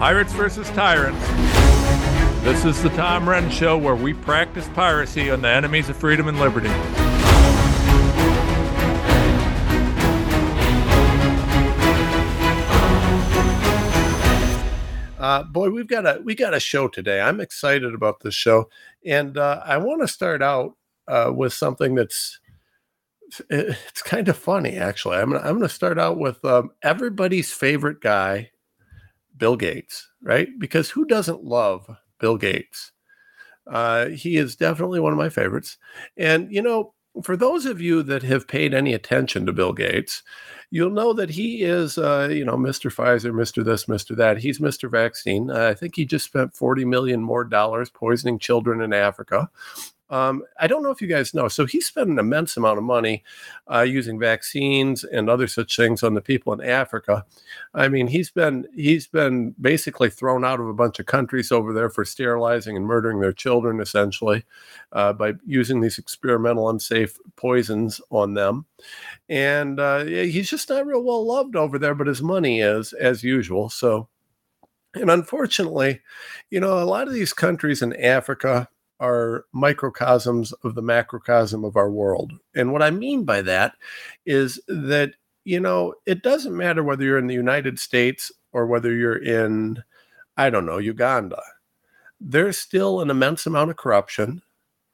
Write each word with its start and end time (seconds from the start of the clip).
Pirates 0.00 0.32
versus 0.32 0.66
Tyrants. 0.70 1.26
This 2.42 2.64
is 2.64 2.82
the 2.82 2.88
Tom 2.96 3.26
Renz 3.26 3.50
Show 3.50 3.76
where 3.76 3.94
we 3.94 4.14
practice 4.14 4.66
piracy 4.70 5.30
on 5.30 5.42
the 5.42 5.50
enemies 5.50 5.90
of 5.90 5.96
freedom 5.98 6.26
and 6.26 6.40
liberty. 6.40 6.70
Uh, 15.18 15.42
boy, 15.42 15.68
we've 15.68 15.86
got 15.86 16.06
a 16.06 16.18
we 16.24 16.34
got 16.34 16.54
a 16.54 16.60
show 16.60 16.88
today. 16.88 17.20
I'm 17.20 17.38
excited 17.38 17.92
about 17.92 18.20
this 18.20 18.34
show, 18.34 18.70
and 19.04 19.36
uh, 19.36 19.60
I 19.66 19.76
want 19.76 20.00
to 20.00 20.08
start 20.08 20.40
out 20.40 20.78
uh, 21.08 21.30
with 21.36 21.52
something 21.52 21.94
that's 21.94 22.40
it's 23.50 24.00
kind 24.00 24.30
of 24.30 24.38
funny 24.38 24.78
actually. 24.78 25.18
I'm 25.18 25.32
gonna 25.32 25.46
I'm 25.46 25.56
gonna 25.56 25.68
start 25.68 25.98
out 25.98 26.16
with 26.16 26.42
um, 26.42 26.70
everybody's 26.82 27.52
favorite 27.52 28.00
guy, 28.00 28.50
Bill 29.40 29.56
Gates, 29.56 30.08
right? 30.22 30.48
Because 30.58 30.90
who 30.90 31.04
doesn't 31.04 31.42
love 31.42 31.90
Bill 32.20 32.36
Gates? 32.36 32.92
Uh, 33.66 34.06
he 34.06 34.36
is 34.36 34.54
definitely 34.54 35.00
one 35.00 35.12
of 35.12 35.18
my 35.18 35.28
favorites, 35.28 35.78
and 36.16 36.52
you 36.52 36.62
know, 36.62 36.94
for 37.24 37.36
those 37.36 37.66
of 37.66 37.80
you 37.80 38.02
that 38.04 38.22
have 38.22 38.46
paid 38.46 38.72
any 38.72 38.94
attention 38.94 39.46
to 39.46 39.52
Bill 39.52 39.72
Gates, 39.72 40.22
you'll 40.70 40.90
know 40.90 41.12
that 41.12 41.30
he 41.30 41.62
is, 41.62 41.98
uh, 41.98 42.28
you 42.30 42.44
know, 42.44 42.56
Mr. 42.56 42.92
Pfizer, 42.92 43.32
Mr. 43.32 43.64
This, 43.64 43.86
Mr. 43.86 44.16
That. 44.16 44.38
He's 44.38 44.60
Mr. 44.60 44.90
Vaccine. 44.90 45.50
Uh, 45.50 45.68
I 45.68 45.74
think 45.74 45.96
he 45.96 46.04
just 46.04 46.24
spent 46.24 46.54
40 46.54 46.84
million 46.84 47.20
more 47.20 47.44
dollars 47.44 47.90
poisoning 47.90 48.38
children 48.38 48.80
in 48.80 48.92
Africa. 48.92 49.50
Um, 50.10 50.42
I 50.58 50.66
don't 50.66 50.82
know 50.82 50.90
if 50.90 51.00
you 51.00 51.06
guys 51.06 51.32
know. 51.32 51.46
So 51.48 51.66
he 51.66 51.80
spent 51.80 52.10
an 52.10 52.18
immense 52.18 52.56
amount 52.56 52.78
of 52.78 52.84
money 52.84 53.22
uh, 53.72 53.82
using 53.82 54.18
vaccines 54.18 55.04
and 55.04 55.30
other 55.30 55.46
such 55.46 55.76
things 55.76 56.02
on 56.02 56.14
the 56.14 56.20
people 56.20 56.52
in 56.52 56.60
Africa. 56.60 57.24
I 57.74 57.88
mean, 57.88 58.08
he's 58.08 58.30
been 58.30 58.66
he's 58.74 59.06
been 59.06 59.54
basically 59.60 60.10
thrown 60.10 60.44
out 60.44 60.58
of 60.60 60.66
a 60.68 60.74
bunch 60.74 60.98
of 60.98 61.06
countries 61.06 61.52
over 61.52 61.72
there 61.72 61.88
for 61.88 62.04
sterilizing 62.04 62.76
and 62.76 62.84
murdering 62.84 63.20
their 63.20 63.32
children, 63.32 63.80
essentially, 63.80 64.44
uh, 64.92 65.12
by 65.12 65.34
using 65.46 65.80
these 65.80 65.98
experimental 65.98 66.68
unsafe 66.68 67.16
poisons 67.36 68.00
on 68.10 68.34
them. 68.34 68.66
And 69.28 69.78
uh, 69.78 70.04
he's 70.04 70.50
just 70.50 70.68
not 70.68 70.86
real 70.86 71.04
well 71.04 71.24
loved 71.24 71.54
over 71.54 71.78
there, 71.78 71.94
but 71.94 72.08
his 72.08 72.22
money 72.22 72.60
is, 72.60 72.92
as 72.92 73.22
usual. 73.22 73.70
So. 73.70 74.08
And 74.92 75.08
unfortunately, 75.08 76.00
you 76.50 76.58
know, 76.58 76.82
a 76.82 76.84
lot 76.84 77.06
of 77.06 77.14
these 77.14 77.32
countries 77.32 77.80
in 77.80 77.94
Africa, 77.94 78.68
are 79.00 79.46
microcosms 79.52 80.52
of 80.62 80.74
the 80.74 80.82
macrocosm 80.82 81.64
of 81.64 81.76
our 81.76 81.90
world. 81.90 82.32
And 82.54 82.72
what 82.72 82.82
I 82.82 82.90
mean 82.90 83.24
by 83.24 83.42
that 83.42 83.74
is 84.26 84.60
that, 84.68 85.14
you 85.44 85.58
know, 85.58 85.94
it 86.06 86.22
doesn't 86.22 86.56
matter 86.56 86.84
whether 86.84 87.02
you're 87.02 87.18
in 87.18 87.26
the 87.26 87.34
United 87.34 87.78
States 87.78 88.30
or 88.52 88.66
whether 88.66 88.94
you're 88.94 89.22
in, 89.22 89.82
I 90.36 90.50
don't 90.50 90.66
know, 90.66 90.78
Uganda. 90.78 91.42
There's 92.20 92.58
still 92.58 93.00
an 93.00 93.10
immense 93.10 93.46
amount 93.46 93.70
of 93.70 93.76
corruption 93.76 94.42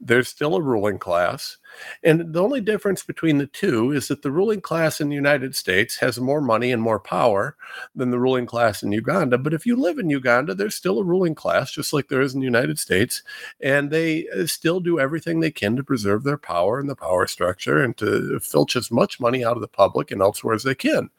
there's 0.00 0.28
still 0.28 0.54
a 0.54 0.62
ruling 0.62 0.98
class. 0.98 1.56
And 2.02 2.32
the 2.32 2.42
only 2.42 2.60
difference 2.60 3.02
between 3.02 3.38
the 3.38 3.46
two 3.46 3.92
is 3.92 4.08
that 4.08 4.22
the 4.22 4.30
ruling 4.30 4.60
class 4.60 5.00
in 5.00 5.08
the 5.08 5.14
United 5.14 5.56
States 5.56 5.96
has 5.96 6.20
more 6.20 6.40
money 6.40 6.70
and 6.70 6.82
more 6.82 7.00
power 7.00 7.56
than 7.94 8.10
the 8.10 8.18
ruling 8.18 8.46
class 8.46 8.82
in 8.82 8.92
Uganda. 8.92 9.38
But 9.38 9.54
if 9.54 9.64
you 9.64 9.76
live 9.76 9.98
in 9.98 10.10
Uganda, 10.10 10.54
there's 10.54 10.74
still 10.74 10.98
a 10.98 11.04
ruling 11.04 11.34
class, 11.34 11.72
just 11.72 11.92
like 11.92 12.08
there 12.08 12.20
is 12.20 12.34
in 12.34 12.40
the 12.40 12.46
United 12.46 12.78
States. 12.78 13.22
And 13.60 13.90
they 13.90 14.28
uh, 14.28 14.46
still 14.46 14.80
do 14.80 15.00
everything 15.00 15.40
they 15.40 15.50
can 15.50 15.76
to 15.76 15.82
preserve 15.82 16.24
their 16.24 16.38
power 16.38 16.78
and 16.78 16.88
the 16.88 16.96
power 16.96 17.26
structure 17.26 17.82
and 17.82 17.96
to 17.98 18.38
filch 18.40 18.76
as 18.76 18.90
much 18.90 19.18
money 19.18 19.44
out 19.44 19.56
of 19.56 19.62
the 19.62 19.68
public 19.68 20.10
and 20.10 20.20
elsewhere 20.20 20.54
as 20.54 20.62
they 20.62 20.74
can, 20.74 21.10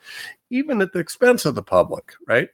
even 0.50 0.81
at 0.81 0.94
the 0.94 1.00
expense 1.00 1.45
of 1.45 1.55
the 1.55 1.64
public, 1.64 2.14
right? 2.28 2.50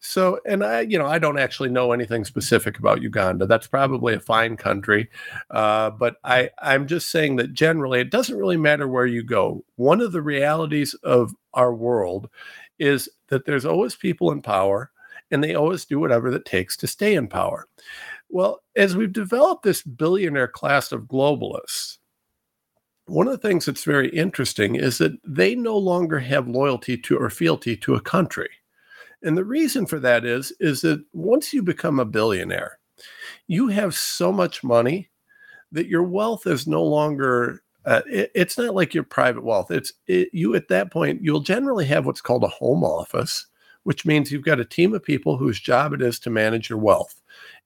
So, 0.00 0.40
and 0.46 0.64
I, 0.64 0.82
you 0.82 0.98
know, 0.98 1.06
I 1.06 1.18
don't 1.18 1.38
actually 1.38 1.70
know 1.70 1.92
anything 1.92 2.24
specific 2.24 2.78
about 2.78 3.02
Uganda. 3.02 3.46
That's 3.46 3.66
probably 3.66 4.14
a 4.14 4.20
fine 4.20 4.56
country, 4.56 5.08
uh, 5.50 5.90
but 5.90 6.16
I, 6.24 6.50
I'm 6.60 6.86
just 6.86 7.10
saying 7.10 7.36
that 7.36 7.52
generally, 7.54 8.00
it 8.00 8.10
doesn't 8.10 8.36
really 8.38 8.56
matter 8.56 8.88
where 8.88 9.06
you 9.06 9.22
go. 9.22 9.64
One 9.76 10.00
of 10.00 10.12
the 10.12 10.22
realities 10.22 10.94
of 11.02 11.34
our 11.54 11.74
world 11.74 12.28
is 12.78 13.08
that 13.28 13.46
there's 13.46 13.64
always 13.64 13.96
people 13.96 14.30
in 14.30 14.42
power, 14.42 14.90
and 15.30 15.42
they 15.42 15.54
always 15.54 15.84
do 15.84 15.98
whatever 15.98 16.28
it 16.28 16.44
takes 16.44 16.76
to 16.78 16.86
stay 16.86 17.14
in 17.14 17.28
power. 17.28 17.66
Well, 18.28 18.62
as 18.76 18.96
we've 18.96 19.12
developed 19.12 19.62
this 19.62 19.82
billionaire 19.82 20.48
class 20.48 20.92
of 20.92 21.02
globalists, 21.02 21.98
one 23.06 23.26
of 23.26 23.32
the 23.32 23.48
things 23.48 23.66
that's 23.66 23.84
very 23.84 24.08
interesting 24.08 24.76
is 24.76 24.98
that 24.98 25.12
they 25.24 25.54
no 25.54 25.76
longer 25.76 26.18
have 26.20 26.48
loyalty 26.48 26.96
to 26.96 27.18
or 27.18 27.30
fealty 27.30 27.76
to 27.76 27.94
a 27.94 28.00
country. 28.00 28.48
And 29.24 29.36
the 29.36 29.44
reason 29.44 29.86
for 29.86 29.98
that 30.00 30.24
is 30.24 30.52
is 30.60 30.82
that 30.82 31.04
once 31.12 31.52
you 31.52 31.62
become 31.62 31.98
a 31.98 32.04
billionaire, 32.04 32.78
you 33.46 33.68
have 33.68 33.94
so 33.94 34.30
much 34.30 34.62
money 34.62 35.10
that 35.72 35.88
your 35.88 36.04
wealth 36.04 36.46
is 36.46 36.66
no 36.66 36.82
longer 36.82 37.62
uh, 37.86 38.02
it, 38.06 38.30
it's 38.34 38.56
not 38.56 38.74
like 38.74 38.94
your 38.94 39.02
private 39.02 39.44
wealth. 39.44 39.70
It's 39.70 39.92
it, 40.06 40.28
you 40.32 40.54
at 40.54 40.68
that 40.68 40.92
point 40.92 41.22
you'll 41.22 41.40
generally 41.40 41.86
have 41.86 42.06
what's 42.06 42.20
called 42.20 42.44
a 42.44 42.48
home 42.48 42.84
office, 42.84 43.46
which 43.82 44.06
means 44.06 44.30
you've 44.30 44.44
got 44.44 44.60
a 44.60 44.64
team 44.64 44.94
of 44.94 45.02
people 45.02 45.36
whose 45.36 45.60
job 45.60 45.92
it 45.92 46.02
is 46.02 46.18
to 46.20 46.30
manage 46.30 46.70
your 46.70 46.78
wealth. 46.78 47.20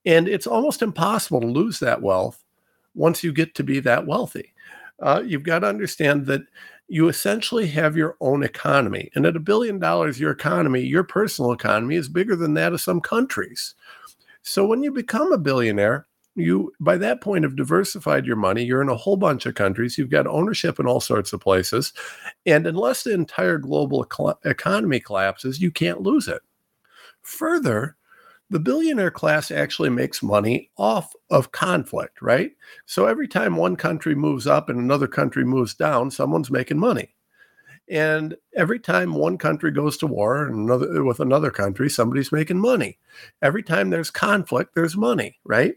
And 0.07 0.29
it's 0.29 0.47
almost 0.47 0.83
impossible 0.83 1.41
to 1.41 1.47
lose 1.47 1.81
that 1.81 2.03
wealth 2.03 2.45
once 2.95 3.23
you 3.23 3.33
get 3.33 3.55
to 3.57 3.65
be 3.65 3.81
that 3.81 4.07
wealthy. 4.07 4.55
Uh, 5.01 5.23
you've 5.25 5.45
got 5.45 5.61
to 5.61 5.69
understand 5.69 6.27
that 6.27 6.43
you 6.89 7.09
essentially 7.09 7.67
have 7.69 7.97
your 7.97 8.17
own 8.21 8.43
economy. 8.43 9.11
And 9.15 9.27
at 9.27 9.37
a 9.37 9.41
billion 9.41 9.79
dollars, 9.79 10.19
your 10.19 10.31
economy, 10.31 10.81
your 10.81 11.05
personal 11.05 11.53
economy, 11.53 11.97
is 11.97 12.09
bigger 12.09 12.35
than 12.35 12.55
that 12.55 12.73
of 12.73 12.81
some 12.81 13.01
countries. 13.01 13.75
So 14.43 14.67
when 14.67 14.83
you 14.83 14.91
become 14.91 15.31
a 15.31 15.39
billionaire, 15.39 16.07
you 16.35 16.73
by 16.81 16.97
that 16.97 17.21
point 17.21 17.45
have 17.45 17.57
diversified 17.57 18.25
your 18.25 18.37
money. 18.37 18.65
You're 18.65 18.81
in 18.81 18.89
a 18.89 18.97
whole 18.97 19.17
bunch 19.17 19.45
of 19.45 19.55
countries. 19.55 19.99
You've 19.99 20.09
got 20.09 20.27
ownership 20.27 20.81
in 20.81 20.87
all 20.87 21.01
sorts 21.01 21.33
of 21.33 21.41
places. 21.41 21.93
And 22.47 22.67
unless 22.67 23.03
the 23.03 23.13
entire 23.13 23.59
global 23.59 24.07
economy 24.45 25.01
collapses, 25.01 25.61
you 25.61 25.71
can't 25.71 26.01
lose 26.01 26.29
it. 26.29 26.41
Further, 27.23 27.97
the 28.51 28.61
billionaire 28.61 29.11
class 29.11 29.51
actually 29.51 29.91
makes 29.91 30.23
money 30.23 30.71
off 30.79 31.13
of 31.31 31.53
conflict, 31.53 32.23
right? 32.23 32.53
So 32.87 33.07
every 33.07 33.29
time 33.29 33.57
one 33.57 33.77
country 33.77 34.15
moves 34.15 34.47
up 34.47 34.69
and 34.69 34.79
another 34.79 35.07
country 35.07 35.45
moves 35.45 35.75
down, 35.75 36.11
someone's 36.11 36.51
making 36.51 36.79
money. 36.79 37.15
And 37.91 38.37
every 38.55 38.79
time 38.79 39.15
one 39.15 39.39
country 39.39 39.71
goes 39.71 39.97
to 39.99 40.07
war 40.07 40.47
another 40.47 41.05
with 41.05 41.21
another 41.21 41.51
country, 41.51 41.89
somebody's 41.89 42.33
making 42.33 42.59
money. 42.59 42.99
Every 43.41 43.63
time 43.63 43.91
there's 43.91 44.11
conflict, 44.11 44.75
there's 44.75 44.97
money, 44.97 45.39
right? 45.45 45.75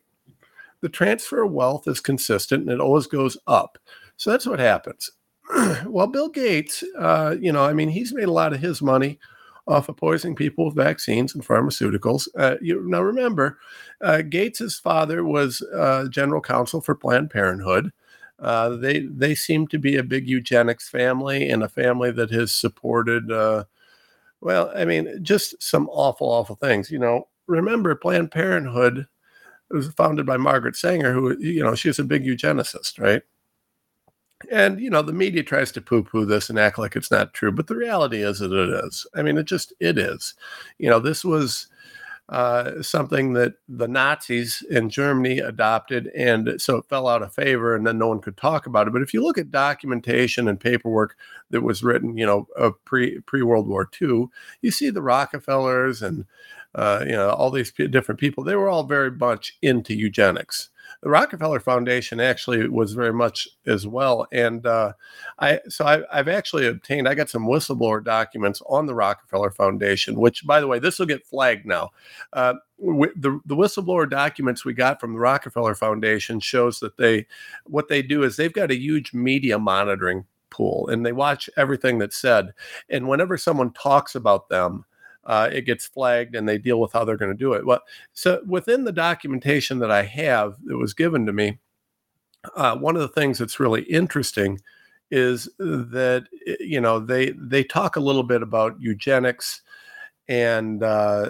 The 0.82 0.90
transfer 0.90 1.44
of 1.44 1.52
wealth 1.52 1.88
is 1.88 2.02
consistent 2.02 2.64
and 2.64 2.72
it 2.72 2.82
always 2.82 3.08
goes 3.08 3.38
up. 3.48 3.78
So 4.18 4.32
that's 4.32 4.46
what 4.46 4.60
happens. 4.60 5.12
well, 5.86 6.08
Bill 6.08 6.30
Gates, 6.30 6.84
uh, 6.98 7.36
you 7.40 7.52
know, 7.52 7.64
I 7.64 7.74
mean, 7.74 7.90
he's 7.90 8.14
made 8.14 8.26
a 8.28 8.32
lot 8.32 8.54
of 8.54 8.60
his 8.60 8.82
money 8.82 9.20
off 9.68 9.90
of 9.90 9.98
poisoning 9.98 10.36
people 10.36 10.66
with 10.66 10.76
vaccines 10.76 11.34
and 11.36 11.46
pharmaceuticals. 11.46 12.28
Uh, 12.38 12.56
you, 12.62 12.82
now, 12.88 13.02
remember, 13.02 13.58
uh, 14.02 14.22
Gates's 14.22 14.80
father 14.80 15.24
was 15.24 15.62
uh, 15.76 16.08
general 16.10 16.42
counsel 16.42 16.82
for 16.82 16.96
Planned 16.96 17.30
Parenthood. 17.30 17.92
Uh, 18.40 18.70
they 18.70 19.02
they 19.02 19.36
seem 19.36 19.68
to 19.68 19.78
be 19.78 19.98
a 19.98 20.04
big 20.04 20.28
eugenics 20.28 20.90
family 20.90 21.48
and 21.50 21.62
a 21.64 21.70
family 21.70 22.12
that 22.12 22.32
has 22.32 22.52
supported. 22.52 23.32
Uh, 23.32 23.66
well, 24.42 24.72
I 24.76 24.86
mean, 24.86 25.20
just 25.24 25.62
some 25.62 25.90
awful, 25.90 26.28
awful 26.30 26.56
things. 26.56 26.92
You 26.92 27.00
know, 27.00 27.28
remember 27.48 27.94
Planned 27.96 28.32
Parenthood 28.32 29.08
was 29.72 29.90
founded 29.94 30.26
by 30.26 30.38
Margaret 30.38 30.76
Sanger, 30.76 31.14
who 31.14 31.38
you 31.40 31.64
know 31.64 31.76
she 31.76 31.90
was 31.90 32.00
a 32.00 32.04
big 32.04 32.26
eugenicist, 32.26 33.00
right? 33.00 33.24
And 34.50 34.80
you 34.80 34.90
know, 34.90 35.02
the 35.02 35.14
media 35.14 35.44
tries 35.44 35.72
to 35.74 35.82
poo-poo 35.82 36.26
this 36.26 36.50
and 36.50 36.58
act 36.58 36.80
like 36.80 36.96
it's 36.96 37.12
not 37.12 37.34
true, 37.34 37.52
but 37.52 37.68
the 37.68 37.76
reality 37.76 38.24
is 38.24 38.40
that 38.40 38.52
it 38.54 38.86
is. 38.86 39.06
I 39.16 39.22
mean, 39.22 39.38
it 39.38 39.46
just 39.46 39.74
it 39.80 39.98
is. 39.98 40.34
You 40.78 40.90
know, 40.90 41.00
this 41.00 41.24
was 41.24 41.68
uh, 42.30 42.82
something 42.82 43.34
that 43.34 43.56
the 43.68 43.90
Nazis 43.90 44.64
in 44.70 44.90
Germany 44.90 45.40
adopted, 45.40 46.08
and 46.16 46.60
so 46.62 46.78
it 46.78 46.86
fell 46.86 47.08
out 47.08 47.22
of 47.22 47.34
favor, 47.34 47.76
and 47.76 47.86
then 47.86 47.98
no 47.98 48.08
one 48.08 48.22
could 48.22 48.38
talk 48.38 48.66
about 48.66 48.88
it. 48.88 48.94
But 48.94 49.02
if 49.02 49.14
you 49.14 49.22
look 49.22 49.38
at 49.38 49.52
documentation 49.52 50.48
and 50.48 50.60
paperwork 50.60 51.18
that 51.50 51.62
was 51.62 51.84
written, 51.84 52.18
you 52.18 52.26
know, 52.26 52.48
uh, 52.58 52.72
pre 52.86 53.20
pre 53.22 53.42
World 53.42 53.68
War 53.68 53.90
II, 54.02 54.28
you 54.62 54.72
see 54.72 54.90
the 54.90 55.02
Rockefellers 55.02 56.02
and 56.02 56.26
uh, 56.74 57.04
you 57.06 57.12
know 57.12 57.32
all 57.32 57.52
these 57.52 57.72
p- 57.72 57.88
different 57.88 58.20
people. 58.20 58.44
They 58.44 58.56
were 58.56 58.70
all 58.70 58.84
very 58.84 59.12
much 59.12 59.58
into 59.62 59.94
eugenics 59.94 60.70
the 61.02 61.10
Rockefeller 61.10 61.60
Foundation 61.60 62.20
actually 62.20 62.68
was 62.68 62.94
very 62.94 63.14
much 63.14 63.48
as 63.66 63.88
well. 63.88 64.28
And 64.32 64.66
uh, 64.66 64.94
I 65.40 65.60
so 65.68 65.86
I, 65.86 66.16
have 66.16 66.28
actually 66.28 66.68
obtained 66.68 67.08
I 67.08 67.16
got 67.16 67.30
some 67.30 67.48
whistleblower 67.48 68.04
documents 68.04 68.62
on 68.70 68.86
the 68.86 68.94
Rockefeller 68.94 69.52
Foundation, 69.52 70.16
which 70.16 70.46
by 70.46 70.60
the 70.60 70.68
way 70.68 70.80
this 70.80 71.00
will 71.00 71.08
get 71.08 71.26
flagged 71.26 71.66
now. 71.66 71.90
Uh, 72.34 72.56
the, 72.80 73.40
the 73.46 73.56
whistleblower 73.56 74.10
documents 74.10 74.66
we 74.66 74.74
got 74.74 75.00
from 75.00 75.14
the 75.14 75.20
Rockefeller 75.20 75.76
Foundation 75.76 76.40
shows 76.40 76.80
that 76.80 76.98
they 76.98 77.26
what 77.66 77.88
they 77.88 78.02
do 78.02 78.24
is 78.24 78.36
they've 78.36 78.54
got 78.54 78.72
a 78.72 78.80
huge 78.80 79.14
media 79.14 79.58
monitoring 79.58 80.26
pool 80.52 80.88
and 80.90 81.04
they 81.04 81.14
watch 81.14 81.50
everything 81.58 81.98
that's 81.98 82.18
said. 82.18 82.54
And 82.90 83.08
whenever 83.08 83.38
someone 83.38 83.72
talks 83.74 84.14
about 84.14 84.50
them, 84.50 84.86
uh, 85.26 85.50
it 85.52 85.66
gets 85.66 85.86
flagged 85.86 86.36
and 86.36 86.48
they 86.48 86.58
deal 86.58 86.80
with 86.80 86.94
how 86.94 87.06
they're 87.06 87.18
going 87.18 87.32
to 87.32 87.38
do 87.38 87.54
it. 87.54 87.66
Well, 87.66 87.82
so 88.14 88.42
within 88.46 88.84
the 88.84 88.92
documentation 88.92 89.80
that 89.80 89.92
I 89.92 90.04
have 90.04 90.56
that 90.66 90.78
was 90.78 90.94
given 90.94 91.26
to 91.26 91.34
me, 91.34 91.60
uh, 92.56 92.76
one 92.76 92.96
of 92.96 93.02
the 93.02 93.08
things 93.08 93.38
that's 93.38 93.60
really 93.60 93.84
interesting 93.84 94.60
is 95.12 95.50
that 95.58 96.26
you 96.60 96.80
know 96.80 97.00
they 97.00 97.32
they 97.32 97.64
talk 97.64 97.96
a 97.98 98.02
little 98.02 98.24
bit 98.24 98.42
about 98.42 98.80
eugenics 98.80 99.62
and 100.28 100.82
uh, 100.82 101.30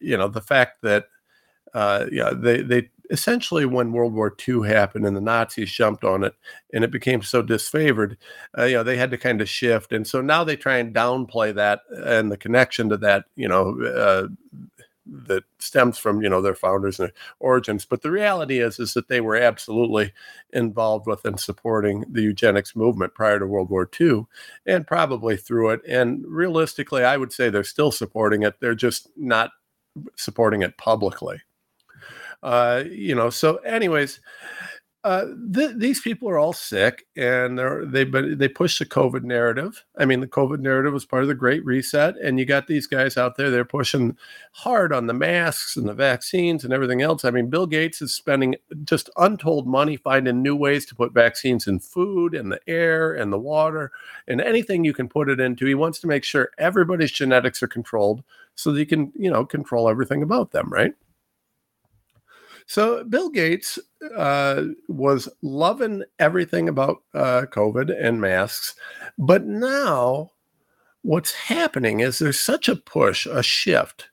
you 0.00 0.16
know 0.16 0.28
the 0.28 0.40
fact 0.40 0.80
that 0.82 1.06
uh, 1.74 2.06
yeah 2.10 2.30
they 2.34 2.62
they 2.62 2.88
essentially 3.10 3.66
when 3.66 3.92
World 3.92 4.14
War 4.14 4.34
II 4.46 4.66
happened 4.66 5.06
and 5.06 5.16
the 5.16 5.20
Nazis 5.20 5.70
jumped 5.70 6.04
on 6.04 6.24
it 6.24 6.34
and 6.72 6.84
it 6.84 6.90
became 6.90 7.22
so 7.22 7.42
disfavored, 7.42 8.16
uh, 8.58 8.64
you 8.64 8.74
know, 8.74 8.82
they 8.82 8.96
had 8.96 9.10
to 9.10 9.18
kind 9.18 9.40
of 9.40 9.48
shift. 9.48 9.92
And 9.92 10.06
so 10.06 10.20
now 10.20 10.44
they 10.44 10.56
try 10.56 10.78
and 10.78 10.94
downplay 10.94 11.54
that 11.54 11.82
and 11.90 12.30
the 12.30 12.36
connection 12.36 12.88
to 12.88 12.96
that, 12.98 13.26
you 13.36 13.48
know, 13.48 13.80
uh, 13.82 14.28
that 15.06 15.44
stems 15.60 15.98
from 15.98 16.20
you 16.20 16.28
know 16.28 16.42
their 16.42 16.54
founders 16.54 16.98
and 16.98 17.08
their 17.08 17.14
origins. 17.38 17.84
But 17.84 18.02
the 18.02 18.10
reality 18.10 18.58
is 18.58 18.80
is 18.80 18.94
that 18.94 19.08
they 19.08 19.20
were 19.20 19.36
absolutely 19.36 20.12
involved 20.52 21.06
with 21.06 21.24
and 21.24 21.38
supporting 21.38 22.04
the 22.10 22.22
eugenics 22.22 22.74
movement 22.74 23.14
prior 23.14 23.38
to 23.38 23.46
world 23.46 23.70
war 23.70 23.88
ii 24.00 24.22
and 24.66 24.86
probably 24.86 25.36
through 25.36 25.70
it. 25.70 25.80
And 25.86 26.24
realistically 26.26 27.04
i 27.04 27.16
would 27.16 27.32
say 27.32 27.50
they're 27.50 27.64
still 27.64 27.92
supporting 27.92 28.42
it. 28.42 28.56
They're 28.60 28.74
just 28.74 29.08
not 29.16 29.52
supporting 30.16 30.62
it 30.62 30.76
publicly 30.76 31.40
uh, 32.42 32.82
you 32.90 33.14
know 33.14 33.30
so 33.30 33.56
anyways 33.58 34.20
uh, 35.06 35.26
th- 35.54 35.76
these 35.76 36.00
people 36.00 36.28
are 36.28 36.36
all 36.36 36.52
sick 36.52 37.06
and 37.14 37.56
they're 37.56 37.86
they 37.86 38.02
but 38.02 38.40
they 38.40 38.48
push 38.48 38.80
the 38.80 38.84
COVID 38.84 39.22
narrative. 39.22 39.84
I 39.96 40.04
mean, 40.04 40.18
the 40.18 40.26
COVID 40.26 40.58
narrative 40.58 40.92
was 40.92 41.06
part 41.06 41.22
of 41.22 41.28
the 41.28 41.34
Great 41.36 41.64
Reset, 41.64 42.16
and 42.16 42.40
you 42.40 42.44
got 42.44 42.66
these 42.66 42.88
guys 42.88 43.16
out 43.16 43.36
there. 43.36 43.48
They're 43.48 43.64
pushing 43.64 44.16
hard 44.50 44.92
on 44.92 45.06
the 45.06 45.14
masks 45.14 45.76
and 45.76 45.88
the 45.88 45.94
vaccines 45.94 46.64
and 46.64 46.72
everything 46.72 47.02
else. 47.02 47.24
I 47.24 47.30
mean, 47.30 47.50
Bill 47.50 47.68
Gates 47.68 48.02
is 48.02 48.12
spending 48.12 48.56
just 48.82 49.08
untold 49.16 49.68
money 49.68 49.96
finding 49.96 50.42
new 50.42 50.56
ways 50.56 50.84
to 50.86 50.96
put 50.96 51.14
vaccines 51.14 51.68
in 51.68 51.78
food 51.78 52.34
and 52.34 52.50
the 52.50 52.60
air 52.66 53.12
and 53.12 53.32
the 53.32 53.38
water 53.38 53.92
and 54.26 54.40
anything 54.40 54.84
you 54.84 54.92
can 54.92 55.08
put 55.08 55.28
it 55.28 55.38
into. 55.38 55.66
He 55.66 55.74
wants 55.76 56.00
to 56.00 56.08
make 56.08 56.24
sure 56.24 56.50
everybody's 56.58 57.12
genetics 57.12 57.62
are 57.62 57.68
controlled 57.68 58.24
so 58.56 58.72
that 58.72 58.78
he 58.80 58.84
can, 58.84 59.12
you 59.14 59.30
know, 59.30 59.46
control 59.46 59.88
everything 59.88 60.24
about 60.24 60.50
them, 60.50 60.68
right? 60.68 60.94
So 62.66 63.04
Bill 63.04 63.30
Gates 63.30 63.78
uh, 64.16 64.64
was 64.88 65.28
loving 65.42 66.02
everything 66.18 66.68
about 66.68 66.98
uh, 67.14 67.46
COVID 67.50 67.94
and 67.98 68.20
masks, 68.20 68.74
but 69.18 69.44
now 69.44 70.32
what's 71.02 71.32
happening 71.32 72.00
is 72.00 72.18
there's 72.18 72.40
such 72.40 72.68
a 72.68 72.74
push, 72.74 73.26
a 73.26 73.42
shift, 73.42 74.08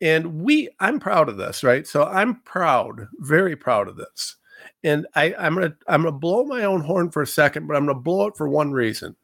and 0.00 0.42
we. 0.42 0.68
I'm 0.78 1.00
proud 1.00 1.28
of 1.28 1.38
this, 1.38 1.64
right? 1.64 1.86
So 1.86 2.04
I'm 2.04 2.40
proud, 2.42 3.08
very 3.18 3.56
proud 3.56 3.88
of 3.88 3.96
this, 3.96 4.36
and 4.84 5.06
I, 5.16 5.34
I'm 5.36 5.54
gonna 5.54 5.74
I'm 5.88 6.02
gonna 6.02 6.12
blow 6.12 6.44
my 6.44 6.64
own 6.64 6.82
horn 6.82 7.10
for 7.10 7.22
a 7.22 7.26
second, 7.26 7.66
but 7.66 7.76
I'm 7.76 7.86
gonna 7.86 7.98
blow 7.98 8.28
it 8.28 8.36
for 8.36 8.48
one 8.48 8.70
reason. 8.70 9.16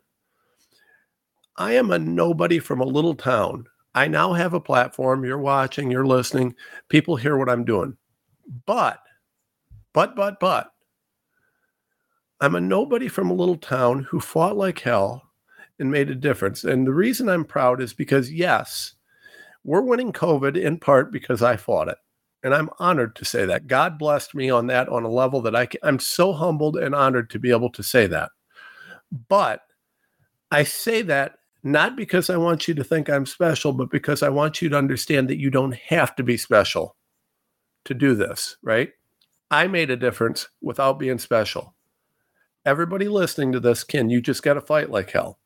I 1.57 1.75
am 1.75 1.93
a 1.93 1.99
nobody 1.99 2.59
from 2.59 2.81
a 2.81 2.85
little 2.87 3.15
town. 3.15 3.67
I 3.95 4.09
now 4.09 4.33
have 4.33 4.55
a 4.55 4.61
platform. 4.61 5.25
You're 5.25 5.39
watching, 5.39 5.91
you're 5.91 6.07
listening. 6.07 6.57
People 6.89 7.15
hear 7.15 7.37
what 7.37 7.51
I'm 7.51 7.65
doing. 7.65 7.97
But, 8.67 9.01
but, 9.93 10.17
but, 10.17 10.41
but, 10.41 10.73
I'm 12.41 12.57
a 12.57 12.61
nobody 12.61 13.07
from 13.07 13.31
a 13.31 13.35
little 13.35 13.57
town 13.57 14.03
who 14.11 14.19
fought 14.19 14.57
like 14.57 14.81
hell 14.81 15.23
and 15.79 15.91
made 15.91 16.11
a 16.11 16.15
difference. 16.15 16.65
And 16.65 16.87
the 16.87 16.93
reason 16.93 17.29
I'm 17.29 17.45
proud 17.45 17.81
is 17.81 17.93
because, 17.93 18.33
yes, 18.33 18.95
we're 19.65 19.83
winning 19.83 20.13
COVID 20.13 20.61
in 20.61 20.79
part 20.79 21.13
because 21.13 21.43
I 21.43 21.57
fought 21.57 21.89
it. 21.89 21.99
And 22.43 22.53
I'm 22.53 22.71
honored 22.81 23.15
to 23.17 23.25
say 23.25 23.47
that. 23.47 23.69
God 23.69 23.99
blessed 23.99 24.35
me 24.35 24.51
on 24.51 24.67
that 24.67 24.89
on 24.89 25.05
a 25.05 25.09
level 25.09 25.41
that 25.43 25.55
I 25.55 25.67
can, 25.67 25.79
I'm 25.85 26.01
so 26.01 26.33
humbled 26.33 26.77
and 26.77 26.95
honored 26.95 27.31
to 27.31 27.39
be 27.39 27.53
able 27.53 27.71
to 27.71 27.83
say 27.83 28.09
that. 28.09 28.31
But 29.29 29.61
I 30.51 30.65
say 30.65 31.03
that 31.03 31.37
not 31.63 31.95
because 31.95 32.29
I 32.29 32.37
want 32.37 32.67
you 32.67 32.75
to 32.75 32.83
think 32.83 33.09
I'm 33.09 33.27
special, 33.27 33.73
but 33.73 33.91
because 33.91 34.23
I 34.25 34.29
want 34.31 34.61
you 34.61 34.69
to 34.71 34.77
understand 34.77 35.29
that 35.29 35.39
you 35.39 35.51
don't 35.51 35.77
have 35.77 36.17
to 36.17 36.25
be 36.25 36.37
special 36.37 36.97
to 37.85 37.95
do 37.95 38.15
this, 38.15 38.57
right? 38.63 38.91
I 39.51 39.67
made 39.67 39.91
a 39.91 39.97
difference 39.97 40.49
without 40.61 40.99
being 40.99 41.19
special. 41.19 41.75
Everybody 42.65 43.09
listening 43.09 43.53
to 43.53 43.61
this 43.61 43.85
can, 43.85 44.09
you 44.09 44.21
just 44.21 44.43
got 44.43 44.55
to 44.55 44.61
fight 44.61 44.91
like 44.91 45.11
hell. 45.11 45.39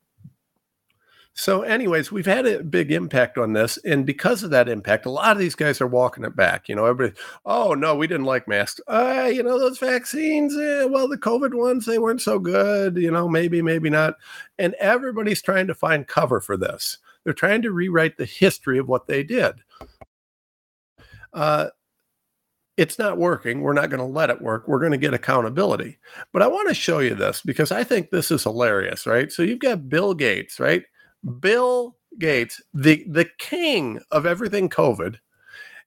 So, 1.39 1.61
anyways, 1.61 2.11
we've 2.11 2.25
had 2.25 2.47
a 2.47 2.63
big 2.63 2.91
impact 2.91 3.37
on 3.37 3.53
this. 3.53 3.77
And 3.85 4.07
because 4.07 4.41
of 4.41 4.49
that 4.49 4.67
impact, 4.67 5.05
a 5.05 5.11
lot 5.11 5.33
of 5.33 5.37
these 5.37 5.53
guys 5.53 5.79
are 5.81 5.87
walking 5.87 6.23
it 6.23 6.35
back. 6.35 6.67
You 6.67 6.75
know, 6.75 6.85
everybody, 6.85 7.19
oh, 7.45 7.75
no, 7.75 7.95
we 7.95 8.07
didn't 8.07 8.25
like 8.25 8.47
masks. 8.47 8.81
Uh, 8.87 9.29
you 9.31 9.43
know, 9.43 9.59
those 9.59 9.77
vaccines, 9.77 10.57
eh, 10.57 10.85
well, 10.85 11.07
the 11.07 11.15
COVID 11.15 11.53
ones, 11.53 11.85
they 11.85 11.99
weren't 11.99 12.23
so 12.23 12.39
good. 12.39 12.97
You 12.97 13.11
know, 13.11 13.29
maybe, 13.29 13.61
maybe 13.61 13.91
not. 13.91 14.15
And 14.57 14.73
everybody's 14.79 15.43
trying 15.43 15.67
to 15.67 15.75
find 15.75 16.07
cover 16.07 16.41
for 16.41 16.57
this. 16.57 16.97
They're 17.23 17.33
trying 17.33 17.61
to 17.61 17.71
rewrite 17.71 18.17
the 18.17 18.25
history 18.25 18.79
of 18.79 18.87
what 18.87 19.05
they 19.05 19.21
did. 19.21 19.57
Uh, 21.33 21.67
it's 22.77 22.99
not 22.99 23.17
working. 23.17 23.61
We're 23.61 23.73
not 23.73 23.89
going 23.89 23.99
to 23.99 24.05
let 24.05 24.29
it 24.29 24.41
work. 24.41 24.67
We're 24.67 24.79
going 24.79 24.91
to 24.91 24.97
get 24.97 25.13
accountability. 25.13 25.97
But 26.31 26.43
I 26.43 26.47
want 26.47 26.67
to 26.69 26.75
show 26.75 26.99
you 26.99 27.15
this 27.15 27.41
because 27.41 27.71
I 27.71 27.83
think 27.83 28.11
this 28.11 28.29
is 28.29 28.43
hilarious, 28.43 29.07
right? 29.07 29.31
So 29.31 29.41
you've 29.41 29.59
got 29.59 29.89
Bill 29.89 30.13
Gates, 30.13 30.59
right? 30.59 30.83
Bill 31.39 31.95
Gates, 32.19 32.61
the 32.73 33.03
the 33.09 33.25
king 33.39 33.99
of 34.11 34.25
everything 34.25 34.69
COVID. 34.69 35.17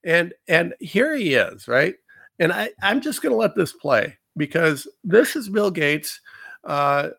And 0.03 0.33
and 0.47 0.73
here 0.79 1.15
he 1.15 1.33
is, 1.33 1.67
right? 1.67 1.95
And 2.39 2.51
I, 2.51 2.71
I'm 2.81 3.01
just 3.01 3.21
going 3.21 3.31
to 3.31 3.37
let 3.37 3.55
this 3.55 3.71
play 3.71 4.17
because 4.35 4.87
this 5.03 5.35
is 5.35 5.47
Bill 5.47 5.71
Gates 5.71 6.19
uh, 6.63 7.09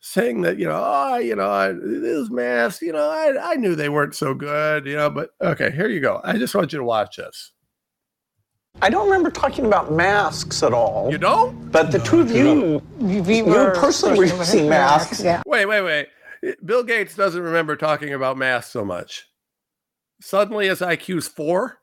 saying 0.00 0.40
that, 0.42 0.58
you 0.58 0.66
know, 0.66 0.82
oh, 0.84 1.16
you 1.18 1.36
know, 1.36 1.50
I, 1.50 1.72
this 1.72 2.30
mask, 2.30 2.82
you 2.82 2.92
know, 2.92 3.08
I, 3.08 3.52
I 3.52 3.54
knew 3.54 3.74
they 3.74 3.88
weren't 3.88 4.14
so 4.14 4.34
good, 4.34 4.86
you 4.86 4.96
know, 4.96 5.10
but 5.10 5.30
okay, 5.40 5.70
here 5.70 5.88
you 5.88 6.00
go. 6.00 6.20
I 6.24 6.38
just 6.38 6.54
want 6.54 6.72
you 6.72 6.78
to 6.78 6.84
watch 6.84 7.16
this. 7.16 7.52
I 8.82 8.88
don't 8.88 9.04
remember 9.06 9.30
talking 9.30 9.66
about 9.66 9.92
masks 9.92 10.62
at 10.62 10.72
all. 10.72 11.10
You 11.10 11.18
don't? 11.18 11.70
But 11.70 11.92
the 11.92 11.98
no, 11.98 12.04
two 12.04 12.20
of 12.20 12.30
you, 12.30 12.82
you, 13.00 13.22
you 13.22 13.44
personally 13.74 14.18
were 14.18 14.24
using 14.24 14.68
masks. 14.68 15.22
Yeah. 15.22 15.42
Wait, 15.46 15.66
wait, 15.66 15.82
wait. 15.82 16.08
Bill 16.64 16.82
Gates 16.82 17.14
doesn't 17.14 17.42
remember 17.42 17.76
talking 17.76 18.14
about 18.14 18.38
masks 18.38 18.72
so 18.72 18.84
much. 18.84 19.26
Suddenly 20.22 20.68
his 20.68 20.80
IQ's 20.80 21.28
four. 21.28 21.78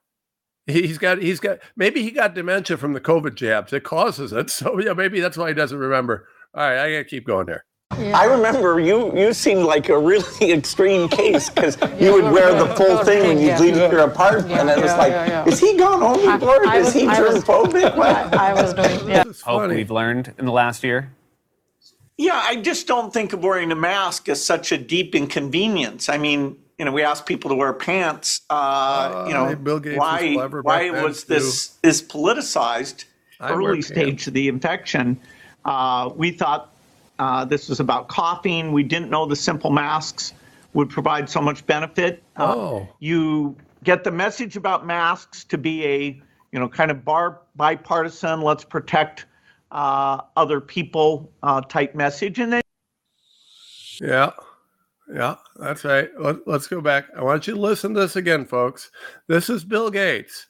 He's 0.65 0.97
got 0.97 1.19
he's 1.19 1.39
got 1.39 1.59
maybe 1.75 2.01
he 2.01 2.11
got 2.11 2.33
dementia 2.33 2.77
from 2.77 2.93
the 2.93 2.99
COVID 2.99 3.35
jabs. 3.35 3.71
It 3.73 3.83
causes 3.83 4.33
it. 4.33 4.49
So 4.57 4.79
yeah, 4.79 4.93
maybe 4.93 5.19
that's 5.19 5.37
why 5.37 5.49
he 5.49 5.53
doesn't 5.53 5.77
remember. 5.77 6.27
All 6.53 6.67
right, 6.67 6.79
I 6.79 6.91
gotta 6.91 7.03
keep 7.05 7.25
going 7.25 7.47
here. 7.47 7.63
Yeah. 7.97 8.17
I 8.17 8.25
remember 8.25 8.79
you 8.79 9.17
you 9.17 9.33
seemed 9.33 9.63
like 9.63 9.89
a 9.89 9.97
really 9.97 10.23
extreme 10.51 11.09
case 11.09 11.49
because 11.49 11.77
you 11.99 12.13
would 12.13 12.31
wear 12.31 12.53
the 12.53 12.73
full 12.75 13.03
thing 13.03 13.27
when 13.27 13.39
you'd 13.39 13.59
leave 13.59 13.75
your 13.75 13.99
apartment, 13.99 14.51
and 14.51 14.69
it 14.69 14.77
was 14.77 14.91
like, 14.93 15.47
is 15.47 15.59
he 15.59 15.75
gone 15.77 16.03
overboard? 16.03 16.65
I, 16.65 16.75
I 16.75 16.77
is 16.79 16.93
he 16.93 17.05
germphobic? 17.05 17.97
I, 17.97 18.51
I 18.51 18.53
was 18.53 18.73
doing. 18.73 19.09
Yeah. 19.09 19.23
Hope 19.43 19.69
we've 19.69 19.89
learned 19.89 20.33
in 20.37 20.45
the 20.45 20.51
last 20.51 20.83
year. 20.83 21.11
Yeah, 22.17 22.41
I 22.43 22.57
just 22.57 22.87
don't 22.87 23.13
think 23.13 23.33
of 23.33 23.43
wearing 23.43 23.71
a 23.71 23.75
mask 23.75 24.27
as 24.29 24.43
such 24.43 24.71
a 24.71 24.77
deep 24.77 25.13
inconvenience. 25.13 26.09
I 26.09 26.17
mean, 26.17 26.57
you 26.79 26.85
know, 26.85 26.91
we 26.91 27.03
ask 27.03 27.25
people 27.25 27.49
to 27.49 27.55
wear 27.55 27.73
pants. 27.73 28.41
Uh, 28.49 28.53
uh, 28.53 29.25
you 29.27 29.33
know, 29.33 29.55
Bill 29.55 29.79
Gates 29.79 29.99
why 29.99 30.35
was 30.35 30.63
why 30.63 30.89
was 30.91 31.23
this 31.23 31.69
too. 31.69 31.89
is 31.89 32.01
politicized 32.03 33.05
I 33.39 33.51
early 33.51 33.81
stage 33.81 34.27
of 34.27 34.33
the 34.33 34.47
infection? 34.47 35.19
Uh, 35.65 36.11
we 36.15 36.31
thought 36.31 36.76
uh, 37.19 37.45
this 37.45 37.69
was 37.69 37.79
about 37.79 38.07
coughing. 38.07 38.71
We 38.71 38.83
didn't 38.83 39.09
know 39.09 39.25
the 39.25 39.35
simple 39.35 39.71
masks 39.71 40.33
would 40.73 40.89
provide 40.89 41.29
so 41.29 41.41
much 41.41 41.65
benefit. 41.65 42.23
Uh, 42.35 42.55
oh. 42.55 42.89
You 42.99 43.55
get 43.83 44.03
the 44.03 44.11
message 44.11 44.55
about 44.55 44.85
masks 44.85 45.43
to 45.45 45.57
be 45.57 45.85
a, 45.85 46.21
you 46.51 46.59
know, 46.59 46.69
kind 46.69 46.91
of 46.91 47.03
bar, 47.03 47.41
bipartisan, 47.55 48.41
let's 48.41 48.63
protect 48.63 49.25
uh, 49.71 50.21
other 50.35 50.61
people 50.61 51.31
uh, 51.43 51.61
type 51.61 51.95
message. 51.95 52.39
And 52.39 52.53
then. 52.53 52.61
Yeah. 53.99 54.31
Yeah, 55.09 55.35
that's 55.55 55.85
right. 55.85 56.09
Let, 56.19 56.45
let's 56.45 56.67
go 56.67 56.81
back. 56.81 57.05
I 57.15 57.23
want 57.23 57.47
you 57.47 57.53
to 57.53 57.59
listen 57.59 57.93
to 57.93 58.01
this 58.01 58.17
again, 58.17 58.45
folks. 58.45 58.91
This 59.27 59.49
is 59.49 59.63
Bill 59.63 59.89
Gates 59.89 60.46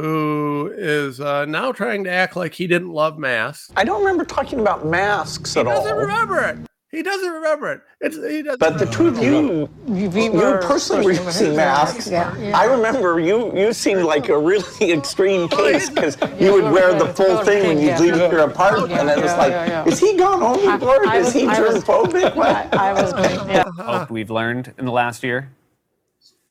who 0.00 0.72
is 0.76 1.20
uh, 1.20 1.44
now 1.44 1.72
trying 1.72 2.04
to 2.04 2.10
act 2.10 2.36
like 2.36 2.54
he 2.54 2.66
didn't 2.66 2.90
love 2.90 3.18
masks. 3.18 3.72
I 3.76 3.84
don't 3.84 4.00
remember 4.00 4.24
talking 4.24 4.60
about 4.60 4.86
masks 4.86 5.54
he 5.54 5.60
at 5.60 5.66
all. 5.66 5.72
He 5.72 5.78
doesn't 5.80 5.96
remember 5.96 6.40
it. 6.40 6.58
He 6.90 7.04
doesn't 7.04 7.30
remember 7.30 7.70
it. 7.70 7.82
It's, 8.00 8.16
he 8.16 8.42
doesn't 8.42 8.58
but 8.58 8.80
the 8.80 8.86
two 8.86 9.06
of 9.06 9.22
you, 9.22 9.68
you, 9.86 10.10
you 10.10 10.58
personally 10.60 11.04
were 11.04 11.12
using 11.12 11.54
masks. 11.54 12.10
Yeah, 12.10 12.36
yeah. 12.36 12.58
I 12.58 12.64
remember 12.64 13.20
you 13.20 13.56
you 13.56 13.72
seemed 13.72 14.02
like 14.02 14.28
a 14.28 14.36
really 14.36 14.64
extreme 14.92 15.48
case 15.48 15.88
because 15.88 16.16
you 16.40 16.52
would 16.52 16.72
wear 16.72 16.98
the 16.98 17.06
full 17.14 17.44
thing 17.44 17.68
when 17.68 17.78
you'd 17.78 18.00
leave 18.00 18.16
your 18.16 18.40
apartment, 18.40 18.90
and 18.90 19.08
it 19.08 19.22
was 19.22 19.32
like, 19.34 19.86
is 19.86 20.00
he 20.00 20.16
gone 20.16 20.40
home, 20.40 20.58
overboard? 20.66 21.14
Is 21.14 21.32
he 21.32 21.46
germphobic? 21.46 22.36
I, 22.72 22.90
I 22.90 22.92
was. 22.92 23.10
Yeah. 23.50 23.64
Hope 23.78 24.10
we've 24.10 24.30
learned 24.30 24.74
in 24.78 24.84
the 24.84 24.92
last 24.92 25.22
year. 25.22 25.50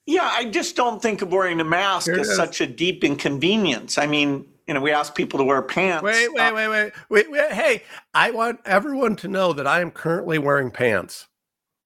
Yeah, 0.09 0.27
I 0.33 0.45
just 0.45 0.75
don't 0.75 0.99
think 0.99 1.21
of 1.21 1.31
wearing 1.31 1.59
a 1.59 1.63
mask 1.63 2.07
Here 2.07 2.21
as 2.21 2.35
such 2.35 2.61
a 2.61 2.65
deep 2.65 3.03
inconvenience. 3.03 3.99
I 3.99 4.07
mean, 4.07 4.43
you 4.65 4.73
know, 4.73 4.81
we 4.81 4.91
ask 4.91 5.13
people 5.13 5.37
to 5.37 5.43
wear 5.43 5.61
pants. 5.61 6.01
Wait, 6.01 6.33
wait, 6.33 6.41
uh, 6.41 6.55
wait, 6.55 6.67
wait, 6.67 6.93
wait, 7.11 7.31
wait. 7.31 7.51
Hey, 7.51 7.83
I 8.15 8.31
want 8.31 8.59
everyone 8.65 9.15
to 9.17 9.27
know 9.27 9.53
that 9.53 9.67
I 9.67 9.81
am 9.81 9.91
currently 9.91 10.39
wearing 10.39 10.71
pants. 10.71 11.27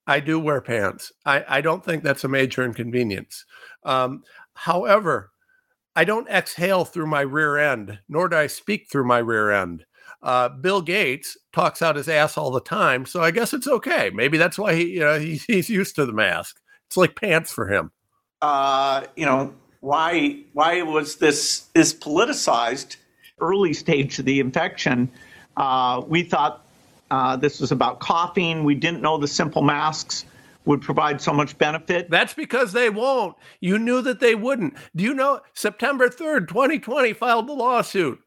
I 0.08 0.22
do 0.22 0.40
wear 0.40 0.62
pants. 0.62 1.12
I, 1.26 1.44
I 1.50 1.60
don't 1.60 1.84
think 1.84 2.02
that's 2.02 2.24
a 2.24 2.30
major 2.30 2.64
inconvenience. 2.64 3.44
Um, 3.84 4.24
however, 4.54 5.32
I 5.94 6.06
don't 6.06 6.30
exhale 6.30 6.86
through 6.86 7.08
my 7.08 7.22
rear 7.22 7.58
end, 7.58 8.00
nor 8.08 8.30
do 8.30 8.38
I 8.38 8.48
speak 8.48 8.88
through 8.90 9.06
my 9.06 9.18
rear 9.18 9.52
end. 9.52 9.84
Uh, 10.22 10.48
Bill 10.48 10.82
Gates 10.82 11.38
talks 11.52 11.82
out 11.82 11.98
his 11.98 12.08
ass 12.08 12.38
all 12.38 12.52
the 12.52 12.62
time, 12.62 13.06
so 13.06 13.22
I 13.22 13.32
guess 13.32 13.54
it's 13.54 13.68
okay. 13.68 14.12
Maybe 14.14 14.38
that's 14.38 14.58
why 14.58 14.76
he, 14.76 14.92
you 14.92 15.00
know, 15.02 15.20
he, 15.20 15.36
he's 15.48 15.70
used 15.70 15.96
to 15.98 16.06
the 16.06 16.14
mask. 16.14 16.62
It's 16.88 16.96
like 16.96 17.18
pants 17.18 17.52
for 17.52 17.68
him. 17.68 17.92
Uh, 18.44 19.06
you 19.16 19.26
know, 19.26 19.54
why 19.80 20.38
why 20.52 20.82
was 20.82 21.16
this 21.16 21.70
is 21.76 21.94
politicized? 21.94 22.98
Early 23.40 23.74
stage 23.74 24.20
of 24.20 24.26
the 24.26 24.40
infection, 24.42 25.10
uh, 25.56 26.02
we 26.06 26.24
thought 26.24 26.66
uh, 27.10 27.38
this 27.38 27.62
was 27.62 27.72
about 27.72 28.00
coughing. 28.02 28.66
We 28.66 28.76
didn't 28.76 29.02
know 29.02 29.18
the 29.18 29.30
simple 29.30 29.62
masks 29.62 30.26
would 30.66 30.82
provide 30.82 31.22
so 31.22 31.32
much 31.34 31.58
benefit. 31.58 32.10
That's 32.10 32.34
because 32.34 32.74
they 32.74 32.90
won't. 32.90 33.36
You 33.62 33.80
knew 33.80 34.02
that 34.02 34.20
they 34.20 34.36
wouldn't. 34.36 34.76
Do 34.94 35.06
you 35.06 35.14
know 35.14 35.40
September 35.54 36.10
3rd, 36.10 36.50
2020 36.50 37.14
filed 37.14 37.48
the 37.48 37.54
lawsuit. 37.54 38.20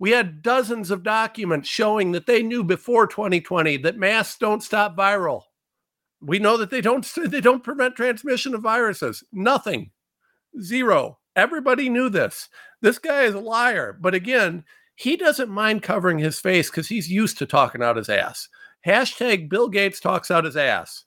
We 0.00 0.10
had 0.10 0.42
dozens 0.42 0.90
of 0.90 1.04
documents 1.04 1.68
showing 1.68 2.12
that 2.12 2.26
they 2.26 2.42
knew 2.42 2.64
before 2.64 3.06
2020 3.06 3.76
that 3.78 3.96
masks 3.96 4.38
don't 4.38 4.62
stop 4.62 4.96
viral. 4.96 5.42
We 6.22 6.38
know 6.38 6.56
that 6.56 6.70
they 6.70 6.80
don't 6.80 7.06
they 7.26 7.40
don't 7.40 7.64
prevent 7.64 7.96
transmission 7.96 8.54
of 8.54 8.62
viruses. 8.62 9.24
Nothing. 9.32 9.90
Zero. 10.60 11.18
Everybody 11.34 11.88
knew 11.88 12.08
this. 12.08 12.48
This 12.82 12.98
guy 12.98 13.22
is 13.22 13.34
a 13.34 13.40
liar. 13.40 13.96
But 13.98 14.14
again, 14.14 14.64
he 14.94 15.16
doesn't 15.16 15.48
mind 15.48 15.82
covering 15.82 16.18
his 16.18 16.38
face 16.38 16.70
because 16.70 16.88
he's 16.88 17.10
used 17.10 17.38
to 17.38 17.46
talking 17.46 17.82
out 17.82 17.96
his 17.96 18.10
ass. 18.10 18.48
Hashtag 18.86 19.48
Bill 19.48 19.68
Gates 19.68 20.00
talks 20.00 20.30
out 20.30 20.44
his 20.44 20.56
ass. 20.56 21.04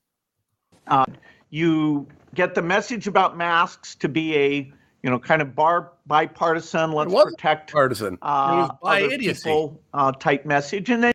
Uh, 0.88 1.05
you 1.50 2.07
get 2.34 2.55
the 2.55 2.62
message 2.62 3.07
about 3.07 3.38
masks 3.38 3.95
to 3.95 4.10
be 4.10 4.36
a 4.36 4.74
you 5.05 5.12
know, 5.12 5.19
kind 5.19 5.39
of 5.39 5.53
bar 5.53 5.91
bipartisan. 6.07 6.91
Let's 6.91 7.13
protect 7.13 7.72
partisan. 7.72 8.17
Uh, 8.24 8.69
by 8.81 9.01
idiocy 9.01 9.43
people, 9.43 9.79
uh, 9.93 10.12
type 10.13 10.48
message, 10.48 10.89
and 10.89 11.03
then. 11.03 11.13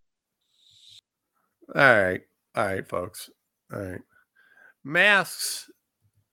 All 1.75 1.83
right, 1.83 2.21
all 2.55 2.67
right, 2.67 2.87
folks. 2.87 3.31
All 3.73 3.81
right, 3.81 4.01
masks 4.85 5.71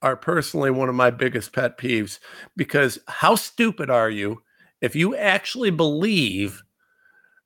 are 0.01 0.17
personally 0.17 0.72
one 0.72 0.89
of 0.89 0.96
my 0.96 1.10
biggest 1.12 1.53
pet 1.53 1.77
peeves 1.77 2.20
because 2.58 3.00
how 3.08 3.36
stupid 3.36 3.89
are 3.89 4.10
you 4.10 4.41
if 4.82 4.96
you 4.96 5.15
actually 5.15 5.72
believe 5.72 6.63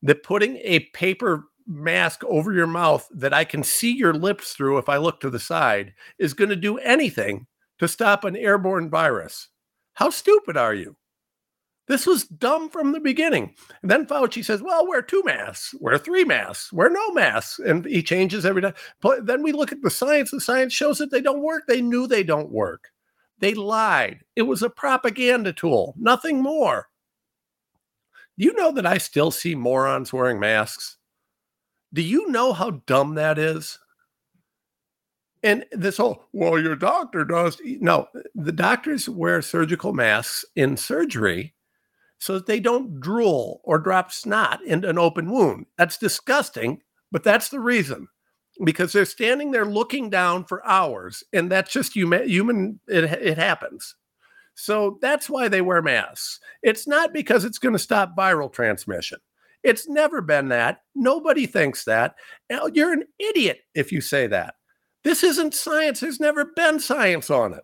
that 0.03 0.23
putting 0.23 0.57
a 0.57 0.79
paper 0.93 1.45
mask 1.67 2.23
over 2.25 2.53
your 2.53 2.67
mouth 2.67 3.07
that 3.13 3.33
I 3.33 3.45
can 3.45 3.63
see 3.63 3.91
your 3.91 4.13
lips 4.13 4.53
through 4.53 4.77
if 4.79 4.89
I 4.89 4.97
look 4.97 5.21
to 5.21 5.29
the 5.29 5.39
side 5.39 5.93
is 6.19 6.33
going 6.33 6.49
to 6.49 6.55
do 6.55 6.77
anything 6.79 7.47
to 7.79 7.87
stop 7.87 8.23
an 8.23 8.35
airborne 8.35 8.89
virus? 8.89 9.49
How 9.93 10.09
stupid 10.09 10.57
are 10.57 10.73
you? 10.73 10.95
This 11.91 12.07
was 12.07 12.23
dumb 12.23 12.69
from 12.69 12.93
the 12.93 13.01
beginning. 13.01 13.53
And 13.81 13.91
then 13.91 14.05
Fauci 14.05 14.45
says, 14.45 14.61
well, 14.61 14.87
wear 14.87 15.01
two 15.01 15.21
masks, 15.25 15.75
wear 15.81 15.97
three 15.97 16.23
masks, 16.23 16.71
wear 16.71 16.89
no 16.89 17.11
masks. 17.11 17.59
And 17.59 17.83
he 17.83 18.01
changes 18.01 18.45
every 18.45 18.61
time. 18.61 18.75
But 19.01 19.25
then 19.25 19.43
we 19.43 19.51
look 19.51 19.73
at 19.73 19.81
the 19.81 19.89
science. 19.89 20.31
The 20.31 20.39
science 20.39 20.71
shows 20.71 20.99
that 20.99 21.11
they 21.11 21.19
don't 21.19 21.41
work. 21.41 21.63
They 21.67 21.81
knew 21.81 22.07
they 22.07 22.23
don't 22.23 22.49
work. 22.49 22.91
They 23.39 23.53
lied. 23.53 24.21
It 24.37 24.43
was 24.43 24.63
a 24.63 24.69
propaganda 24.69 25.51
tool, 25.51 25.93
nothing 25.97 26.41
more. 26.41 26.87
Do 28.37 28.45
you 28.45 28.53
know 28.53 28.71
that 28.71 28.85
I 28.85 28.97
still 28.97 29.29
see 29.29 29.53
morons 29.53 30.13
wearing 30.13 30.39
masks? 30.39 30.95
Do 31.91 32.01
you 32.01 32.29
know 32.29 32.53
how 32.53 32.71
dumb 32.85 33.15
that 33.15 33.37
is? 33.37 33.79
And 35.43 35.65
this 35.73 35.97
whole, 35.97 36.23
well, 36.31 36.57
your 36.57 36.77
doctor 36.77 37.25
does. 37.25 37.59
No, 37.65 38.07
the 38.33 38.53
doctors 38.53 39.09
wear 39.09 39.41
surgical 39.41 39.91
masks 39.91 40.45
in 40.55 40.77
surgery 40.77 41.53
so 42.21 42.35
that 42.35 42.45
they 42.45 42.59
don't 42.59 42.99
drool 42.99 43.61
or 43.63 43.79
drop 43.79 44.11
snot 44.11 44.63
into 44.63 44.87
an 44.87 44.99
open 44.99 45.31
wound. 45.31 45.65
That's 45.79 45.97
disgusting, 45.97 46.81
but 47.11 47.23
that's 47.23 47.49
the 47.49 47.59
reason 47.59 48.07
because 48.63 48.93
they're 48.93 49.05
standing 49.05 49.49
there 49.49 49.65
looking 49.65 50.11
down 50.11 50.45
for 50.45 50.65
hours, 50.65 51.23
and 51.33 51.51
that's 51.51 51.73
just 51.73 51.95
human. 51.95 52.29
human 52.29 52.79
it, 52.87 53.05
it 53.05 53.37
happens. 53.39 53.95
So 54.53 54.99
that's 55.01 55.31
why 55.31 55.47
they 55.47 55.61
wear 55.61 55.81
masks. 55.81 56.39
It's 56.61 56.87
not 56.87 57.11
because 57.11 57.43
it's 57.43 57.57
going 57.57 57.73
to 57.73 57.79
stop 57.79 58.15
viral 58.15 58.53
transmission. 58.53 59.17
It's 59.63 59.89
never 59.89 60.21
been 60.21 60.49
that. 60.49 60.81
Nobody 60.93 61.47
thinks 61.47 61.85
that. 61.85 62.13
You're 62.71 62.93
an 62.93 63.05
idiot 63.17 63.61
if 63.73 63.91
you 63.91 63.99
say 63.99 64.27
that. 64.27 64.55
This 65.03 65.23
isn't 65.23 65.55
science. 65.55 66.01
There's 66.01 66.19
never 66.19 66.45
been 66.55 66.79
science 66.79 67.31
on 67.31 67.55
it. 67.55 67.63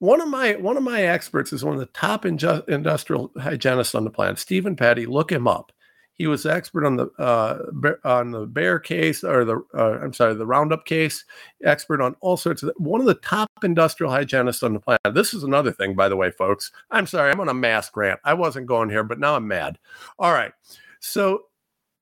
One 0.00 0.20
of 0.20 0.28
my 0.28 0.54
one 0.56 0.76
of 0.76 0.82
my 0.82 1.02
experts 1.02 1.52
is 1.52 1.64
one 1.64 1.74
of 1.74 1.80
the 1.80 1.86
top 1.86 2.24
inju- 2.24 2.68
industrial 2.68 3.30
hygienists 3.38 3.94
on 3.94 4.04
the 4.04 4.10
planet, 4.10 4.38
Stephen 4.38 4.74
Petty. 4.76 5.06
Look 5.06 5.30
him 5.30 5.46
up. 5.46 5.72
He 6.14 6.26
was 6.26 6.44
expert 6.44 6.84
on 6.84 6.96
the 6.96 7.06
uh, 7.18 7.58
on 8.04 8.30
the 8.30 8.46
Bayer 8.46 8.78
case 8.78 9.24
or 9.24 9.44
the 9.44 9.62
uh, 9.74 9.98
I'm 10.02 10.12
sorry 10.12 10.34
the 10.34 10.46
Roundup 10.46 10.84
case. 10.84 11.24
Expert 11.64 12.00
on 12.02 12.16
all 12.20 12.36
sorts 12.36 12.62
of 12.62 12.72
one 12.76 13.00
of 13.00 13.06
the 13.06 13.14
top 13.14 13.48
industrial 13.62 14.12
hygienists 14.12 14.62
on 14.62 14.74
the 14.74 14.80
planet. 14.80 15.14
This 15.14 15.32
is 15.32 15.44
another 15.44 15.72
thing, 15.72 15.94
by 15.94 16.08
the 16.08 16.16
way, 16.16 16.30
folks. 16.30 16.72
I'm 16.90 17.06
sorry, 17.06 17.30
I'm 17.30 17.40
on 17.40 17.48
a 17.48 17.54
mask 17.54 17.96
rant. 17.96 18.20
I 18.24 18.34
wasn't 18.34 18.66
going 18.66 18.90
here, 18.90 19.04
but 19.04 19.18
now 19.18 19.36
I'm 19.36 19.48
mad. 19.48 19.78
All 20.18 20.32
right, 20.32 20.52
so 20.98 21.44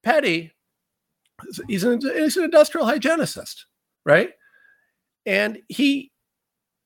Petty 0.03 0.53
he's 1.69 1.85
an, 1.85 2.01
he's 2.01 2.37
an 2.37 2.45
industrial 2.45 2.87
hygienist, 2.87 3.67
right? 4.05 4.31
And 5.27 5.59
he 5.69 6.11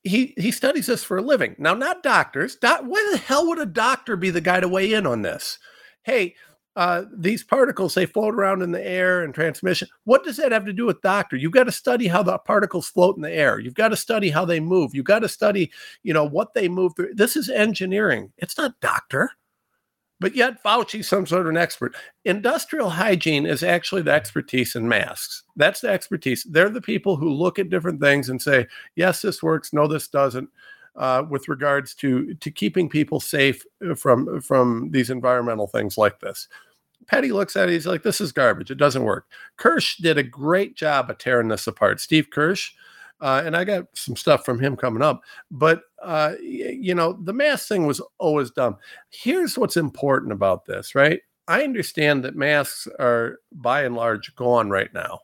he 0.04 0.35
he 0.37 0.50
studies 0.50 0.87
this 0.87 1.04
for 1.04 1.18
a 1.18 1.23
living. 1.23 1.54
Now, 1.59 1.75
not 1.75 2.02
doctors. 2.02 2.56
Doc, 2.56 2.82
why 2.85 3.09
the 3.12 3.18
hell 3.18 3.47
would 3.49 3.61
a 3.61 3.66
doctor 3.66 4.16
be 4.16 4.30
the 4.30 4.40
guy 4.40 4.61
to 4.61 4.68
weigh 4.68 4.92
in 4.92 5.06
on 5.06 5.23
this? 5.23 5.59
Hey, 6.02 6.35
uh, 6.75 7.04
these 7.14 7.44
particles 7.44 7.94
they 7.94 8.06
float 8.06 8.35
around 8.35 8.62
in 8.62 8.73
the 8.73 8.85
air 8.85 9.23
and 9.23 9.35
transmission. 9.35 9.88
What 10.04 10.25
does 10.25 10.38
that 10.38 10.52
have 10.52 10.64
to 10.64 10.73
do 10.73 10.87
with 10.87 11.02
doctor? 11.02 11.37
You've 11.37 11.52
got 11.52 11.64
to 11.64 11.73
study 11.73 12.09
how 12.09 12.23
the 12.23 12.38
particles 12.38 12.88
float 12.88 13.16
in 13.16 13.23
the 13.23 13.30
air. 13.30 13.59
You've 13.59 13.75
got 13.75 13.88
to 13.88 13.97
study 13.97 14.30
how 14.30 14.44
they 14.44 14.59
move. 14.59 14.94
You've 14.94 15.04
got 15.04 15.21
to 15.21 15.28
study, 15.28 15.71
you 16.02 16.14
know, 16.14 16.25
what 16.25 16.54
they 16.54 16.68
move 16.68 16.94
through. 16.97 17.14
This 17.14 17.37
is 17.37 17.49
engineering. 17.50 18.32
It's 18.38 18.56
not 18.56 18.80
doctor. 18.80 19.30
But 20.23 20.37
yet, 20.37 20.62
Fauci's 20.62 21.09
some 21.09 21.26
sort 21.26 21.43
of 21.43 21.49
an 21.49 21.57
expert. 21.57 21.95
Industrial 22.25 22.88
hygiene 22.88 23.45
is 23.45 23.64
actually 23.64 24.02
the 24.02 24.12
expertise 24.12 24.76
in 24.76 24.88
masks. 24.88 25.43
That's 25.57 25.81
the 25.81 25.91
expertise. 25.91 26.45
They're 26.45 26.71
the 26.71 26.81
people 26.81 27.17
who 27.17 27.29
look 27.29 27.59
at 27.59 27.69
different 27.69 28.00
things 28.00 28.29
and 28.29 28.41
say, 28.41 28.69
yes, 28.95 29.21
this 29.21 29.43
works. 29.43 29.73
No, 29.73 29.88
this 29.88 30.07
doesn't. 30.09 30.49
Uh, 30.95 31.25
with 31.29 31.49
regards 31.49 31.95
to 31.95 32.35
to 32.35 32.50
keeping 32.50 32.87
people 32.87 33.19
safe 33.19 33.64
uh, 33.88 33.95
from 33.95 34.43
from 34.43 34.91
these 34.91 35.09
environmental 35.09 35.67
things 35.67 35.97
like 35.97 36.21
this. 36.21 36.49
Petty 37.07 37.33
looks 37.33 37.57
at 37.57 37.69
it, 37.69 37.73
he's 37.73 37.87
like, 37.87 38.02
this 38.02 38.21
is 38.21 38.31
garbage. 38.31 38.71
It 38.71 38.76
doesn't 38.76 39.02
work. 39.02 39.26
Kirsch 39.57 39.97
did 39.97 40.19
a 40.19 40.23
great 40.23 40.76
job 40.76 41.11
of 41.11 41.17
tearing 41.17 41.49
this 41.49 41.67
apart. 41.67 41.99
Steve 41.99 42.29
Kirsch, 42.31 42.73
uh, 43.23 43.41
and 43.47 43.57
I 43.57 43.62
got 43.62 43.85
some 43.95 44.17
stuff 44.17 44.45
from 44.45 44.59
him 44.59 44.76
coming 44.76 45.02
up. 45.02 45.23
But 45.50 45.83
uh, 46.02 46.33
you 46.43 46.95
know, 46.95 47.12
the 47.23 47.33
mask 47.33 47.69
thing 47.69 47.87
was 47.87 48.02
always 48.19 48.50
dumb. 48.50 48.76
Here's 49.11 49.57
what's 49.57 49.76
important 49.76 50.33
about 50.33 50.67
this, 50.67 50.95
right? 50.97 51.21
I 51.47 51.62
understand 51.62 52.25
that 52.25 52.37
masks 52.37 52.88
are 52.99 53.38
by 53.52 53.85
and 53.85 53.95
large 53.95 54.35
gone 54.35 54.71
right 54.71 54.93
now, 54.93 55.21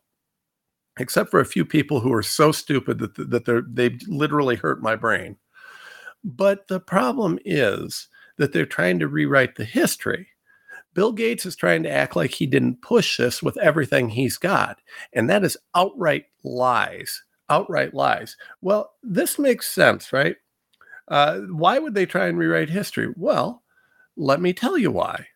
except 1.00 1.31
for 1.31 1.40
a 1.40 1.45
few 1.45 1.64
people 1.64 1.99
who 1.99 2.12
are 2.12 2.23
so 2.23 2.52
stupid 2.52 3.00
that 3.00 3.17
that 3.31 3.45
they're 3.45 3.64
they 3.69 3.99
literally 4.07 4.57
hurt 4.57 4.81
my 4.81 4.95
brain. 4.95 5.37
But 6.23 6.69
the 6.69 6.81
problem 6.81 7.40
is 7.45 8.09
that 8.37 8.52
they're 8.52 8.67
trying 8.67 9.00
to 9.00 9.09
rewrite 9.09 9.57
the 9.57 9.64
history. 9.64 10.28
Bill 10.95 11.12
Gates 11.12 11.47
is 11.47 11.57
trying 11.57 11.83
to 11.83 11.90
act 11.90 12.14
like 12.17 12.31
he 12.31 12.47
didn't 12.47 12.83
push 12.83 13.17
this 13.17 13.43
with 13.43 13.57
everything 13.59 14.09
he's 14.09 14.38
got, 14.38 14.81
and 15.12 15.28
that 15.28 15.45
is 15.45 15.57
outright 15.75 16.26
lies 16.45 17.23
outright 17.50 17.95
lies. 17.95 18.37
Well, 18.61 18.93
this 19.02 19.38
makes 19.38 19.69
sense, 19.71 20.12
right? 20.12 20.37
Uh, 21.09 21.40
why 21.50 21.78
would 21.78 21.95
they 21.95 22.07
try 22.07 22.26
and 22.26 22.38
rewrite 22.38 22.71
history? 22.71 23.12
Well, 23.17 23.62
let 24.17 24.40
me 24.40 24.52
tell 24.52 24.76
you 24.76 24.90
why. 24.90 25.26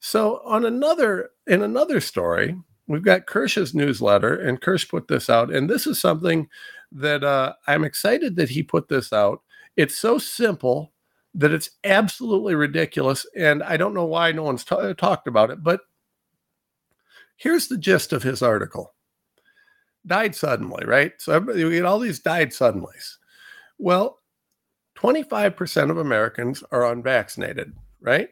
So, 0.00 0.40
on 0.44 0.64
another 0.64 1.30
in 1.46 1.62
another 1.62 2.00
story, 2.00 2.56
we've 2.86 3.04
got 3.04 3.26
Kirsch's 3.26 3.74
newsletter, 3.74 4.34
and 4.34 4.60
Kirsch 4.60 4.88
put 4.88 5.08
this 5.08 5.30
out, 5.30 5.52
and 5.52 5.68
this 5.68 5.86
is 5.86 6.00
something 6.00 6.48
that 6.92 7.24
uh, 7.24 7.54
I'm 7.66 7.84
excited 7.84 8.36
that 8.36 8.50
he 8.50 8.62
put 8.62 8.88
this 8.88 9.12
out. 9.12 9.40
It's 9.76 9.98
so 9.98 10.18
simple 10.18 10.92
that 11.34 11.52
it's 11.52 11.70
absolutely 11.84 12.54
ridiculous, 12.54 13.26
and 13.36 13.62
I 13.62 13.76
don't 13.76 13.94
know 13.94 14.04
why 14.04 14.32
no 14.32 14.44
one's 14.44 14.64
t- 14.64 14.94
talked 14.94 15.26
about 15.26 15.50
it. 15.50 15.62
But 15.62 15.80
here's 17.36 17.68
the 17.68 17.78
gist 17.78 18.12
of 18.12 18.22
his 18.22 18.42
article 18.42 18.93
died 20.06 20.34
suddenly, 20.34 20.84
right? 20.86 21.12
So 21.18 21.38
we 21.40 21.70
get 21.70 21.84
all 21.84 21.98
these 21.98 22.20
died 22.20 22.52
suddenly. 22.52 22.94
Well, 23.78 24.18
25% 24.98 25.90
of 25.90 25.98
Americans 25.98 26.62
are 26.70 26.90
unvaccinated, 26.90 27.72
right? 28.00 28.30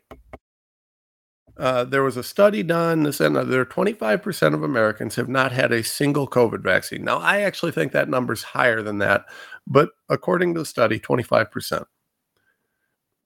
Uh, 1.58 1.84
there 1.84 2.02
was 2.02 2.16
a 2.16 2.22
study 2.22 2.62
done 2.62 3.02
that 3.02 3.12
said 3.12 3.34
there 3.34 3.64
25% 3.64 4.54
of 4.54 4.62
Americans 4.62 5.16
have 5.16 5.28
not 5.28 5.52
had 5.52 5.70
a 5.70 5.82
single 5.82 6.26
COVID 6.26 6.62
vaccine. 6.62 7.04
Now, 7.04 7.18
I 7.18 7.40
actually 7.40 7.72
think 7.72 7.92
that 7.92 8.08
number's 8.08 8.42
higher 8.42 8.82
than 8.82 8.98
that, 8.98 9.26
but 9.66 9.90
according 10.08 10.54
to 10.54 10.60
the 10.60 10.66
study, 10.66 10.98
25%. 10.98 11.84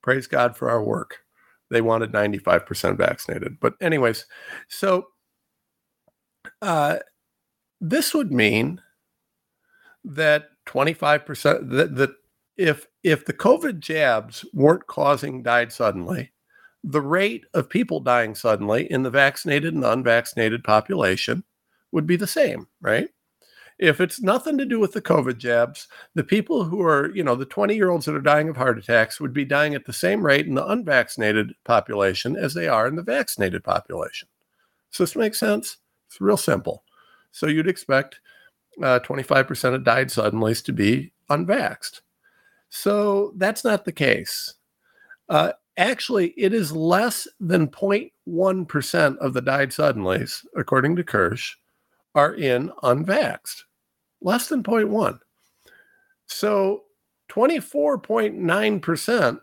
Praise 0.02 0.26
God 0.26 0.56
for 0.56 0.70
our 0.70 0.82
work. 0.82 1.18
They 1.70 1.80
wanted 1.80 2.12
95% 2.12 2.96
vaccinated. 2.96 3.58
But, 3.60 3.74
anyways, 3.80 4.26
so 4.68 5.08
uh, 6.62 6.98
this 7.80 8.14
would 8.14 8.32
mean 8.32 8.80
that 10.04 10.50
25% 10.66 11.70
that, 11.70 11.96
that 11.96 12.10
if 12.56 12.86
if 13.02 13.24
the 13.24 13.32
COVID 13.32 13.80
jabs 13.80 14.44
weren't 14.52 14.86
causing 14.86 15.42
died 15.42 15.72
suddenly, 15.72 16.32
the 16.82 17.00
rate 17.00 17.44
of 17.54 17.68
people 17.68 18.00
dying 18.00 18.34
suddenly 18.34 18.90
in 18.90 19.02
the 19.02 19.10
vaccinated 19.10 19.74
and 19.74 19.84
unvaccinated 19.84 20.64
population 20.64 21.44
would 21.92 22.06
be 22.06 22.16
the 22.16 22.26
same, 22.26 22.66
right? 22.80 23.08
If 23.78 24.00
it's 24.00 24.22
nothing 24.22 24.56
to 24.56 24.64
do 24.64 24.80
with 24.80 24.92
the 24.92 25.02
COVID 25.02 25.36
jabs, 25.36 25.86
the 26.14 26.24
people 26.24 26.64
who 26.64 26.80
are, 26.80 27.14
you 27.14 27.22
know, 27.22 27.34
the 27.34 27.44
20 27.44 27.74
year 27.74 27.90
olds 27.90 28.06
that 28.06 28.14
are 28.14 28.20
dying 28.20 28.48
of 28.48 28.56
heart 28.56 28.78
attacks 28.78 29.20
would 29.20 29.34
be 29.34 29.44
dying 29.44 29.74
at 29.74 29.84
the 29.84 29.92
same 29.92 30.24
rate 30.24 30.46
in 30.46 30.54
the 30.54 30.66
unvaccinated 30.66 31.52
population 31.64 32.36
as 32.36 32.54
they 32.54 32.68
are 32.68 32.86
in 32.86 32.96
the 32.96 33.02
vaccinated 33.02 33.62
population. 33.62 34.28
So 34.90 35.02
this 35.02 35.14
makes 35.14 35.38
sense? 35.38 35.76
It's 36.08 36.20
real 36.20 36.38
simple. 36.38 36.84
So 37.36 37.46
you'd 37.48 37.68
expect 37.68 38.20
uh, 38.82 39.00
25% 39.00 39.74
of 39.74 39.84
died 39.84 40.08
suddenlies 40.08 40.64
to 40.64 40.72
be 40.72 41.12
unvaxxed. 41.28 42.00
So 42.70 43.34
that's 43.36 43.62
not 43.62 43.84
the 43.84 43.92
case. 43.92 44.54
Uh, 45.28 45.52
actually, 45.76 46.28
it 46.38 46.54
is 46.54 46.72
less 46.72 47.28
than 47.38 47.68
0.1% 47.68 49.18
of 49.18 49.34
the 49.34 49.42
died 49.42 49.68
suddenlies, 49.68 50.46
according 50.56 50.96
to 50.96 51.04
Kirsch, 51.04 51.56
are 52.14 52.32
in 52.32 52.70
unvaxxed. 52.82 53.64
Less 54.22 54.48
than 54.48 54.62
0.1. 54.62 55.18
So 56.24 56.84
24.9% 57.28 59.40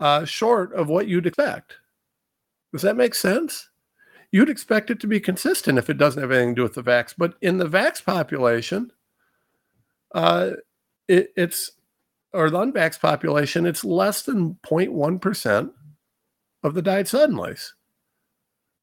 uh, 0.00 0.24
short 0.24 0.72
of 0.72 0.88
what 0.88 1.06
you'd 1.06 1.26
expect. 1.26 1.74
Does 2.72 2.82
that 2.82 2.96
make 2.96 3.14
sense? 3.14 3.68
You'd 4.34 4.50
expect 4.50 4.90
it 4.90 4.98
to 4.98 5.06
be 5.06 5.20
consistent 5.20 5.78
if 5.78 5.88
it 5.88 5.96
doesn't 5.96 6.20
have 6.20 6.32
anything 6.32 6.56
to 6.56 6.58
do 6.58 6.62
with 6.64 6.74
the 6.74 6.82
vax. 6.82 7.14
But 7.16 7.34
in 7.40 7.58
the 7.58 7.68
vax 7.68 8.04
population, 8.04 8.90
uh, 10.12 10.54
it, 11.06 11.28
it's 11.36 11.70
or 12.32 12.50
the 12.50 12.58
unvax 12.58 12.98
population, 12.98 13.64
it's 13.64 13.84
less 13.84 14.22
than 14.22 14.58
0.1% 14.66 15.70
of 16.64 16.74
the 16.74 16.82
died 16.82 17.06
suddenly. 17.06 17.54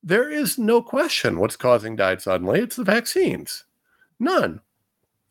There 0.01 0.29
is 0.29 0.57
no 0.57 0.81
question 0.81 1.37
what's 1.37 1.57
causing 1.57 1.97
died 1.97 2.21
suddenly. 2.21 2.61
It's 2.61 2.77
the 2.77 2.85
vaccines. 2.85 3.65
None. 4.21 4.61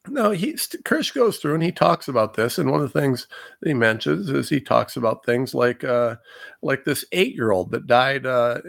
Now, 0.07 0.33
he 0.33 0.55
Kirsch 0.85 1.13
goes 1.13 1.39
through 1.39 1.55
and 1.55 1.63
he 1.63 1.73
talks 1.73 2.09
about 2.09 2.35
this, 2.35 2.59
and 2.59 2.71
one 2.71 2.83
of 2.83 2.93
the 2.93 3.01
things 3.01 3.27
he 3.65 3.73
mentions 3.73 4.29
is 4.29 4.51
he 4.51 4.61
talks 4.61 4.99
about 4.99 5.25
things 5.25 5.55
like 5.55 5.83
uh, 5.83 6.17
like 6.61 6.85
this 6.85 7.07
eight 7.13 7.35
year 7.35 7.53
old 7.53 7.71
that 7.71 7.87
died, 7.87 8.27
uh, 8.27 8.61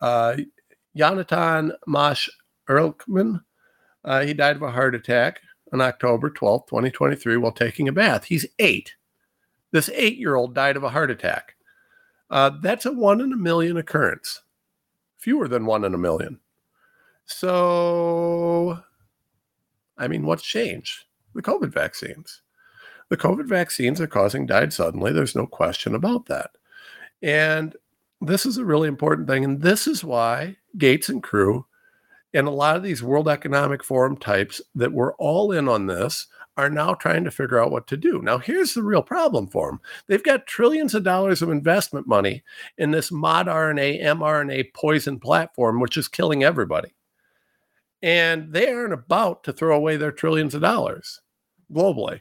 uh, 0.00 0.36
Jonathan 0.96 1.72
Mosh 1.86 2.28
Erlkman. 2.68 3.42
Uh, 4.04 4.24
he 4.24 4.34
died 4.34 4.56
of 4.56 4.62
a 4.62 4.70
heart 4.70 4.94
attack 4.94 5.40
on 5.72 5.80
October 5.80 6.30
12th, 6.30 6.68
2023, 6.68 7.36
while 7.36 7.52
taking 7.52 7.88
a 7.88 7.92
bath. 7.92 8.24
He's 8.24 8.46
eight. 8.58 8.94
This 9.72 9.90
eight 9.90 10.16
year 10.16 10.36
old 10.36 10.54
died 10.54 10.76
of 10.76 10.84
a 10.84 10.90
heart 10.90 11.10
attack. 11.10 11.56
Uh, 12.30 12.50
that's 12.62 12.86
a 12.86 12.92
one 12.92 13.20
in 13.20 13.32
a 13.32 13.36
million 13.36 13.76
occurrence, 13.76 14.42
fewer 15.16 15.48
than 15.48 15.66
one 15.66 15.84
in 15.84 15.94
a 15.94 15.98
million. 15.98 16.40
So, 17.24 18.80
I 19.98 20.08
mean, 20.08 20.24
what's 20.24 20.44
changed? 20.44 21.04
The 21.34 21.42
COVID 21.42 21.72
vaccines. 21.72 22.42
The 23.08 23.16
COVID 23.16 23.46
vaccines 23.46 24.00
are 24.00 24.06
causing 24.06 24.46
died 24.46 24.72
suddenly. 24.72 25.12
There's 25.12 25.36
no 25.36 25.46
question 25.46 25.94
about 25.94 26.26
that. 26.26 26.50
And 27.22 27.76
this 28.20 28.46
is 28.46 28.58
a 28.58 28.64
really 28.64 28.88
important 28.88 29.28
thing. 29.28 29.44
And 29.44 29.60
this 29.60 29.86
is 29.86 30.02
why 30.02 30.56
Gates 30.78 31.08
and 31.08 31.22
crew 31.22 31.66
and 32.36 32.46
a 32.46 32.50
lot 32.50 32.76
of 32.76 32.82
these 32.82 33.02
World 33.02 33.28
Economic 33.28 33.82
Forum 33.82 34.16
types 34.16 34.60
that 34.74 34.92
were 34.92 35.14
all 35.14 35.52
in 35.52 35.68
on 35.68 35.86
this 35.86 36.26
are 36.58 36.68
now 36.68 36.92
trying 36.92 37.24
to 37.24 37.30
figure 37.30 37.58
out 37.58 37.70
what 37.70 37.86
to 37.86 37.96
do. 37.96 38.20
Now, 38.22 38.36
here's 38.38 38.74
the 38.74 38.82
real 38.82 39.02
problem 39.02 39.46
for 39.46 39.70
them 39.70 39.80
they've 40.06 40.22
got 40.22 40.46
trillions 40.46 40.94
of 40.94 41.02
dollars 41.02 41.40
of 41.40 41.50
investment 41.50 42.06
money 42.06 42.42
in 42.76 42.90
this 42.90 43.10
mod 43.10 43.46
RNA, 43.46 44.02
mRNA 44.02 44.74
poison 44.74 45.18
platform, 45.18 45.80
which 45.80 45.96
is 45.96 46.08
killing 46.08 46.44
everybody. 46.44 46.94
And 48.02 48.52
they 48.52 48.70
aren't 48.70 48.92
about 48.92 49.44
to 49.44 49.52
throw 49.52 49.74
away 49.74 49.96
their 49.96 50.12
trillions 50.12 50.54
of 50.54 50.60
dollars 50.60 51.22
globally. 51.72 52.20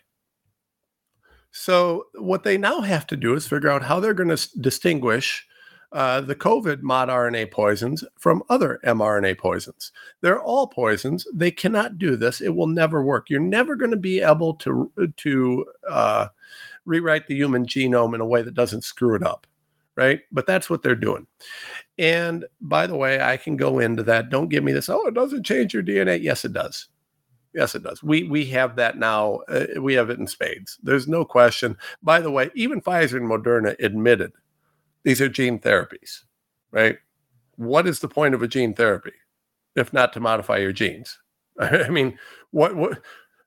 So, 1.52 2.06
what 2.16 2.44
they 2.44 2.58
now 2.58 2.82
have 2.82 3.08
to 3.08 3.18
do 3.18 3.34
is 3.34 3.48
figure 3.48 3.70
out 3.70 3.84
how 3.84 4.00
they're 4.00 4.14
going 4.14 4.36
to 4.36 4.60
distinguish 4.60 5.46
uh, 5.96 6.20
the 6.20 6.36
COVID 6.36 6.82
mod 6.82 7.08
RNA 7.08 7.52
poisons 7.52 8.04
from 8.20 8.44
other 8.50 8.82
mRNA 8.84 9.38
poisons. 9.38 9.94
They're 10.20 10.42
all 10.42 10.68
poisons. 10.68 11.26
They 11.34 11.52
cannot 11.52 11.98
do 11.98 12.18
this. 12.18 12.42
It 12.42 12.54
will 12.54 12.68
never 12.68 13.02
work. 13.02 13.30
You're 13.30 13.40
never 13.40 13.78
going 13.78 13.92
to 13.92 13.98
be 13.98 14.20
able 14.20 14.56
to 14.56 14.92
to 15.16 15.66
uh, 15.90 16.28
rewrite 16.84 17.28
the 17.28 17.36
human 17.36 17.66
genome 17.66 18.14
in 18.14 18.20
a 18.20 18.26
way 18.26 18.42
that 18.42 18.54
doesn't 18.54 18.84
screw 18.84 19.16
it 19.16 19.24
up, 19.24 19.48
right? 19.96 20.20
But 20.34 20.46
that's 20.46 20.70
what 20.70 20.84
they're 20.84 20.96
doing. 20.96 21.28
And 21.98 22.44
by 22.60 22.88
the 22.88 22.98
way, 22.98 23.22
I 23.22 23.38
can 23.38 23.56
go 23.56 23.80
into 23.80 24.04
that. 24.04 24.30
Don't 24.30 24.50
give 24.50 24.66
me 24.66 24.74
this. 24.74 24.90
Oh, 24.90 25.08
it 25.08 25.14
doesn't 25.14 25.46
change 25.46 25.74
your 25.74 25.84
DNA. 25.84 26.22
Yes, 26.22 26.44
it 26.44 26.52
does. 26.52 26.90
Yes, 27.54 27.74
it 27.74 27.84
does. 27.84 28.04
We 28.04 28.24
we 28.24 28.44
have 28.48 28.76
that 28.76 28.98
now. 28.98 29.36
Uh, 29.48 29.80
we 29.80 29.94
have 29.94 30.10
it 30.10 30.20
in 30.20 30.28
spades. 30.28 30.78
There's 30.84 31.08
no 31.08 31.24
question. 31.24 31.78
By 32.04 32.20
the 32.20 32.32
way, 32.32 32.52
even 32.54 32.82
Pfizer 32.82 33.16
and 33.16 33.30
Moderna 33.30 33.78
admitted 33.80 34.34
these 35.06 35.22
are 35.22 35.30
gene 35.30 35.60
therapies, 35.60 36.24
right? 36.72 36.98
What 37.56 37.88
is 37.88 38.00
the 38.00 38.10
point 38.10 38.36
of 38.36 38.42
a 38.42 38.48
gene 38.48 38.74
therapy 38.74 39.14
if 39.76 39.94
not 39.94 40.12
to 40.14 40.20
modify 40.20 40.58
your 40.58 40.74
genes? 40.74 41.18
I 41.60 41.88
mean, 41.88 42.20
what 42.52 42.76
what 42.76 43.02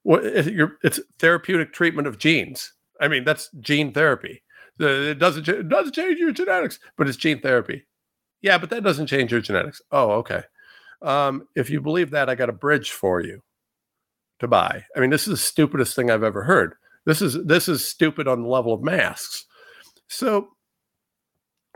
what 0.04 0.46
your, 0.46 0.78
it's 0.82 1.00
therapeutic 1.18 1.74
treatment 1.74 2.08
of 2.08 2.16
genes. 2.18 2.72
I 3.00 3.08
mean, 3.08 3.24
that's 3.24 3.50
gene 3.60 3.92
therapy. 3.92 4.42
It 4.80 5.18
doesn't 5.18 5.46
it 5.48 5.68
doesn't 5.68 5.94
change 5.94 6.18
your 6.18 6.32
genetics, 6.32 6.78
but 6.96 7.08
it's 7.08 7.18
gene 7.18 7.40
therapy. 7.40 7.86
Yeah, 8.40 8.56
but 8.56 8.70
that 8.70 8.84
doesn't 8.84 9.08
change 9.08 9.32
your 9.32 9.40
genetics. 9.40 9.82
Oh, 9.90 10.12
okay. 10.12 10.44
Um, 11.02 11.48
if 11.56 11.70
you 11.70 11.80
believe 11.80 12.10
that, 12.10 12.30
I 12.30 12.36
got 12.36 12.48
a 12.48 12.52
bridge 12.52 12.92
for 12.92 13.20
you 13.20 13.42
to 14.38 14.46
buy. 14.46 14.84
I 14.96 15.00
mean, 15.00 15.10
this 15.10 15.26
is 15.26 15.32
the 15.32 15.36
stupidest 15.36 15.96
thing 15.96 16.10
I've 16.10 16.22
ever 16.22 16.44
heard. 16.44 16.74
This 17.04 17.20
is 17.20 17.44
this 17.44 17.68
is 17.68 17.86
stupid 17.86 18.28
on 18.28 18.42
the 18.42 18.48
level 18.48 18.72
of 18.72 18.82
masks. 18.82 19.44
So 20.06 20.48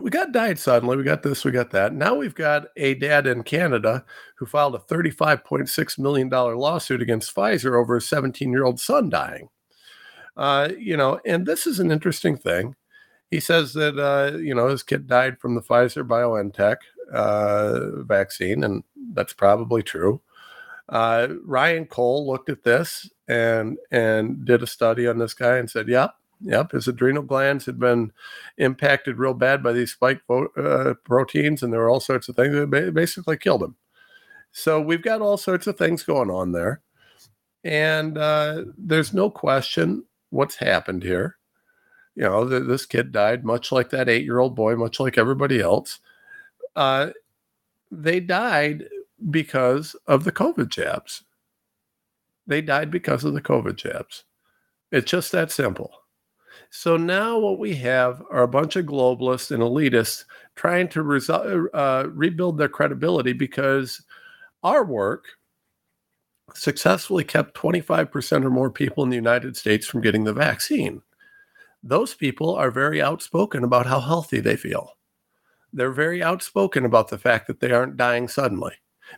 we 0.02 0.10
got 0.10 0.32
died 0.32 0.58
suddenly. 0.58 0.96
We 0.96 1.04
got 1.04 1.22
this, 1.22 1.44
we 1.44 1.52
got 1.52 1.70
that. 1.70 1.94
Now 1.94 2.14
we've 2.14 2.34
got 2.34 2.66
a 2.76 2.94
dad 2.94 3.26
in 3.26 3.44
Canada 3.44 4.04
who 4.36 4.46
filed 4.46 4.74
a 4.74 4.78
$35.6 4.78 5.98
million 5.98 6.28
lawsuit 6.28 7.00
against 7.00 7.34
Pfizer 7.34 7.80
over 7.80 7.96
a 7.96 8.00
17 8.00 8.50
year 8.50 8.64
old 8.64 8.80
son 8.80 9.08
dying. 9.08 9.48
Uh, 10.36 10.70
you 10.76 10.96
know, 10.96 11.20
and 11.24 11.46
this 11.46 11.66
is 11.66 11.78
an 11.78 11.90
interesting 11.92 12.36
thing. 12.36 12.74
He 13.30 13.38
says 13.38 13.72
that, 13.74 13.98
uh, 13.98 14.36
you 14.38 14.54
know, 14.54 14.68
his 14.68 14.82
kid 14.82 15.06
died 15.06 15.38
from 15.38 15.54
the 15.54 15.62
Pfizer 15.62 16.06
BioNTech 16.06 16.76
uh, 17.12 18.02
vaccine, 18.02 18.64
and 18.64 18.82
that's 19.14 19.32
probably 19.32 19.82
true. 19.82 20.20
Uh, 20.88 21.28
Ryan 21.44 21.86
Cole 21.86 22.26
looked 22.26 22.50
at 22.50 22.64
this 22.64 23.08
and 23.28 23.78
and 23.90 24.44
did 24.44 24.62
a 24.62 24.66
study 24.66 25.06
on 25.06 25.18
this 25.18 25.32
guy 25.32 25.56
and 25.56 25.70
said, 25.70 25.88
"Yep, 25.88 26.14
Yep, 26.44 26.72
his 26.72 26.88
adrenal 26.88 27.22
glands 27.22 27.66
had 27.66 27.78
been 27.78 28.12
impacted 28.58 29.18
real 29.18 29.34
bad 29.34 29.62
by 29.62 29.72
these 29.72 29.92
spike 29.92 30.20
uh, 30.28 30.94
proteins, 31.04 31.62
and 31.62 31.72
there 31.72 31.80
were 31.80 31.88
all 31.88 32.00
sorts 32.00 32.28
of 32.28 32.34
things 32.34 32.52
that 32.54 32.92
basically 32.94 33.36
killed 33.36 33.62
him. 33.62 33.76
So 34.50 34.80
we've 34.80 35.02
got 35.02 35.20
all 35.22 35.36
sorts 35.36 35.66
of 35.66 35.78
things 35.78 36.02
going 36.02 36.30
on 36.30 36.52
there, 36.52 36.82
and 37.62 38.18
uh, 38.18 38.64
there's 38.76 39.14
no 39.14 39.30
question 39.30 40.04
what's 40.30 40.56
happened 40.56 41.04
here. 41.04 41.36
You 42.16 42.24
know, 42.24 42.44
the, 42.44 42.60
this 42.60 42.86
kid 42.86 43.12
died 43.12 43.44
much 43.44 43.70
like 43.70 43.90
that 43.90 44.08
eight-year-old 44.08 44.56
boy, 44.56 44.74
much 44.74 44.98
like 44.98 45.16
everybody 45.16 45.60
else. 45.60 46.00
Uh, 46.74 47.10
they 47.90 48.18
died 48.20 48.88
because 49.30 49.94
of 50.06 50.24
the 50.24 50.32
COVID 50.32 50.68
jabs. 50.68 51.22
They 52.46 52.60
died 52.60 52.90
because 52.90 53.24
of 53.24 53.34
the 53.34 53.40
COVID 53.40 53.76
jabs. 53.76 54.24
It's 54.90 55.10
just 55.10 55.30
that 55.32 55.52
simple. 55.52 56.01
So 56.74 56.96
now 56.96 57.38
what 57.38 57.58
we 57.58 57.74
have 57.76 58.22
are 58.30 58.44
a 58.44 58.48
bunch 58.48 58.76
of 58.76 58.86
globalists 58.86 59.50
and 59.50 59.62
elitists 59.62 60.24
trying 60.54 60.88
to 60.88 61.04
resu- 61.04 61.66
uh, 61.74 62.08
rebuild 62.08 62.56
their 62.56 62.70
credibility 62.70 63.34
because 63.34 64.02
our 64.62 64.82
work, 64.82 65.26
successfully 66.54 67.24
kept 67.24 67.54
25% 67.54 68.44
or 68.44 68.50
more 68.50 68.70
people 68.70 69.04
in 69.04 69.10
the 69.10 69.16
United 69.16 69.54
States 69.54 69.86
from 69.86 70.00
getting 70.00 70.24
the 70.24 70.32
vaccine. 70.32 71.02
Those 71.82 72.14
people 72.14 72.54
are 72.54 72.70
very 72.70 73.02
outspoken 73.02 73.64
about 73.64 73.86
how 73.86 74.00
healthy 74.00 74.40
they 74.40 74.56
feel. 74.56 74.96
They're 75.74 75.92
very 75.92 76.22
outspoken 76.22 76.86
about 76.86 77.08
the 77.08 77.18
fact 77.18 77.48
that 77.48 77.60
they 77.60 77.70
aren't 77.70 77.98
dying 77.98 78.28
suddenly 78.28 78.72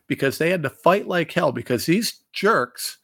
because 0.08 0.38
they 0.38 0.50
had 0.50 0.62
to 0.64 0.70
fight 0.70 1.06
like 1.06 1.30
hell 1.30 1.52
because 1.52 1.86
these 1.86 2.24
jerks 2.32 2.98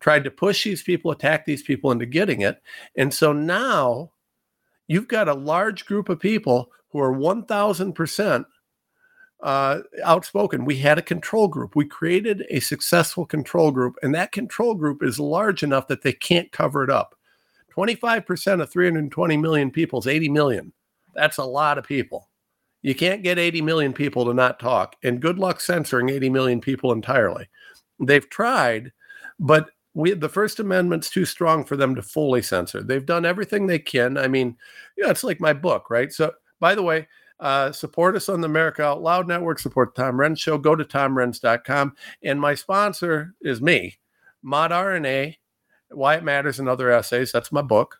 tried 0.00 0.24
to 0.24 0.30
push 0.30 0.64
these 0.64 0.82
people, 0.82 1.10
attack 1.10 1.44
these 1.44 1.62
people 1.62 1.90
into 1.90 2.06
getting 2.06 2.42
it. 2.42 2.62
And 2.96 3.12
so 3.12 3.32
now 3.32 4.12
you've 4.88 5.08
got 5.08 5.28
a 5.28 5.34
large 5.34 5.86
group 5.86 6.08
of 6.08 6.20
people 6.20 6.70
who 6.90 7.00
are 7.00 7.12
1000% 7.12 8.44
uh, 9.42 9.80
outspoken. 10.04 10.64
We 10.64 10.76
had 10.76 10.98
a 10.98 11.02
control 11.02 11.48
group. 11.48 11.76
We 11.76 11.84
created 11.84 12.44
a 12.50 12.60
successful 12.60 13.26
control 13.26 13.70
group, 13.70 13.96
and 14.02 14.14
that 14.14 14.32
control 14.32 14.74
group 14.74 15.02
is 15.02 15.20
large 15.20 15.62
enough 15.62 15.88
that 15.88 16.02
they 16.02 16.12
can't 16.12 16.50
cover 16.52 16.82
it 16.84 16.90
up. 16.90 17.14
25% 17.76 18.62
of 18.62 18.70
320 18.70 19.36
million 19.36 19.70
people 19.70 19.98
is 19.98 20.06
80 20.06 20.30
million. 20.30 20.72
That's 21.14 21.38
a 21.38 21.44
lot 21.44 21.76
of 21.78 21.84
people. 21.84 22.28
You 22.82 22.94
can't 22.94 23.22
get 23.22 23.38
80 23.38 23.62
million 23.62 23.92
people 23.92 24.24
to 24.24 24.34
not 24.34 24.58
talk, 24.58 24.96
and 25.02 25.20
good 25.20 25.38
luck 25.38 25.60
censoring 25.60 26.08
80 26.08 26.30
million 26.30 26.60
people 26.60 26.92
entirely. 26.92 27.48
They've 28.00 28.28
tried, 28.28 28.92
but 29.38 29.70
we 29.96 30.12
the 30.12 30.28
First 30.28 30.60
Amendment's 30.60 31.08
too 31.08 31.24
strong 31.24 31.64
for 31.64 31.74
them 31.74 31.94
to 31.94 32.02
fully 32.02 32.42
censor. 32.42 32.82
They've 32.82 33.04
done 33.04 33.24
everything 33.24 33.66
they 33.66 33.78
can. 33.78 34.18
I 34.18 34.28
mean, 34.28 34.58
yeah, 34.98 35.08
it's 35.08 35.24
like 35.24 35.40
my 35.40 35.54
book, 35.54 35.88
right? 35.88 36.12
So, 36.12 36.32
by 36.60 36.74
the 36.74 36.82
way, 36.82 37.08
uh, 37.40 37.72
support 37.72 38.14
us 38.14 38.28
on 38.28 38.42
the 38.42 38.46
America 38.46 38.82
Out 38.82 39.02
Loud 39.02 39.26
Network. 39.26 39.58
Support 39.58 39.94
the 39.94 40.02
Tom 40.02 40.16
Renz 40.16 40.38
Show. 40.38 40.58
Go 40.58 40.76
to 40.76 40.84
tomrenz.com. 40.84 41.94
And 42.22 42.38
my 42.38 42.54
sponsor 42.54 43.34
is 43.40 43.62
me, 43.62 43.96
Mod 44.42 44.70
RNA, 44.70 45.36
Why 45.90 46.16
It 46.16 46.24
Matters 46.24 46.60
and 46.60 46.68
Other 46.68 46.90
Essays. 46.90 47.32
That's 47.32 47.50
my 47.50 47.62
book. 47.62 47.96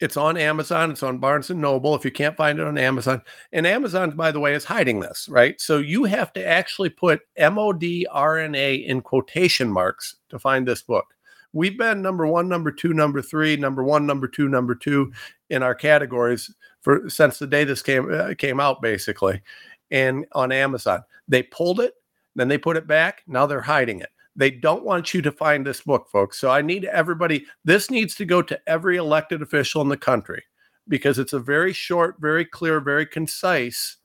It's 0.00 0.16
on 0.16 0.38
Amazon. 0.38 0.90
It's 0.90 1.02
on 1.02 1.18
Barnes 1.18 1.50
and 1.50 1.60
Noble. 1.60 1.94
If 1.94 2.04
you 2.04 2.10
can't 2.10 2.36
find 2.36 2.58
it 2.58 2.66
on 2.66 2.78
Amazon, 2.78 3.22
and 3.52 3.66
Amazon, 3.66 4.12
by 4.12 4.32
the 4.32 4.40
way, 4.40 4.54
is 4.54 4.64
hiding 4.64 5.00
this, 5.00 5.28
right? 5.28 5.60
So 5.60 5.78
you 5.78 6.04
have 6.04 6.32
to 6.32 6.46
actually 6.46 6.88
put 6.88 7.20
MODRNA 7.38 8.86
in 8.86 9.02
quotation 9.02 9.70
marks 9.70 10.16
to 10.30 10.38
find 10.38 10.66
this 10.66 10.82
book. 10.82 11.04
We've 11.52 11.76
been 11.76 12.00
number 12.00 12.26
one, 12.26 12.48
number 12.48 12.70
two, 12.72 12.94
number 12.94 13.20
three, 13.20 13.56
number 13.56 13.84
one, 13.84 14.06
number 14.06 14.28
two, 14.28 14.48
number 14.48 14.74
two 14.74 15.12
in 15.50 15.62
our 15.62 15.74
categories 15.74 16.54
for 16.80 17.10
since 17.10 17.38
the 17.38 17.46
day 17.46 17.64
this 17.64 17.82
came 17.82 18.12
uh, 18.12 18.34
came 18.38 18.60
out, 18.60 18.80
basically, 18.80 19.42
and 19.90 20.24
on 20.32 20.52
Amazon. 20.52 21.02
They 21.28 21.42
pulled 21.42 21.80
it, 21.80 21.94
then 22.36 22.48
they 22.48 22.56
put 22.56 22.76
it 22.76 22.86
back. 22.86 23.22
Now 23.26 23.46
they're 23.46 23.60
hiding 23.60 24.00
it. 24.00 24.10
They 24.40 24.50
don't 24.50 24.86
want 24.86 25.12
you 25.12 25.20
to 25.20 25.30
find 25.30 25.66
this 25.66 25.82
book, 25.82 26.08
folks. 26.10 26.40
So 26.40 26.50
I 26.50 26.62
need 26.62 26.86
everybody, 26.86 27.44
this 27.62 27.90
needs 27.90 28.14
to 28.14 28.24
go 28.24 28.40
to 28.40 28.58
every 28.66 28.96
elected 28.96 29.42
official 29.42 29.82
in 29.82 29.90
the 29.90 29.98
country 29.98 30.44
because 30.88 31.18
it's 31.18 31.34
a 31.34 31.38
very 31.38 31.74
short, 31.74 32.16
very 32.20 32.46
clear, 32.46 32.80
very 32.80 33.04
concise 33.04 33.98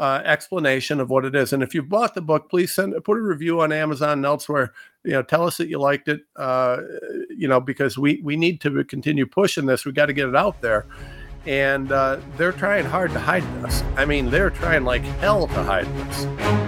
uh, 0.00 0.22
explanation 0.24 1.00
of 1.00 1.10
what 1.10 1.26
it 1.26 1.34
is. 1.34 1.52
And 1.52 1.62
if 1.62 1.74
you've 1.74 1.90
bought 1.90 2.14
the 2.14 2.22
book, 2.22 2.48
please 2.48 2.74
send 2.74 2.94
put 3.04 3.18
a 3.18 3.20
review 3.20 3.60
on 3.60 3.70
Amazon 3.70 4.12
and 4.12 4.24
elsewhere. 4.24 4.72
You 5.04 5.12
know, 5.12 5.22
tell 5.22 5.46
us 5.46 5.58
that 5.58 5.68
you 5.68 5.78
liked 5.78 6.08
it. 6.08 6.22
Uh, 6.34 6.78
you 7.28 7.46
know, 7.46 7.60
because 7.60 7.98
we 7.98 8.22
we 8.22 8.36
need 8.36 8.62
to 8.62 8.82
continue 8.84 9.26
pushing 9.26 9.66
this. 9.66 9.84
We 9.84 9.92
got 9.92 10.06
to 10.06 10.14
get 10.14 10.30
it 10.30 10.36
out 10.36 10.62
there. 10.62 10.86
And 11.46 11.92
uh, 11.92 12.20
they're 12.38 12.52
trying 12.52 12.86
hard 12.86 13.12
to 13.12 13.20
hide 13.20 13.44
this. 13.62 13.82
I 13.96 14.06
mean, 14.06 14.30
they're 14.30 14.50
trying 14.50 14.84
like 14.84 15.02
hell 15.02 15.46
to 15.48 15.62
hide 15.62 15.86
this. 16.06 16.67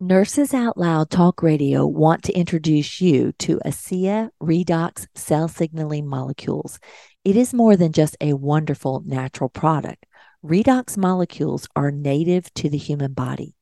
Nurses 0.00 0.52
Out 0.52 0.76
Loud 0.76 1.08
Talk 1.08 1.40
Radio 1.40 1.86
want 1.86 2.24
to 2.24 2.32
introduce 2.32 3.00
you 3.00 3.30
to 3.38 3.60
ASEA 3.64 4.28
Redox 4.42 5.06
cell 5.14 5.46
signaling 5.46 6.08
molecules. 6.08 6.80
It 7.24 7.36
is 7.36 7.54
more 7.54 7.76
than 7.76 7.92
just 7.92 8.16
a 8.20 8.32
wonderful 8.32 9.04
natural 9.06 9.48
product. 9.48 10.04
Redox 10.44 10.96
molecules 10.96 11.68
are 11.76 11.92
native 11.92 12.52
to 12.54 12.68
the 12.68 12.76
human 12.76 13.12
body. 13.12 13.54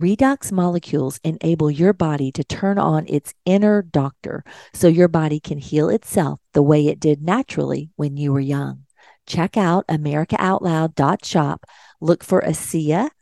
Redox 0.00 0.50
molecules 0.50 1.20
enable 1.22 1.70
your 1.70 1.92
body 1.92 2.32
to 2.32 2.42
turn 2.42 2.80
on 2.80 3.06
its 3.08 3.32
inner 3.44 3.80
doctor 3.80 4.42
so 4.74 4.88
your 4.88 5.08
body 5.08 5.38
can 5.38 5.58
heal 5.58 5.90
itself 5.90 6.40
the 6.54 6.62
way 6.62 6.88
it 6.88 6.98
did 6.98 7.22
naturally 7.22 7.90
when 7.94 8.16
you 8.16 8.32
were 8.32 8.40
young. 8.40 8.82
Check 9.28 9.56
out 9.56 9.86
AmericaOutloud.shop. 9.86 11.66
Look 12.00 12.24
for 12.24 12.40
ASEA 12.40 13.10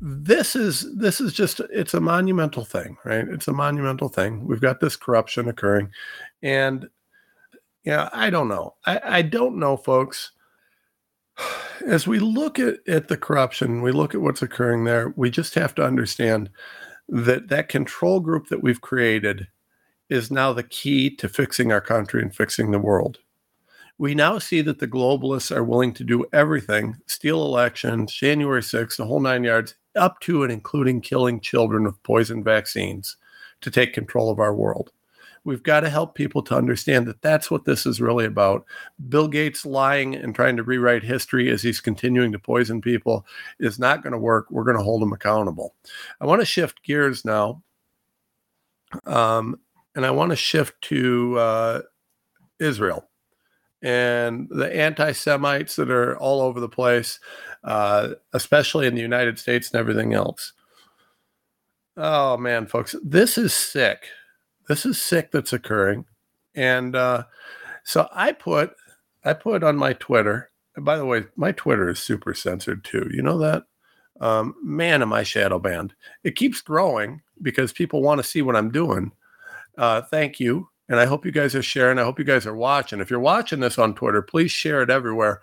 This 0.00 0.54
is 0.54 0.86
this 0.96 1.20
is 1.20 1.32
just 1.32 1.60
it's 1.72 1.94
a 1.94 2.00
monumental 2.00 2.64
thing 2.64 2.96
right? 3.04 3.26
It's 3.28 3.48
a 3.48 3.52
monumental 3.52 4.08
thing. 4.08 4.46
We've 4.46 4.60
got 4.60 4.80
this 4.80 4.96
corruption 4.96 5.48
occurring. 5.48 5.90
And 6.42 6.88
yeah 7.84 8.08
i 8.12 8.30
don't 8.30 8.48
know. 8.48 8.74
I, 8.86 9.00
I 9.04 9.22
don't 9.22 9.58
know 9.58 9.76
folks. 9.76 10.32
As 11.86 12.06
we 12.06 12.18
look 12.18 12.58
at, 12.58 12.76
at 12.86 13.08
the 13.08 13.16
corruption 13.16 13.82
we 13.82 13.92
look 13.92 14.14
at 14.14 14.20
what's 14.20 14.42
occurring 14.42 14.84
there 14.84 15.12
we 15.16 15.30
just 15.30 15.54
have 15.54 15.74
to 15.76 15.84
understand 15.84 16.50
that 17.08 17.48
that 17.48 17.68
control 17.68 18.20
group 18.20 18.48
that 18.48 18.62
we've 18.62 18.80
created 18.80 19.48
is 20.10 20.30
now 20.30 20.52
the 20.52 20.62
key 20.62 21.10
to 21.16 21.28
fixing 21.28 21.72
our 21.72 21.80
country 21.80 22.22
and 22.22 22.34
fixing 22.34 22.70
the 22.70 22.78
world. 22.78 23.18
We 23.98 24.14
now 24.14 24.38
see 24.38 24.62
that 24.62 24.78
the 24.78 24.88
globalists 24.88 25.54
are 25.54 25.64
willing 25.64 25.92
to 25.94 26.04
do 26.04 26.24
everything 26.32 26.96
steal 27.06 27.44
elections 27.44 28.14
january 28.14 28.62
6th 28.62 28.96
the 28.96 29.06
whole 29.06 29.20
nine 29.20 29.42
yards 29.42 29.74
up 29.98 30.20
to 30.20 30.42
and 30.42 30.52
including 30.52 31.00
killing 31.00 31.40
children 31.40 31.84
with 31.84 32.02
poison 32.02 32.42
vaccines 32.42 33.16
to 33.60 33.70
take 33.70 33.92
control 33.92 34.30
of 34.30 34.38
our 34.38 34.54
world. 34.54 34.92
We've 35.44 35.62
got 35.62 35.80
to 35.80 35.90
help 35.90 36.14
people 36.14 36.42
to 36.42 36.56
understand 36.56 37.06
that 37.06 37.22
that's 37.22 37.50
what 37.50 37.64
this 37.64 37.86
is 37.86 38.00
really 38.00 38.26
about. 38.26 38.64
Bill 39.08 39.28
Gates 39.28 39.64
lying 39.64 40.14
and 40.14 40.34
trying 40.34 40.56
to 40.56 40.62
rewrite 40.62 41.02
history 41.02 41.48
as 41.50 41.62
he's 41.62 41.80
continuing 41.80 42.32
to 42.32 42.38
poison 42.38 42.80
people 42.80 43.24
is 43.58 43.78
not 43.78 44.02
going 44.02 44.12
to 44.12 44.18
work. 44.18 44.46
We're 44.50 44.64
going 44.64 44.76
to 44.76 44.82
hold 44.82 45.02
him 45.02 45.12
accountable. 45.12 45.74
I 46.20 46.26
want 46.26 46.40
to 46.40 46.46
shift 46.46 46.82
gears 46.82 47.24
now. 47.24 47.62
Um, 49.06 49.60
and 49.94 50.04
I 50.04 50.10
want 50.10 50.30
to 50.30 50.36
shift 50.36 50.80
to 50.82 51.38
uh, 51.38 51.82
Israel 52.58 53.08
and 53.82 54.48
the 54.50 54.74
anti 54.74 55.12
Semites 55.12 55.76
that 55.76 55.90
are 55.90 56.16
all 56.18 56.40
over 56.40 56.60
the 56.60 56.68
place, 56.68 57.20
uh, 57.64 58.10
especially 58.32 58.86
in 58.86 58.94
the 58.94 59.00
United 59.00 59.38
States 59.38 59.70
and 59.70 59.78
everything 59.78 60.14
else. 60.14 60.52
Oh 61.96 62.36
man, 62.36 62.66
folks, 62.66 62.94
this 63.02 63.36
is 63.36 63.52
sick. 63.52 64.06
This 64.68 64.86
is 64.86 65.00
sick 65.00 65.32
that's 65.32 65.52
occurring. 65.52 66.04
And 66.54 66.94
uh, 66.94 67.24
so 67.84 68.08
I 68.12 68.32
put 68.32 68.74
I 69.24 69.32
put 69.32 69.64
on 69.64 69.76
my 69.76 69.94
Twitter. 69.94 70.50
And 70.76 70.84
by 70.84 70.96
the 70.96 71.06
way, 71.06 71.24
my 71.36 71.52
Twitter 71.52 71.88
is 71.88 71.98
super 71.98 72.34
censored 72.34 72.84
too. 72.84 73.08
You 73.12 73.22
know 73.22 73.38
that? 73.38 73.64
Um, 74.20 74.54
man, 74.62 75.02
am 75.02 75.12
I 75.12 75.22
shadow 75.22 75.58
banned? 75.58 75.94
It 76.24 76.36
keeps 76.36 76.60
growing 76.60 77.22
because 77.42 77.72
people 77.72 78.02
want 78.02 78.18
to 78.18 78.28
see 78.28 78.42
what 78.42 78.56
I'm 78.56 78.70
doing. 78.70 79.12
Uh, 79.76 80.02
thank 80.02 80.40
you 80.40 80.68
and 80.88 80.98
I 80.98 81.04
hope 81.04 81.26
you 81.26 81.32
guys 81.32 81.54
are 81.54 81.62
sharing. 81.62 81.98
I 81.98 82.04
hope 82.04 82.18
you 82.18 82.24
guys 82.24 82.46
are 82.46 82.54
watching. 82.54 83.00
If 83.00 83.10
you're 83.10 83.20
watching 83.20 83.60
this 83.60 83.78
on 83.78 83.94
Twitter, 83.94 84.22
please 84.22 84.50
share 84.50 84.82
it 84.82 84.90
everywhere. 84.90 85.40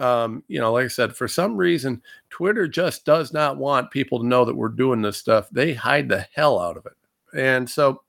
Um, 0.00 0.42
you 0.48 0.58
know, 0.58 0.72
like 0.72 0.86
I 0.86 0.88
said, 0.88 1.14
for 1.14 1.28
some 1.28 1.56
reason, 1.56 2.02
Twitter 2.30 2.66
just 2.66 3.04
does 3.04 3.32
not 3.32 3.58
want 3.58 3.90
people 3.90 4.18
to 4.20 4.26
know 4.26 4.44
that 4.44 4.56
we're 4.56 4.68
doing 4.68 5.02
this 5.02 5.18
stuff. 5.18 5.48
They 5.50 5.74
hide 5.74 6.08
the 6.08 6.26
hell 6.34 6.58
out 6.58 6.76
of 6.76 6.86
it. 6.86 6.92
And 7.38 7.68
so 7.68 8.02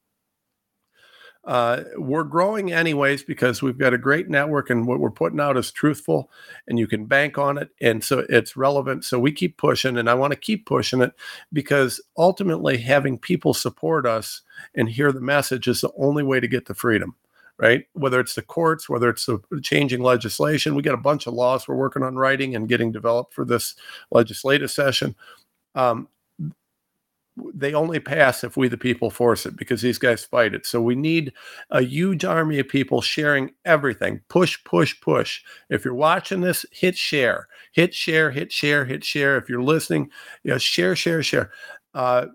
uh, 1.44 1.84
we're 1.96 2.24
growing 2.24 2.72
anyways 2.72 3.24
because 3.24 3.62
we've 3.62 3.78
got 3.78 3.94
a 3.94 3.98
great 3.98 4.30
network 4.30 4.70
and 4.70 4.86
what 4.86 5.00
we're 5.00 5.10
putting 5.10 5.40
out 5.40 5.58
is 5.58 5.72
truthful 5.72 6.30
and 6.68 6.78
you 6.78 6.86
can 6.86 7.06
bank 7.06 7.38
on 7.38 7.58
it. 7.58 7.70
And 7.82 8.04
so 8.04 8.26
it's 8.30 8.56
relevant. 8.56 9.06
So 9.06 9.20
we 9.20 9.32
keep 9.32 9.58
pushing 9.58 9.98
and 9.98 10.10
I 10.10 10.14
want 10.14 10.34
to 10.34 10.40
keep 10.40 10.68
pushing 10.68 11.02
it 11.02 11.14
because 11.52 12.00
ultimately 12.16 12.78
having 12.78 13.18
people 13.18 13.56
support 13.56 14.06
us 14.06 14.42
and 14.76 14.88
hear 14.88 15.12
the 15.12 15.22
message 15.22 15.68
is 15.68 15.82
the 15.82 15.92
only 15.98 16.24
way 16.24 16.40
to 16.40 16.48
get 16.48 16.68
to 16.68 16.76
freedom. 16.76 17.16
Right, 17.58 17.86
whether 17.94 18.20
it's 18.20 18.34
the 18.34 18.42
courts, 18.42 18.90
whether 18.90 19.08
it's 19.08 19.28
the 19.28 19.40
changing 19.62 20.02
legislation, 20.02 20.74
we 20.74 20.82
got 20.82 20.96
a 20.96 20.98
bunch 20.98 21.28
of 21.28 21.36
laws 21.36 21.68
we're 21.68 21.76
working 21.76 22.02
on 22.02 22.16
writing 22.16 22.56
and 22.56 22.68
getting 22.68 22.92
developed 22.92 23.36
for 23.36 23.46
this 23.46 23.76
legislative 24.10 24.72
session. 24.72 25.16
Um, 25.76 26.08
they 27.54 27.74
only 27.74 28.00
pass 28.00 28.44
if 28.44 28.58
we 28.58 28.68
the 28.68 28.78
people 28.78 29.10
force 29.10 29.46
it 29.46 29.56
because 29.56 29.82
these 29.82 29.98
guys 29.98 30.26
fight 30.26 30.54
it. 30.54 30.66
So 30.66 30.82
we 30.82 30.96
need 30.96 31.34
a 31.70 31.82
huge 31.82 32.26
army 32.26 32.60
of 32.60 32.68
people 32.68 33.02
sharing 33.02 33.52
everything. 33.66 34.22
Push, 34.28 34.64
push, 34.66 35.00
push. 35.02 35.42
If 35.70 35.86
you're 35.86 35.94
watching 35.94 36.42
this, 36.42 36.66
hit 36.72 36.98
share, 36.98 37.48
hit 37.72 37.94
share, 37.94 38.32
hit 38.32 38.52
share, 38.52 38.86
hit 38.86 39.04
share. 39.04 39.38
If 39.38 39.50
you're 39.50 39.64
listening, 39.64 40.10
you 40.44 40.52
know, 40.52 40.58
share, 40.58 40.96
share, 40.96 41.24
share. 41.24 41.52
Uh, 41.94 42.28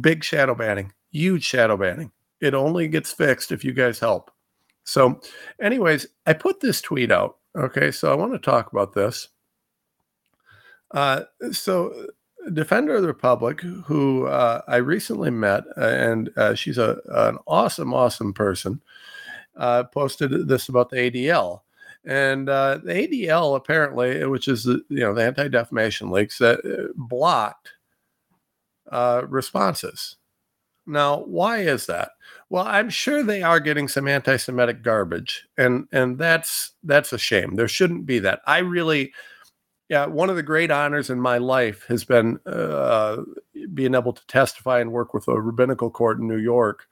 big 0.00 0.24
shadow 0.24 0.54
banning, 0.54 0.92
huge 1.10 1.44
shadow 1.44 1.76
banning. 1.76 2.10
It 2.40 2.54
only 2.54 2.88
gets 2.88 3.12
fixed 3.12 3.52
if 3.52 3.64
you 3.64 3.72
guys 3.72 3.98
help. 3.98 4.30
So, 4.84 5.20
anyways, 5.60 6.06
I 6.26 6.32
put 6.32 6.60
this 6.60 6.80
tweet 6.80 7.12
out. 7.12 7.36
Okay, 7.56 7.90
so 7.90 8.10
I 8.10 8.14
want 8.14 8.32
to 8.32 8.38
talk 8.38 8.72
about 8.72 8.92
this. 8.94 9.28
Uh, 10.92 11.22
so 11.52 12.06
defender 12.52 12.96
of 12.96 13.02
the 13.02 13.08
republic 13.08 13.60
who 13.60 14.26
uh, 14.26 14.62
i 14.66 14.76
recently 14.76 15.30
met 15.30 15.62
uh, 15.76 15.84
and 15.84 16.30
uh, 16.36 16.54
she's 16.54 16.78
a, 16.78 16.98
an 17.10 17.38
awesome 17.46 17.92
awesome 17.92 18.32
person 18.32 18.80
uh, 19.56 19.84
posted 19.84 20.48
this 20.48 20.68
about 20.68 20.88
the 20.88 20.96
adl 20.96 21.60
and 22.06 22.48
uh, 22.48 22.78
the 22.82 23.06
adl 23.06 23.56
apparently 23.56 24.24
which 24.26 24.48
is 24.48 24.64
the 24.64 24.82
you 24.88 25.00
know 25.00 25.12
the 25.12 25.24
anti-defamation 25.24 26.10
leagues 26.10 26.38
that 26.38 26.58
uh, 26.64 26.90
blocked 26.96 27.74
responses 29.28 30.16
now 30.90 31.20
why 31.20 31.58
is 31.58 31.86
that 31.86 32.10
well 32.48 32.64
i'm 32.66 32.90
sure 32.90 33.22
they 33.22 33.42
are 33.42 33.60
getting 33.60 33.88
some 33.88 34.08
anti-semitic 34.08 34.82
garbage 34.82 35.46
and 35.56 35.86
and 35.92 36.18
that's 36.18 36.72
that's 36.82 37.12
a 37.12 37.18
shame 37.18 37.54
there 37.54 37.68
shouldn't 37.68 38.06
be 38.06 38.18
that 38.18 38.40
i 38.46 38.58
really 38.58 39.12
yeah, 39.90 40.06
one 40.06 40.30
of 40.30 40.36
the 40.36 40.42
great 40.44 40.70
honors 40.70 41.10
in 41.10 41.20
my 41.20 41.38
life 41.38 41.84
has 41.88 42.04
been 42.04 42.38
uh, 42.46 43.16
being 43.74 43.96
able 43.96 44.12
to 44.12 44.26
testify 44.28 44.78
and 44.78 44.92
work 44.92 45.12
with 45.12 45.26
a 45.26 45.40
rabbinical 45.40 45.90
court 45.90 46.20
in 46.20 46.28
New 46.28 46.38
York 46.38 46.86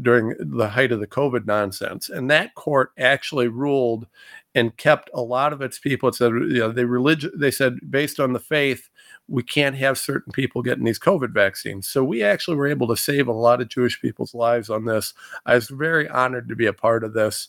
during 0.00 0.32
the 0.38 0.68
height 0.68 0.92
of 0.92 1.00
the 1.00 1.08
COVID 1.08 1.44
nonsense. 1.44 2.08
And 2.08 2.30
that 2.30 2.54
court 2.54 2.92
actually 2.98 3.48
ruled 3.48 4.06
and 4.54 4.76
kept 4.76 5.10
a 5.12 5.22
lot 5.22 5.52
of 5.52 5.60
its 5.60 5.80
people. 5.80 6.08
It 6.08 6.14
said, 6.14 6.30
you 6.30 6.60
know, 6.60 6.70
they 6.70 6.84
religion. 6.84 7.32
They 7.36 7.50
said 7.50 7.78
based 7.90 8.20
on 8.20 8.32
the 8.32 8.38
faith, 8.38 8.90
we 9.28 9.42
can't 9.42 9.76
have 9.76 9.98
certain 9.98 10.32
people 10.32 10.62
getting 10.62 10.84
these 10.84 10.98
COVID 10.98 11.32
vaccines. 11.32 11.88
So 11.88 12.04
we 12.04 12.22
actually 12.22 12.56
were 12.56 12.68
able 12.68 12.86
to 12.88 12.96
save 12.96 13.28
a 13.28 13.32
lot 13.32 13.60
of 13.60 13.68
Jewish 13.68 14.00
people's 14.00 14.34
lives 14.34 14.70
on 14.70 14.84
this. 14.84 15.14
I 15.44 15.54
was 15.54 15.68
very 15.68 16.08
honored 16.08 16.48
to 16.48 16.56
be 16.56 16.66
a 16.66 16.72
part 16.72 17.02
of 17.04 17.12
this, 17.12 17.48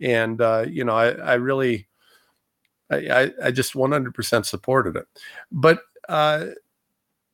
and 0.00 0.40
uh, 0.40 0.66
you 0.68 0.84
know, 0.84 0.94
I, 0.94 1.10
I 1.10 1.34
really 1.34 1.88
I, 2.90 3.32
I 3.42 3.50
just 3.50 3.74
100% 3.74 4.46
supported 4.46 4.96
it. 4.96 5.06
But 5.50 5.80
uh, 6.08 6.46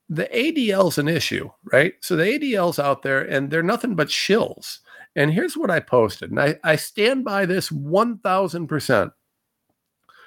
the 0.09 0.29
ADL 0.35 0.89
is 0.89 0.99
an 0.99 1.09
issue, 1.09 1.51
right? 1.65 1.95
So 2.01 2.17
the 2.17 2.25
ADL's 2.25 2.79
out 2.79 3.03
there 3.03 3.21
and 3.21 3.51
they're 3.51 3.63
nothing 3.63 3.95
but 3.95 4.09
shills. 4.09 4.79
And 5.15 5.33
here's 5.33 5.57
what 5.57 5.71
I 5.71 5.81
posted, 5.81 6.31
and 6.31 6.41
I, 6.41 6.59
I 6.65 6.77
stand 6.77 7.23
by 7.23 7.45
this 7.45 7.69
1000%. 7.69 9.13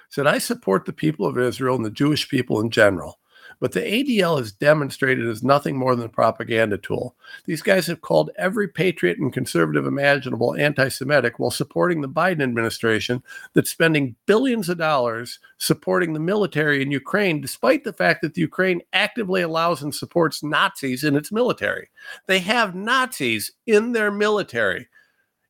Said, 0.09 0.27
I 0.27 0.37
support 0.37 0.85
the 0.85 0.93
people 0.93 1.25
of 1.25 1.39
Israel 1.39 1.75
and 1.75 1.83
the 1.83 1.89
Jewish 1.89 2.29
people 2.29 2.61
in 2.61 2.69
general. 2.69 3.19
But 3.59 3.71
the 3.71 3.81
ADL 3.81 4.37
has 4.37 4.51
demonstrated 4.51 5.27
as 5.27 5.43
nothing 5.43 5.77
more 5.77 5.95
than 5.95 6.05
a 6.05 6.09
propaganda 6.09 6.77
tool. 6.77 7.15
These 7.45 7.61
guys 7.61 7.87
have 7.87 8.01
called 8.01 8.31
every 8.37 8.67
patriot 8.67 9.17
and 9.17 9.31
conservative 9.31 9.85
imaginable 9.85 10.55
anti 10.55 10.89
Semitic 10.89 11.39
while 11.39 11.51
supporting 11.51 12.01
the 12.01 12.09
Biden 12.09 12.43
administration 12.43 13.23
that's 13.53 13.69
spending 13.69 14.15
billions 14.25 14.69
of 14.69 14.77
dollars 14.77 15.39
supporting 15.57 16.13
the 16.13 16.19
military 16.19 16.81
in 16.81 16.91
Ukraine, 16.91 17.41
despite 17.41 17.83
the 17.83 17.93
fact 17.93 18.21
that 18.21 18.33
the 18.33 18.41
Ukraine 18.41 18.81
actively 18.93 19.41
allows 19.41 19.81
and 19.81 19.93
supports 19.93 20.43
Nazis 20.43 21.03
in 21.03 21.15
its 21.15 21.31
military. 21.31 21.89
They 22.27 22.39
have 22.39 22.75
Nazis 22.75 23.51
in 23.65 23.91
their 23.93 24.11
military. 24.11 24.87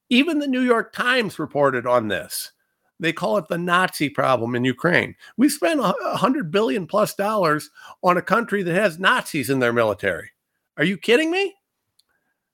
Even 0.10 0.40
the 0.40 0.48
New 0.48 0.62
York 0.62 0.94
Times 0.94 1.40
reported 1.40 1.88
on 1.88 2.08
this. 2.08 2.52
They 3.00 3.12
call 3.12 3.38
it 3.38 3.48
the 3.48 3.58
Nazi 3.58 4.10
problem 4.10 4.56
in 4.56 4.64
Ukraine. 4.64 5.16
We 5.38 5.50
spent 5.50 5.82
a 5.82 5.94
hundred 6.16 6.52
billion 6.52 6.88
plus 6.88 7.14
dollars 7.14 7.70
on 8.04 8.18
a 8.18 8.22
country 8.22 8.64
that 8.64 8.74
has 8.74 9.00
Nazis 9.00 9.50
in 9.50 9.60
their 9.60 9.74
military. 9.74 10.32
Are 10.78 10.86
you 10.86 10.98
kidding 10.98 11.32
me? 11.32 11.56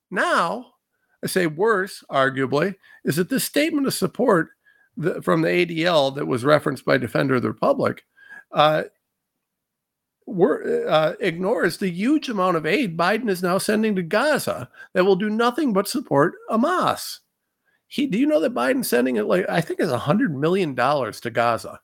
Now, 0.10 0.74
I 1.24 1.28
say 1.28 1.48
worse, 1.48 2.04
arguably, 2.10 2.76
is 3.06 3.16
that 3.16 3.30
this 3.30 3.44
statement 3.44 3.88
of 3.88 3.94
support 3.94 4.50
from 5.22 5.42
the 5.42 5.48
ADL 5.48 6.14
that 6.16 6.28
was 6.28 6.44
referenced 6.44 6.86
by 6.86 6.98
Defender 6.98 7.36
of 7.36 7.44
the 7.44 7.50
Republic 7.50 8.04
uh, 8.52 8.84
uh, 10.28 11.14
ignores 11.20 11.78
the 11.78 11.90
huge 11.90 12.30
amount 12.30 12.58
of 12.58 12.66
aid 12.66 12.98
Biden 12.98 13.30
is 13.30 13.42
now 13.42 13.58
sending 13.58 13.96
to 13.96 14.04
Gaza 14.04 14.70
that 14.94 15.06
will 15.06 15.16
do 15.16 15.30
nothing 15.30 15.74
but 15.74 15.88
support 15.88 16.34
Hamas. 16.50 17.20
He, 17.92 18.08
do 18.08 18.18
you 18.18 18.26
know 18.26 18.40
that 18.40 18.54
Biden's 18.54 18.88
sending 18.88 19.18
it 19.18 19.26
like 19.26 19.46
I 19.50 19.60
think 19.60 19.82
it's 19.82 19.92
a 19.92 19.98
hundred 19.98 20.34
million 20.34 20.76
dollars 20.76 21.20
to 21.20 21.30
Gaza? 21.30 21.82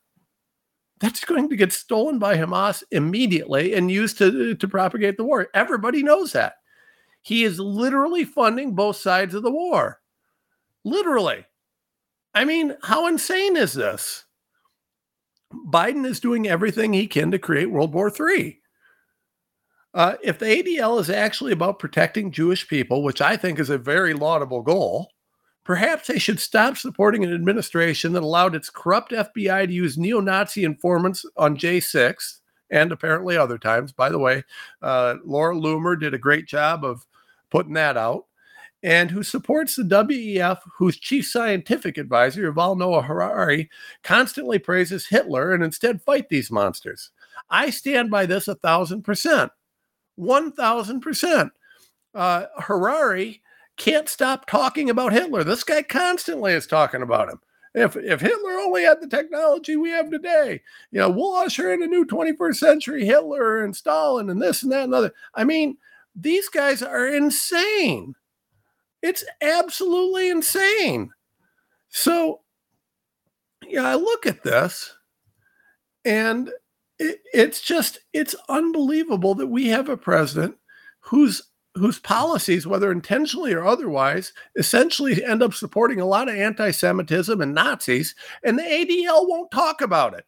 That's 1.00 1.22
going 1.22 1.50
to 1.50 1.56
get 1.56 1.70
stolen 1.70 2.18
by 2.18 2.38
Hamas 2.38 2.82
immediately 2.90 3.74
and 3.74 3.90
used 3.90 4.16
to 4.16 4.54
to 4.54 4.68
propagate 4.68 5.18
the 5.18 5.24
war. 5.24 5.48
Everybody 5.52 6.02
knows 6.02 6.32
that. 6.32 6.54
He 7.20 7.44
is 7.44 7.60
literally 7.60 8.24
funding 8.24 8.74
both 8.74 8.96
sides 8.96 9.34
of 9.34 9.42
the 9.42 9.50
war. 9.50 10.00
Literally. 10.82 11.44
I 12.32 12.46
mean, 12.46 12.78
how 12.84 13.06
insane 13.06 13.58
is 13.58 13.74
this? 13.74 14.24
Biden 15.52 16.06
is 16.06 16.20
doing 16.20 16.48
everything 16.48 16.94
he 16.94 17.06
can 17.06 17.30
to 17.32 17.38
create 17.38 17.70
World 17.70 17.92
War 17.92 18.10
III. 18.10 18.58
Uh, 19.92 20.14
if 20.22 20.38
the 20.38 20.46
ADL 20.46 21.00
is 21.00 21.10
actually 21.10 21.52
about 21.52 21.78
protecting 21.78 22.32
Jewish 22.32 22.66
people, 22.66 23.02
which 23.02 23.20
I 23.20 23.36
think 23.36 23.58
is 23.58 23.68
a 23.68 23.76
very 23.76 24.14
laudable 24.14 24.62
goal, 24.62 25.10
Perhaps 25.68 26.06
they 26.08 26.18
should 26.18 26.40
stop 26.40 26.78
supporting 26.78 27.22
an 27.24 27.34
administration 27.34 28.14
that 28.14 28.22
allowed 28.22 28.54
its 28.54 28.70
corrupt 28.70 29.12
FBI 29.12 29.66
to 29.66 29.72
use 29.72 29.98
neo 29.98 30.18
Nazi 30.18 30.64
informants 30.64 31.26
on 31.36 31.58
J6 31.58 32.38
and 32.70 32.90
apparently 32.90 33.36
other 33.36 33.58
times. 33.58 33.92
By 33.92 34.08
the 34.08 34.18
way, 34.18 34.44
uh, 34.80 35.16
Laura 35.26 35.54
Loomer 35.54 36.00
did 36.00 36.14
a 36.14 36.18
great 36.18 36.46
job 36.46 36.86
of 36.86 37.06
putting 37.50 37.74
that 37.74 37.98
out. 37.98 38.24
And 38.82 39.10
who 39.10 39.22
supports 39.22 39.76
the 39.76 39.82
WEF, 39.82 40.58
whose 40.78 40.98
chief 40.98 41.26
scientific 41.26 41.98
advisor, 41.98 42.50
Yuval 42.50 42.78
Noah 42.78 43.02
Harari, 43.02 43.68
constantly 44.02 44.58
praises 44.58 45.06
Hitler 45.06 45.52
and 45.52 45.62
instead 45.62 46.00
fight 46.00 46.30
these 46.30 46.50
monsters. 46.50 47.10
I 47.50 47.68
stand 47.68 48.10
by 48.10 48.24
this 48.24 48.48
a 48.48 48.54
thousand 48.54 49.02
percent. 49.02 49.52
One 50.16 50.50
thousand 50.50 51.02
percent. 51.02 51.52
Uh, 52.14 52.46
Harari 52.56 53.42
can't 53.78 54.08
stop 54.08 54.46
talking 54.46 54.90
about 54.90 55.12
Hitler. 55.12 55.44
This 55.44 55.64
guy 55.64 55.82
constantly 55.82 56.52
is 56.52 56.66
talking 56.66 57.02
about 57.02 57.30
him. 57.30 57.40
If 57.74 57.96
if 57.96 58.20
Hitler 58.20 58.52
only 58.52 58.82
had 58.82 59.00
the 59.00 59.08
technology 59.08 59.76
we 59.76 59.90
have 59.90 60.10
today, 60.10 60.60
you 60.90 60.98
know, 60.98 61.10
we'll 61.10 61.34
usher 61.34 61.72
in 61.72 61.82
a 61.82 61.86
new 61.86 62.04
21st 62.04 62.56
century 62.56 63.04
Hitler 63.04 63.62
and 63.62 63.74
Stalin 63.74 64.30
and 64.30 64.42
this 64.42 64.62
and 64.62 64.72
that 64.72 64.84
and 64.84 64.94
other. 64.94 65.12
I 65.34 65.44
mean, 65.44 65.76
these 66.14 66.48
guys 66.48 66.82
are 66.82 67.08
insane. 67.08 68.14
It's 69.02 69.24
absolutely 69.40 70.28
insane. 70.28 71.12
So, 71.88 72.40
yeah, 73.66 73.86
I 73.86 73.94
look 73.94 74.26
at 74.26 74.42
this 74.42 74.94
and 76.04 76.50
it, 76.98 77.20
it's 77.32 77.60
just 77.60 78.00
it's 78.12 78.34
unbelievable 78.48 79.34
that 79.36 79.46
we 79.46 79.68
have 79.68 79.88
a 79.88 79.96
president 79.96 80.56
whose 81.00 81.42
whose 81.78 81.98
policies, 81.98 82.66
whether 82.66 82.92
intentionally 82.92 83.52
or 83.52 83.64
otherwise, 83.64 84.32
essentially 84.56 85.24
end 85.24 85.42
up 85.42 85.54
supporting 85.54 86.00
a 86.00 86.06
lot 86.06 86.28
of 86.28 86.36
anti-Semitism 86.36 87.40
and 87.40 87.54
Nazis, 87.54 88.14
and 88.42 88.58
the 88.58 88.62
ADL 88.62 89.28
won't 89.28 89.50
talk 89.50 89.80
about 89.80 90.14
it. 90.14 90.26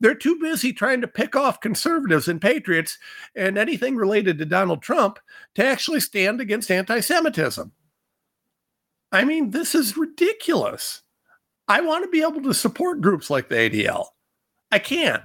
They're 0.00 0.14
too 0.14 0.38
busy 0.38 0.72
trying 0.72 1.00
to 1.00 1.08
pick 1.08 1.34
off 1.34 1.60
conservatives 1.60 2.28
and 2.28 2.40
patriots 2.40 2.98
and 3.34 3.58
anything 3.58 3.96
related 3.96 4.38
to 4.38 4.44
Donald 4.44 4.82
Trump 4.82 5.18
to 5.56 5.64
actually 5.64 6.00
stand 6.00 6.40
against 6.40 6.70
anti-Semitism. 6.70 7.72
I 9.10 9.24
mean, 9.24 9.50
this 9.50 9.74
is 9.74 9.96
ridiculous. 9.96 11.02
I 11.66 11.80
want 11.80 12.04
to 12.04 12.10
be 12.10 12.22
able 12.22 12.42
to 12.42 12.54
support 12.54 13.00
groups 13.00 13.28
like 13.30 13.48
the 13.48 13.56
ADL. 13.56 14.06
I 14.70 14.78
can't. 14.78 15.22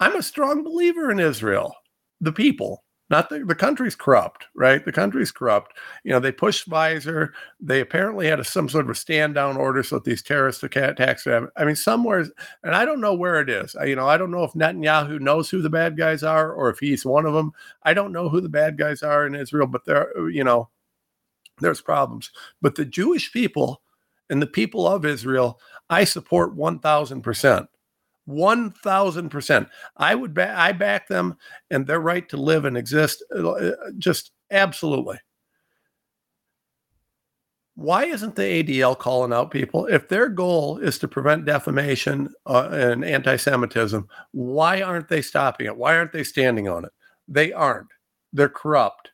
I'm 0.00 0.16
a 0.16 0.22
strong 0.22 0.64
believer 0.64 1.10
in 1.10 1.20
Israel, 1.20 1.74
the 2.20 2.32
people, 2.32 2.82
not 3.08 3.28
the, 3.28 3.44
the 3.44 3.54
country's 3.54 3.94
corrupt, 3.94 4.46
right? 4.54 4.84
The 4.84 4.92
country's 4.92 5.30
corrupt. 5.30 5.76
You 6.02 6.10
know, 6.10 6.18
they 6.18 6.32
pushed 6.32 6.68
Pfizer. 6.68 7.30
They 7.60 7.80
apparently 7.80 8.26
had 8.26 8.40
a, 8.40 8.44
some 8.44 8.68
sort 8.68 8.86
of 8.86 8.90
a 8.90 8.94
stand 8.94 9.34
down 9.34 9.56
order 9.56 9.82
so 9.82 9.96
that 9.96 10.04
these 10.04 10.22
terrorist 10.22 10.62
attacks. 10.64 11.26
I 11.26 11.64
mean, 11.64 11.76
somewhere, 11.76 12.26
and 12.64 12.74
I 12.74 12.84
don't 12.84 13.00
know 13.00 13.14
where 13.14 13.40
it 13.40 13.48
is. 13.48 13.76
I, 13.76 13.84
you 13.84 13.96
know, 13.96 14.08
I 14.08 14.16
don't 14.16 14.32
know 14.32 14.42
if 14.42 14.52
Netanyahu 14.52 15.20
knows 15.20 15.48
who 15.48 15.62
the 15.62 15.70
bad 15.70 15.96
guys 15.96 16.22
are 16.24 16.52
or 16.52 16.68
if 16.68 16.80
he's 16.80 17.06
one 17.06 17.26
of 17.26 17.34
them. 17.34 17.52
I 17.84 17.94
don't 17.94 18.12
know 18.12 18.28
who 18.28 18.40
the 18.40 18.48
bad 18.48 18.76
guys 18.76 19.02
are 19.02 19.26
in 19.26 19.36
Israel, 19.36 19.68
but 19.68 19.84
there, 19.84 20.28
you 20.28 20.42
know, 20.42 20.68
there's 21.60 21.80
problems. 21.80 22.30
But 22.60 22.74
the 22.74 22.84
Jewish 22.84 23.32
people 23.32 23.82
and 24.28 24.42
the 24.42 24.46
people 24.46 24.86
of 24.86 25.04
Israel, 25.04 25.60
I 25.88 26.04
support 26.04 26.56
1000%. 26.56 27.68
1000%. 28.28 29.68
I 29.96 30.14
would 30.14 30.34
back 30.34 30.56
I 30.56 30.72
back 30.72 31.08
them 31.08 31.36
and 31.70 31.86
their 31.86 32.00
right 32.00 32.28
to 32.28 32.36
live 32.36 32.64
and 32.64 32.76
exist 32.76 33.24
uh, 33.34 33.50
uh, 33.50 33.72
just 33.98 34.32
absolutely. 34.50 35.18
Why 37.76 38.06
isn't 38.06 38.36
the 38.36 38.42
ADL 38.42 38.98
calling 38.98 39.34
out 39.34 39.50
people? 39.50 39.84
If 39.86 40.08
their 40.08 40.30
goal 40.30 40.78
is 40.78 40.98
to 40.98 41.08
prevent 41.08 41.44
defamation 41.44 42.30
uh, 42.46 42.70
and 42.72 43.04
anti 43.04 43.36
Semitism, 43.36 44.08
why 44.32 44.80
aren't 44.80 45.08
they 45.08 45.20
stopping 45.20 45.66
it? 45.66 45.76
Why 45.76 45.96
aren't 45.96 46.12
they 46.12 46.24
standing 46.24 46.68
on 46.68 46.86
it? 46.86 46.92
They 47.28 47.52
aren't. 47.52 47.88
They're 48.32 48.48
corrupt. 48.48 49.10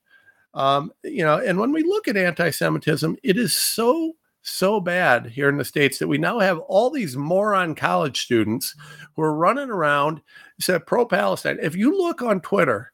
Um, 0.54 0.92
you 1.02 1.24
know, 1.24 1.38
and 1.38 1.58
when 1.58 1.72
we 1.72 1.82
look 1.82 2.06
at 2.06 2.16
anti 2.16 2.50
Semitism, 2.50 3.16
it 3.24 3.36
is 3.36 3.54
so 3.54 4.14
so 4.42 4.80
bad 4.80 5.26
here 5.26 5.48
in 5.48 5.56
the 5.56 5.64
states 5.64 5.98
that 5.98 6.08
we 6.08 6.18
now 6.18 6.38
have 6.40 6.58
all 6.60 6.90
these 6.90 7.16
moron 7.16 7.74
college 7.74 8.22
students 8.22 8.74
who 9.14 9.22
are 9.22 9.34
running 9.34 9.70
around 9.70 10.20
said 10.60 10.86
pro 10.86 11.06
Palestine. 11.06 11.58
If 11.62 11.76
you 11.76 11.96
look 11.96 12.22
on 12.22 12.40
Twitter, 12.40 12.92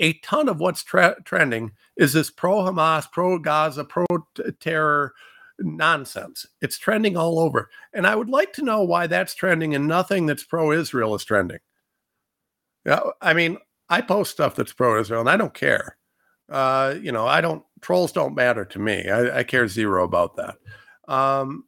a 0.00 0.14
ton 0.14 0.48
of 0.48 0.60
what's 0.60 0.82
tra- 0.82 1.22
trending 1.24 1.72
is 1.96 2.12
this 2.12 2.30
pro 2.30 2.56
Hamas, 2.60 3.10
pro 3.12 3.38
Gaza, 3.38 3.84
pro 3.84 4.06
terror 4.60 5.12
nonsense. 5.58 6.46
It's 6.60 6.78
trending 6.78 7.16
all 7.16 7.38
over. 7.38 7.70
And 7.92 8.06
I 8.06 8.16
would 8.16 8.28
like 8.28 8.52
to 8.54 8.64
know 8.64 8.82
why 8.82 9.06
that's 9.06 9.34
trending 9.34 9.74
and 9.74 9.86
nothing 9.86 10.26
that's 10.26 10.44
pro 10.44 10.72
Israel 10.72 11.14
is 11.14 11.24
trending. 11.24 11.60
Yeah, 12.84 13.00
I 13.20 13.34
mean, 13.34 13.58
I 13.88 14.00
post 14.00 14.32
stuff 14.32 14.56
that's 14.56 14.72
pro 14.72 15.00
Israel 15.00 15.20
and 15.20 15.30
I 15.30 15.36
don't 15.36 15.54
care. 15.54 15.96
Uh, 16.48 16.96
you 17.00 17.12
know, 17.12 17.26
I 17.26 17.40
don't 17.40 17.64
trolls 17.84 18.12
don't 18.12 18.34
matter 18.34 18.64
to 18.64 18.78
me. 18.78 19.08
I, 19.10 19.40
I 19.40 19.42
care 19.44 19.68
zero 19.68 20.04
about 20.04 20.36
that. 20.36 20.56
Um, 21.06 21.64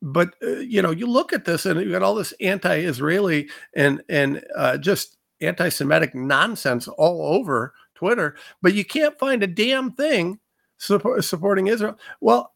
but 0.00 0.34
uh, 0.42 0.60
you 0.60 0.80
know, 0.80 0.90
you 0.90 1.06
look 1.06 1.34
at 1.34 1.44
this 1.44 1.66
and 1.66 1.78
you 1.78 1.92
got 1.92 2.02
all 2.02 2.14
this 2.14 2.32
anti-Israeli 2.40 3.50
and 3.74 4.02
and 4.08 4.42
uh, 4.56 4.78
just 4.78 5.18
anti-Semitic 5.42 6.14
nonsense 6.14 6.88
all 6.88 7.36
over 7.36 7.74
Twitter, 7.94 8.34
but 8.62 8.72
you 8.72 8.84
can't 8.84 9.18
find 9.18 9.42
a 9.42 9.46
damn 9.46 9.92
thing 9.92 10.38
support, 10.78 11.22
supporting 11.22 11.66
Israel. 11.66 11.98
Well, 12.22 12.54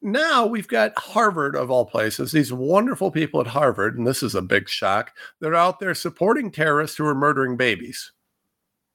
now 0.00 0.46
we've 0.46 0.68
got 0.68 0.98
Harvard 0.98 1.56
of 1.56 1.70
all 1.70 1.84
places, 1.84 2.32
these 2.32 2.52
wonderful 2.52 3.10
people 3.10 3.40
at 3.40 3.46
Harvard, 3.46 3.98
and 3.98 4.06
this 4.06 4.22
is 4.22 4.34
a 4.34 4.42
big 4.42 4.68
shock. 4.68 5.12
They're 5.40 5.54
out 5.54 5.78
there 5.78 5.94
supporting 5.94 6.50
terrorists 6.50 6.96
who 6.96 7.06
are 7.06 7.14
murdering 7.14 7.58
babies. 7.58 8.12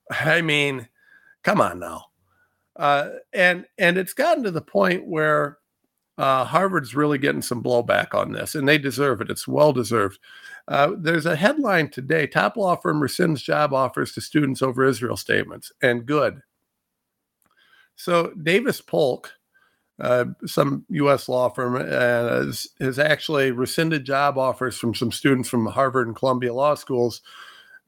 I 0.09 0.41
mean, 0.41 0.87
come 1.43 1.61
on 1.61 1.79
now. 1.79 2.05
Uh, 2.75 3.09
and 3.33 3.65
and 3.77 3.97
it's 3.97 4.13
gotten 4.13 4.43
to 4.43 4.51
the 4.51 4.61
point 4.61 5.05
where 5.05 5.57
uh, 6.17 6.45
Harvard's 6.45 6.95
really 6.95 7.17
getting 7.17 7.41
some 7.41 7.63
blowback 7.63 8.13
on 8.13 8.31
this, 8.31 8.55
and 8.55 8.67
they 8.67 8.77
deserve 8.77 9.21
it. 9.21 9.29
It's 9.29 9.47
well 9.47 9.73
deserved. 9.73 10.19
Uh, 10.67 10.91
there's 10.97 11.25
a 11.25 11.35
headline 11.35 11.89
today: 11.89 12.27
Top 12.27 12.57
law 12.57 12.75
firm 12.75 13.01
rescinds 13.01 13.43
job 13.43 13.73
offers 13.73 14.13
to 14.13 14.21
students 14.21 14.61
over 14.61 14.85
Israel 14.85 15.17
statements, 15.17 15.71
and 15.81 16.05
good. 16.05 16.41
So 17.95 18.33
Davis 18.41 18.81
Polk, 18.81 19.31
uh, 19.99 20.25
some 20.45 20.85
U.S. 20.89 21.27
law 21.29 21.49
firm, 21.49 21.75
uh, 21.75 21.81
has, 21.81 22.67
has 22.79 22.99
actually 22.99 23.51
rescinded 23.51 24.05
job 24.05 24.37
offers 24.37 24.77
from 24.77 24.95
some 24.95 25.11
students 25.11 25.49
from 25.49 25.65
Harvard 25.65 26.07
and 26.07 26.15
Columbia 26.15 26.53
law 26.53 26.75
schools 26.75 27.21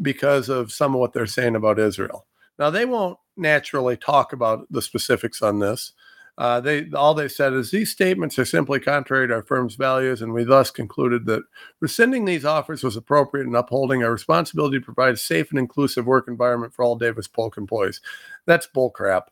because 0.01 0.49
of 0.49 0.71
some 0.71 0.93
of 0.93 0.99
what 0.99 1.13
they're 1.13 1.25
saying 1.25 1.55
about 1.55 1.79
Israel. 1.79 2.27
Now 2.59 2.69
they 2.69 2.85
won't 2.85 3.17
naturally 3.35 3.97
talk 3.97 4.33
about 4.33 4.67
the 4.71 4.81
specifics 4.81 5.41
on 5.41 5.59
this. 5.59 5.93
Uh, 6.35 6.59
they 6.59 6.89
all 6.95 7.13
they 7.13 7.27
said 7.27 7.53
is 7.53 7.69
these 7.69 7.91
statements 7.91 8.39
are 8.39 8.45
simply 8.45 8.79
contrary 8.79 9.27
to 9.27 9.35
our 9.35 9.43
firm's 9.43 9.75
values, 9.75 10.19
and 10.19 10.33
we 10.33 10.43
thus 10.43 10.71
concluded 10.71 11.27
that 11.27 11.43
rescinding 11.79 12.25
these 12.25 12.43
offers 12.43 12.83
was 12.83 12.95
appropriate 12.95 13.45
in 13.45 13.53
upholding 13.53 14.03
our 14.03 14.11
responsibility 14.11 14.79
to 14.79 14.85
provide 14.85 15.13
a 15.13 15.17
safe 15.17 15.51
and 15.51 15.59
inclusive 15.59 16.07
work 16.07 16.27
environment 16.27 16.73
for 16.73 16.83
all 16.83 16.95
Davis 16.95 17.27
Polk 17.27 17.55
employees. 17.55 18.01
That's 18.47 18.67
bullcrap. 18.67 19.25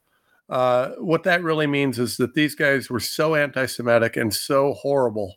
Uh, 0.47 0.89
what 0.97 1.23
that 1.23 1.41
really 1.41 1.65
means 1.65 1.97
is 1.97 2.17
that 2.17 2.35
these 2.35 2.53
guys 2.53 2.89
were 2.89 2.99
so 2.99 3.33
anti-Semitic 3.33 4.15
and 4.15 4.33
so 4.33 4.73
horrible 4.73 5.35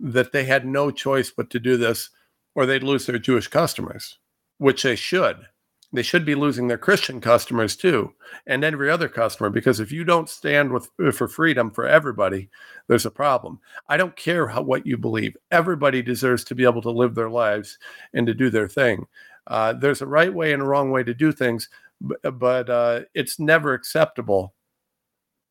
that 0.00 0.32
they 0.32 0.44
had 0.44 0.66
no 0.66 0.90
choice 0.90 1.30
but 1.30 1.50
to 1.50 1.60
do 1.60 1.76
this, 1.76 2.10
or 2.56 2.66
they'd 2.66 2.82
lose 2.82 3.06
their 3.06 3.18
Jewish 3.18 3.46
customers, 3.46 4.18
which 4.56 4.82
they 4.82 4.96
should 4.96 5.46
they 5.92 6.02
should 6.02 6.24
be 6.24 6.34
losing 6.34 6.68
their 6.68 6.78
Christian 6.78 7.20
customers 7.20 7.74
too, 7.74 8.12
and 8.46 8.62
every 8.62 8.90
other 8.90 9.08
customer. 9.08 9.48
Because 9.48 9.80
if 9.80 9.90
you 9.90 10.04
don't 10.04 10.28
stand 10.28 10.72
with 10.72 10.90
uh, 11.02 11.12
for 11.12 11.28
freedom 11.28 11.70
for 11.70 11.86
everybody, 11.86 12.50
there's 12.88 13.06
a 13.06 13.10
problem. 13.10 13.60
I 13.88 13.96
don't 13.96 14.16
care 14.16 14.46
how, 14.46 14.62
what 14.62 14.86
you 14.86 14.98
believe. 14.98 15.36
Everybody 15.50 16.02
deserves 16.02 16.44
to 16.44 16.54
be 16.54 16.64
able 16.64 16.82
to 16.82 16.90
live 16.90 17.14
their 17.14 17.30
lives 17.30 17.78
and 18.12 18.26
to 18.26 18.34
do 18.34 18.50
their 18.50 18.68
thing. 18.68 19.06
Uh, 19.46 19.72
there's 19.72 20.02
a 20.02 20.06
right 20.06 20.32
way 20.32 20.52
and 20.52 20.62
a 20.62 20.66
wrong 20.66 20.90
way 20.90 21.02
to 21.02 21.14
do 21.14 21.32
things, 21.32 21.70
but, 22.00 22.18
uh, 22.22 22.30
but 22.30 22.68
uh, 22.68 23.00
it's 23.14 23.38
never 23.38 23.72
acceptable 23.72 24.54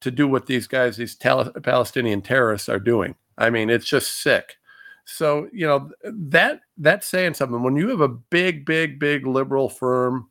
to 0.01 0.11
do 0.11 0.27
what 0.27 0.45
these 0.45 0.67
guys, 0.67 0.97
these 0.97 1.15
tal- 1.15 1.51
Palestinian 1.63 2.21
terrorists, 2.21 2.69
are 2.69 2.79
doing. 2.79 3.15
I 3.39 3.49
mean, 3.49 3.71
it's 3.71 3.87
just 3.87 4.21
sick. 4.21 4.57
So 5.05 5.47
you 5.53 5.65
know 5.65 5.89
that 6.03 6.59
that's 6.77 7.07
saying 7.07 7.35
something. 7.35 7.63
When 7.63 7.77
you 7.77 7.87
have 7.89 8.01
a 8.01 8.09
big, 8.09 8.65
big, 8.65 8.99
big 8.99 9.25
liberal 9.25 9.69
firm 9.69 10.29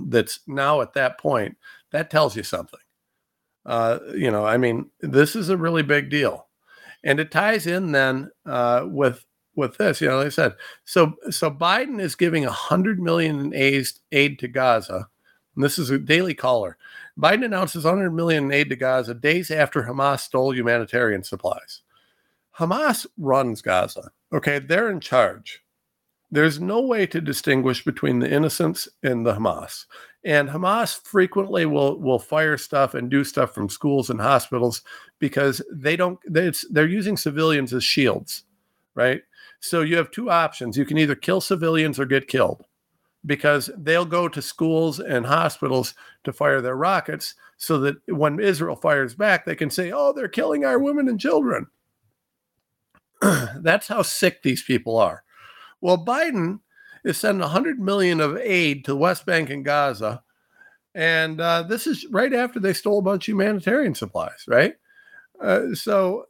that's 0.00 0.40
now 0.46 0.80
at 0.80 0.94
that 0.94 1.18
point, 1.18 1.56
that 1.92 2.10
tells 2.10 2.36
you 2.36 2.42
something. 2.42 2.80
Uh, 3.64 3.98
you 4.14 4.30
know, 4.30 4.44
I 4.44 4.56
mean, 4.56 4.90
this 5.00 5.34
is 5.34 5.48
a 5.48 5.56
really 5.56 5.82
big 5.82 6.08
deal, 6.08 6.46
and 7.02 7.18
it 7.18 7.30
ties 7.30 7.66
in 7.66 7.92
then 7.92 8.30
uh, 8.44 8.84
with 8.86 9.24
with 9.56 9.76
this. 9.78 10.00
You 10.00 10.08
know, 10.08 10.18
like 10.18 10.26
I 10.26 10.30
said, 10.30 10.54
so 10.84 11.14
so 11.30 11.50
Biden 11.50 12.00
is 12.00 12.14
giving 12.14 12.44
a 12.44 12.52
hundred 12.52 13.00
million 13.00 13.40
in 13.40 13.54
aid, 13.54 13.86
aid 14.12 14.38
to 14.40 14.48
Gaza. 14.48 15.08
And 15.56 15.64
this 15.64 15.78
is 15.78 15.90
a 15.90 15.98
Daily 15.98 16.34
Caller. 16.34 16.76
Biden 17.18 17.44
announces 17.44 17.84
100 17.84 18.10
million 18.10 18.44
in 18.44 18.52
aid 18.52 18.68
to 18.68 18.76
Gaza 18.76 19.14
days 19.14 19.50
after 19.50 19.82
Hamas 19.82 20.20
stole 20.20 20.54
humanitarian 20.54 21.24
supplies. 21.24 21.80
Hamas 22.58 23.06
runs 23.16 23.62
Gaza. 23.62 24.10
Okay, 24.32 24.58
they're 24.58 24.90
in 24.90 25.00
charge. 25.00 25.62
There's 26.30 26.60
no 26.60 26.80
way 26.82 27.06
to 27.06 27.20
distinguish 27.20 27.84
between 27.84 28.18
the 28.20 28.30
innocents 28.30 28.88
and 29.02 29.24
the 29.26 29.34
Hamas. 29.34 29.86
And 30.24 30.48
Hamas 30.48 31.00
frequently 31.06 31.66
will 31.66 32.00
will 32.00 32.18
fire 32.18 32.58
stuff 32.58 32.94
and 32.94 33.10
do 33.10 33.24
stuff 33.24 33.54
from 33.54 33.68
schools 33.68 34.10
and 34.10 34.20
hospitals 34.20 34.82
because 35.20 35.62
they 35.72 35.96
don't 35.96 36.18
they, 36.28 36.52
they're 36.70 36.86
using 36.88 37.16
civilians 37.16 37.72
as 37.74 37.84
shields, 37.84 38.44
right? 38.94 39.22
So 39.60 39.82
you 39.82 39.96
have 39.96 40.10
two 40.10 40.30
options. 40.30 40.76
You 40.76 40.84
can 40.86 40.98
either 40.98 41.14
kill 41.14 41.40
civilians 41.40 41.98
or 42.00 42.06
get 42.06 42.28
killed. 42.28 42.64
because 43.24 43.70
they'll 43.78 44.04
go 44.04 44.28
to 44.28 44.40
schools 44.42 45.00
and 45.00 45.26
hospitals 45.26 45.94
to 46.24 46.32
fire 46.32 46.60
their 46.60 46.76
rockets 46.76 47.34
so 47.56 47.78
that 47.80 47.96
when 48.08 48.38
Israel 48.40 48.76
fires 48.76 49.14
back, 49.14 49.44
they 49.44 49.56
can 49.56 49.70
say, 49.70 49.90
oh, 49.92 50.12
they're 50.12 50.28
killing 50.28 50.64
our 50.64 50.78
women 50.78 51.08
and 51.08 51.20
children. 51.20 51.66
That's 53.20 53.88
how 53.88 54.02
sick 54.02 54.42
these 54.42 54.62
people 54.62 54.96
are. 54.98 55.22
Well, 55.80 56.04
Biden 56.04 56.60
is 57.04 57.18
sending 57.18 57.40
100 57.40 57.78
million 57.78 58.20
of 58.20 58.36
aid 58.36 58.84
to 58.84 58.92
the 58.92 58.96
West 58.96 59.26
Bank 59.26 59.50
and 59.50 59.64
Gaza. 59.64 60.22
And 60.94 61.40
uh, 61.40 61.62
this 61.62 61.86
is 61.86 62.06
right 62.10 62.32
after 62.32 62.58
they 62.58 62.72
stole 62.72 62.98
a 62.98 63.02
bunch 63.02 63.28
of 63.28 63.32
humanitarian 63.32 63.94
supplies, 63.94 64.44
right? 64.48 64.74
Uh, 65.40 65.74
so 65.74 66.24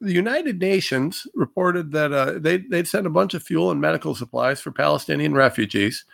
the 0.00 0.12
United 0.12 0.58
Nations 0.58 1.26
reported 1.34 1.92
that 1.92 2.12
uh, 2.12 2.38
they, 2.38 2.58
they'd 2.58 2.88
sent 2.88 3.06
a 3.06 3.10
bunch 3.10 3.34
of 3.34 3.42
fuel 3.42 3.70
and 3.70 3.80
medical 3.80 4.14
supplies 4.14 4.60
for 4.60 4.72
Palestinian 4.72 5.34
refugees. 5.34 6.04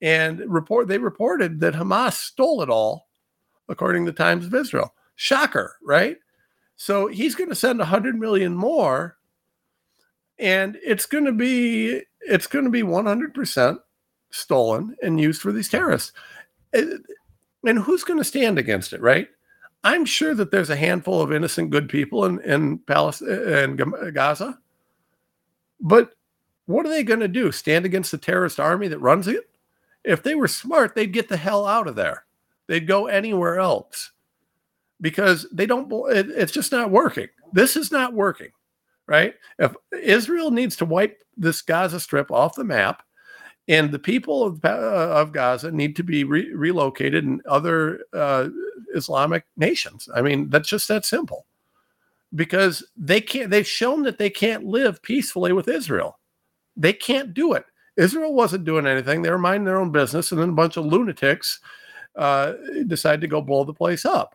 And 0.00 0.40
report 0.46 0.88
they 0.88 0.98
reported 0.98 1.60
that 1.60 1.74
Hamas 1.74 2.14
stole 2.14 2.62
it 2.62 2.70
all, 2.70 3.08
according 3.68 4.04
to 4.06 4.12
the 4.12 4.16
Times 4.16 4.46
of 4.46 4.54
Israel. 4.54 4.94
Shocker, 5.16 5.76
right? 5.82 6.16
So 6.76 7.08
he's 7.08 7.34
going 7.34 7.50
to 7.50 7.56
send 7.56 7.78
100 7.78 8.16
million 8.16 8.54
more 8.54 9.16
and 10.38 10.78
it's 10.82 11.06
going 11.06 11.24
to 11.24 11.32
be 11.32 12.02
it's 12.20 12.46
going 12.46 12.64
to 12.64 12.70
be 12.70 12.82
100% 12.82 13.78
stolen 14.30 14.96
and 15.02 15.20
used 15.20 15.42
for 15.42 15.52
these 15.52 15.68
terrorists. 15.68 16.12
Eh, 16.72 16.84
and 17.66 17.78
who's 17.78 18.04
going 18.04 18.18
to 18.18 18.24
stand 18.24 18.58
against 18.58 18.92
it, 18.92 19.00
right? 19.00 19.28
I'm 19.84 20.04
sure 20.04 20.34
that 20.34 20.50
there's 20.50 20.70
a 20.70 20.76
handful 20.76 21.20
of 21.20 21.32
innocent 21.32 21.70
good 21.70 21.88
people 21.88 22.24
in 22.24 22.40
in 22.40 22.78
Palestine 22.78 23.28
eh, 23.30 23.32
eh, 23.32 23.64
and 23.64 24.14
Gaza. 24.14 24.58
But 25.80 26.14
what 26.66 26.86
are 26.86 26.90
they 26.90 27.04
going 27.04 27.20
to 27.20 27.28
do? 27.28 27.52
Stand 27.52 27.84
against 27.84 28.10
the 28.10 28.18
terrorist 28.18 28.58
army 28.58 28.88
that 28.88 28.98
runs 28.98 29.28
it? 29.28 29.50
If 30.02 30.22
they 30.22 30.34
were 30.34 30.48
smart, 30.48 30.94
they'd 30.94 31.12
get 31.12 31.28
the 31.28 31.36
hell 31.36 31.66
out 31.66 31.86
of 31.86 31.96
there. 31.96 32.24
They'd 32.66 32.86
go 32.86 33.06
anywhere 33.06 33.58
else 33.58 34.12
because 35.00 35.46
they 35.52 35.66
don't 35.66 35.92
it's 36.08 36.52
just 36.52 36.72
not 36.72 36.90
working. 36.90 37.28
This 37.52 37.76
is 37.76 37.92
not 37.92 38.14
working 38.14 38.50
right? 39.06 39.34
If 39.58 39.74
Israel 39.92 40.50
needs 40.50 40.76
to 40.76 40.84
wipe 40.84 41.22
this 41.36 41.62
Gaza 41.62 42.00
Strip 42.00 42.30
off 42.30 42.54
the 42.54 42.64
map, 42.64 43.02
and 43.66 43.90
the 43.90 43.98
people 43.98 44.42
of, 44.42 44.64
uh, 44.64 44.68
of 44.68 45.32
Gaza 45.32 45.70
need 45.70 45.96
to 45.96 46.02
be 46.02 46.24
re- 46.24 46.52
relocated 46.52 47.24
in 47.24 47.40
other 47.48 48.00
uh, 48.12 48.48
Islamic 48.94 49.44
nations. 49.56 50.08
I 50.14 50.20
mean, 50.20 50.50
that's 50.50 50.68
just 50.68 50.86
that 50.88 51.06
simple. 51.06 51.46
Because 52.34 52.84
they 52.96 53.20
can't, 53.20 53.50
they've 53.50 53.66
shown 53.66 54.02
that 54.02 54.18
they 54.18 54.28
can't 54.28 54.64
live 54.64 55.00
peacefully 55.02 55.52
with 55.52 55.68
Israel. 55.68 56.18
They 56.76 56.92
can't 56.92 57.32
do 57.32 57.54
it. 57.54 57.64
Israel 57.96 58.34
wasn't 58.34 58.64
doing 58.64 58.86
anything. 58.86 59.22
They 59.22 59.30
were 59.30 59.38
minding 59.38 59.64
their 59.64 59.80
own 59.80 59.92
business, 59.92 60.32
and 60.32 60.40
then 60.40 60.50
a 60.50 60.52
bunch 60.52 60.76
of 60.76 60.84
lunatics 60.84 61.60
uh, 62.16 62.54
decided 62.86 63.20
to 63.20 63.28
go 63.28 63.40
blow 63.40 63.64
the 63.64 63.72
place 63.72 64.04
up 64.04 64.34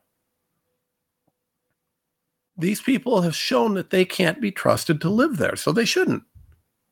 these 2.59 2.81
people 2.81 3.21
have 3.21 3.35
shown 3.35 3.73
that 3.75 3.89
they 3.89 4.05
can't 4.05 4.41
be 4.41 4.51
trusted 4.51 4.99
to 5.01 5.09
live 5.09 5.37
there, 5.37 5.55
so 5.55 5.71
they 5.71 5.85
shouldn't. 5.85 6.23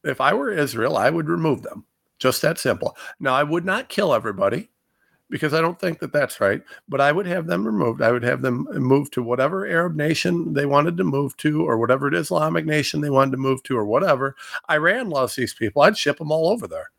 If 0.04 0.22
I 0.22 0.34
were 0.34 0.52
Israel, 0.52 0.98
I 0.98 1.10
would 1.10 1.30
remove 1.30 1.64
them. 1.64 1.86
Just 2.20 2.42
that 2.42 2.58
simple. 2.58 2.98
Now, 3.20 3.36
I 3.36 3.44
would 3.44 3.66
not 3.66 3.90
kill 3.90 4.14
everybody 4.14 4.70
because 5.30 5.54
I 5.54 5.62
don't 5.62 5.80
think 5.80 6.00
that 6.00 6.14
that's 6.14 6.40
right, 6.40 6.62
but 6.88 7.02
I 7.02 7.12
would 7.12 7.28
have 7.28 7.48
them 7.48 7.66
removed. 7.66 8.02
I 8.02 8.12
would 8.12 8.24
have 8.24 8.42
them 8.42 8.68
move 8.72 9.12
to 9.12 9.22
whatever 9.22 9.68
Arab 9.68 9.96
nation 9.96 10.54
they 10.54 10.66
wanted 10.66 10.98
to 10.98 11.04
move 11.04 11.36
to, 11.38 11.66
or 11.68 11.78
whatever 11.78 12.14
Islamic 12.14 12.66
nation 12.66 13.02
they 13.02 13.10
wanted 13.10 13.32
to 13.32 13.38
move 13.38 13.62
to, 13.64 13.78
or 13.78 13.86
whatever. 13.86 14.36
Iran 14.72 15.10
loves 15.10 15.36
these 15.36 15.54
people. 15.54 15.82
I'd 15.82 15.98
ship 15.98 16.18
them 16.18 16.32
all 16.32 16.50
over 16.50 16.68
there. 16.68 16.92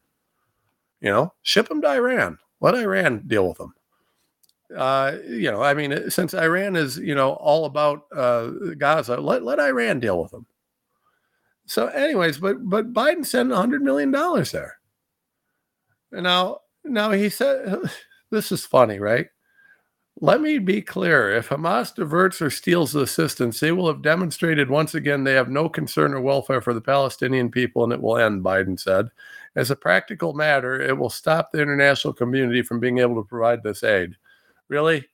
You 1.01 1.11
know, 1.11 1.33
ship 1.43 1.69
them 1.69 1.81
to 1.83 1.89
Iran. 1.89 2.39
Let 2.61 2.75
Iran 2.75 3.23
deal 3.27 3.49
with 3.49 3.59
them 3.59 3.75
uh, 4.77 5.17
you 5.27 5.51
know, 5.51 5.63
I 5.63 5.75
mean, 5.75 6.11
since 6.11 6.35
Iran 6.35 6.77
is, 6.77 6.99
you 6.99 7.15
know, 7.15 7.33
all 7.35 7.65
about 7.65 8.03
uh, 8.15 8.49
Gaza, 8.77 9.17
let, 9.17 9.43
let 9.43 9.61
Iran 9.61 10.01
deal 10.01 10.21
with 10.21 10.31
them. 10.31 10.47
So, 11.67 11.87
anyways, 11.89 12.39
but 12.39 12.69
but 12.69 12.93
Biden 12.93 13.25
sent 13.25 13.53
hundred 13.53 13.83
million 13.83 14.11
dollars 14.11 14.53
there. 14.53 14.79
And 16.13 16.23
now, 16.23 16.61
now 16.85 17.11
he 17.11 17.29
said, 17.29 17.79
this 18.31 18.51
is 18.53 18.65
funny, 18.65 18.99
right? 18.99 19.27
Let 20.21 20.41
me 20.41 20.59
be 20.59 20.83
clear: 20.83 21.31
if 21.31 21.51
Hamas 21.51 21.95
diverts 21.95 22.43
or 22.43 22.51
steals 22.51 22.93
the 22.93 23.03
assistance, 23.03 23.61
they 23.61 23.73
will 23.73 23.87
have 23.87 24.03
demonstrated 24.03 24.69
once 24.71 24.95
again 24.95 25.25
they 25.25 25.35
have 25.35 25.51
no 25.51 25.69
concern 25.69 26.13
or 26.15 26.21
welfare 26.21 26.61
for 26.61 26.75
the 26.75 26.81
Palestinian 26.81 27.51
people, 27.51 27.85
and 27.85 27.93
it 27.93 28.01
will 28.01 28.19
end. 28.19 28.43
Biden 28.43 28.79
said. 28.79 29.11
As 29.57 29.71
a 29.71 29.77
practical 29.77 30.35
matter, 30.35 30.81
it 30.81 30.97
will 30.97 31.11
stop 31.11 31.51
the 31.51 31.61
international 31.61 32.13
community 32.13 32.63
from 32.63 32.81
being 32.81 32.99
able 32.99 33.17
to 33.17 33.29
provide 33.29 33.63
this 33.63 33.83
aid. 33.83 34.17
Really? 34.69 35.07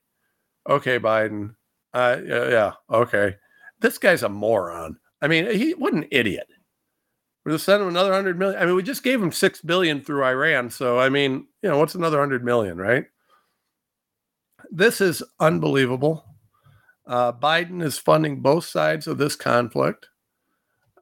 Okay, 0.69 0.99
Biden. 0.99 1.55
Uh, 1.93 2.17
yeah, 2.25 2.73
okay. 2.89 3.35
This 3.79 3.97
guy's 3.97 4.23
a 4.23 4.29
moron. 4.29 4.97
I 5.21 5.27
mean, 5.27 5.49
he 5.49 5.71
what 5.71 5.93
an 5.93 6.05
idiot. 6.11 6.47
We're 7.45 7.53
just 7.53 7.65
send 7.65 7.81
him 7.81 7.89
another 7.89 8.11
hundred 8.11 8.39
million. 8.39 8.61
I 8.61 8.65
mean, 8.65 8.75
we 8.75 8.83
just 8.83 9.03
gave 9.03 9.21
him 9.21 9.31
six 9.31 9.61
billion 9.61 10.01
through 10.01 10.23
Iran. 10.23 10.69
So 10.69 10.99
I 10.99 11.09
mean, 11.09 11.47
you 11.61 11.69
know, 11.69 11.77
what's 11.77 11.95
another 11.95 12.19
hundred 12.19 12.43
million, 12.43 12.77
right? 12.77 13.05
This 14.71 14.99
is 14.99 15.21
unbelievable. 15.39 16.25
Uh, 17.05 17.31
Biden 17.31 17.83
is 17.83 17.97
funding 17.97 18.41
both 18.41 18.65
sides 18.65 19.07
of 19.07 19.17
this 19.17 19.35
conflict. 19.35 20.07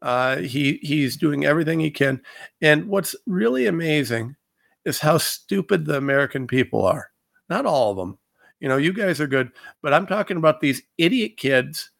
Uh, 0.01 0.37
he 0.37 0.79
he's 0.81 1.15
doing 1.15 1.45
everything 1.45 1.79
he 1.79 1.89
can, 1.89 2.21
and 2.61 2.87
what's 2.87 3.15
really 3.25 3.67
amazing 3.67 4.35
is 4.83 4.99
how 4.99 5.17
stupid 5.17 5.85
the 5.85 5.95
American 5.95 6.45
people 6.45 6.85
are. 6.85 7.09
Not 7.49 7.65
all 7.65 7.91
of 7.91 7.97
them, 7.97 8.19
you 8.63 8.69
know, 8.69 8.77
you 8.77 8.93
guys 8.93 9.19
are 9.19 9.27
good, 9.27 9.51
but 9.81 9.93
I'm 9.93 10.07
talking 10.07 10.37
about 10.37 10.61
these 10.61 10.83
idiot 10.97 11.35
kids 11.35 11.91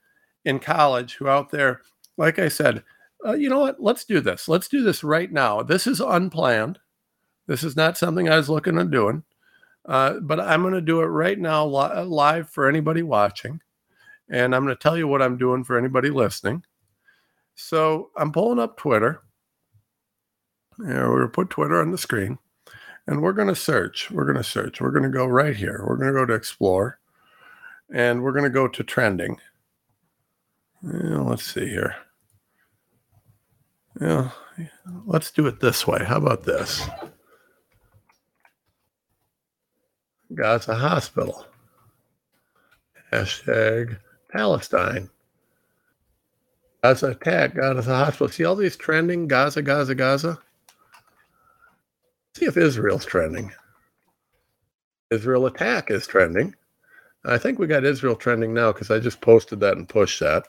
in 0.45 0.59
college 0.59 1.16
who 1.16 1.28
out 1.28 1.49
there, 1.51 1.82
like 2.16 2.39
I 2.39 2.47
said, 2.47 2.86
uh, 3.26 3.34
you 3.34 3.49
know 3.49 3.59
what? 3.59 3.84
Let's 3.84 4.05
do 4.05 4.22
this. 4.22 4.47
Let's 4.47 4.70
do 4.70 4.82
this 4.82 5.03
right 5.03 5.30
now. 5.30 5.61
This 5.61 5.88
is 5.88 5.99
unplanned. 5.99 6.80
This 7.47 7.66
is 7.66 7.76
not 7.76 7.97
something 7.97 8.30
I 8.30 8.38
was 8.38 8.49
looking 8.49 8.78
at 8.80 8.91
doing, 8.91 9.24
uh, 9.88 10.22
but 10.22 10.39
I'm 10.39 10.61
going 10.61 10.74
to 10.74 10.80
do 10.80 11.01
it 11.01 11.07
right 11.07 11.38
now 11.38 11.66
li- 11.66 12.01
live 12.05 12.49
for 12.49 12.70
anybody 12.70 13.03
watching. 13.03 13.59
And 14.30 14.55
I'm 14.55 14.64
going 14.64 14.74
to 14.74 14.82
tell 14.82 14.97
you 14.97 15.09
what 15.09 15.22
I'm 15.22 15.38
doing 15.38 15.66
for 15.66 15.78
anybody 15.78 16.11
listening. 16.11 16.64
So 17.55 18.11
I'm 18.16 18.32
pulling 18.32 18.59
up 18.59 18.78
Twitter. 18.78 19.22
Yeah, 20.80 21.09
we're 21.09 21.18
going 21.18 21.22
to 21.24 21.28
put 21.28 21.49
Twitter 21.49 21.82
on 21.82 21.91
the 21.91 21.97
screen 21.97 22.39
and 23.08 23.22
we're 23.22 23.34
going 23.34 23.47
to 23.47 23.56
search. 23.56 24.10
We're 24.12 24.26
going 24.26 24.38
to 24.38 24.43
search. 24.43 24.80
We're 24.82 24.91
going 24.91 25.04
to 25.04 25.10
go 25.10 25.26
right 25.26 25.56
here. 25.56 25.84
We're 25.88 25.97
going 25.97 26.14
to 26.14 26.20
go 26.20 26.26
to 26.26 26.34
explore 26.34 26.99
and 27.93 28.24
we're 28.24 28.32
going 28.32 28.43
to 28.43 28.49
go 28.49 28.68
to 28.68 28.84
trending. 28.84 29.38
Let's 30.82 31.43
see 31.43 31.68
here. 31.68 31.95
Yeah, 34.01 34.32
let's 35.06 35.32
do 35.32 35.45
it 35.47 35.60
this 35.60 35.86
way. 35.86 36.04
How 36.04 36.18
about 36.18 36.43
this? 36.43 36.88
Gaza 40.34 40.76
Hospital. 40.76 41.45
Hashtag 43.12 43.99
Palestine. 44.32 45.10
Gaza 46.84 47.12
attack, 47.12 47.56
Gaza 47.56 47.95
Hospital. 47.95 48.28
See 48.30 48.43
all 48.43 48.56
these 48.56 48.76
trending 48.76 49.28
Gaza, 49.28 49.62
Gaza, 49.62 49.93
Gaza? 49.93 50.39
See 52.36 52.46
if 52.46 52.58
Israel's 52.58 53.06
trending. 53.06 53.52
Israel 55.12 55.46
attack 55.46 55.92
is 55.92 56.08
trending. 56.08 56.56
I 57.26 57.38
think 57.38 57.60
we 57.60 57.68
got 57.68 57.86
Israel 57.86 58.16
trending 58.16 58.54
now 58.54 58.72
because 58.72 58.90
I 58.90 59.00
just 59.00 59.22
posted 59.22 59.60
that 59.60 59.78
and 59.78 59.88
pushed 59.88 60.20
that. 60.20 60.48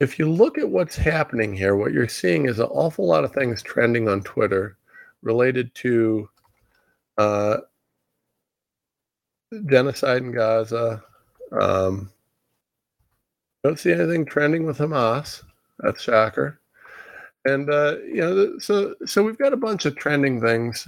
If 0.00 0.18
you 0.18 0.28
look 0.28 0.58
at 0.58 0.68
what's 0.68 0.96
happening 0.96 1.54
here, 1.54 1.76
what 1.76 1.92
you're 1.92 2.08
seeing 2.08 2.46
is 2.46 2.58
an 2.58 2.66
awful 2.66 3.06
lot 3.06 3.24
of 3.24 3.32
things 3.32 3.62
trending 3.62 4.08
on 4.08 4.22
Twitter 4.22 4.76
related 5.22 5.74
to 5.76 6.28
uh, 7.18 7.58
genocide 9.66 10.22
in 10.22 10.32
Gaza. 10.32 11.02
Um, 11.52 12.10
don't 13.62 13.78
see 13.78 13.92
anything 13.92 14.24
trending 14.24 14.64
with 14.64 14.78
Hamas. 14.78 15.42
That's 15.78 16.02
shocker 16.02 16.59
and 17.44 17.70
uh, 17.70 17.96
you 18.06 18.20
know, 18.20 18.58
so 18.58 18.94
so 19.06 19.22
we've 19.22 19.38
got 19.38 19.52
a 19.52 19.56
bunch 19.56 19.86
of 19.86 19.96
trending 19.96 20.40
things, 20.40 20.86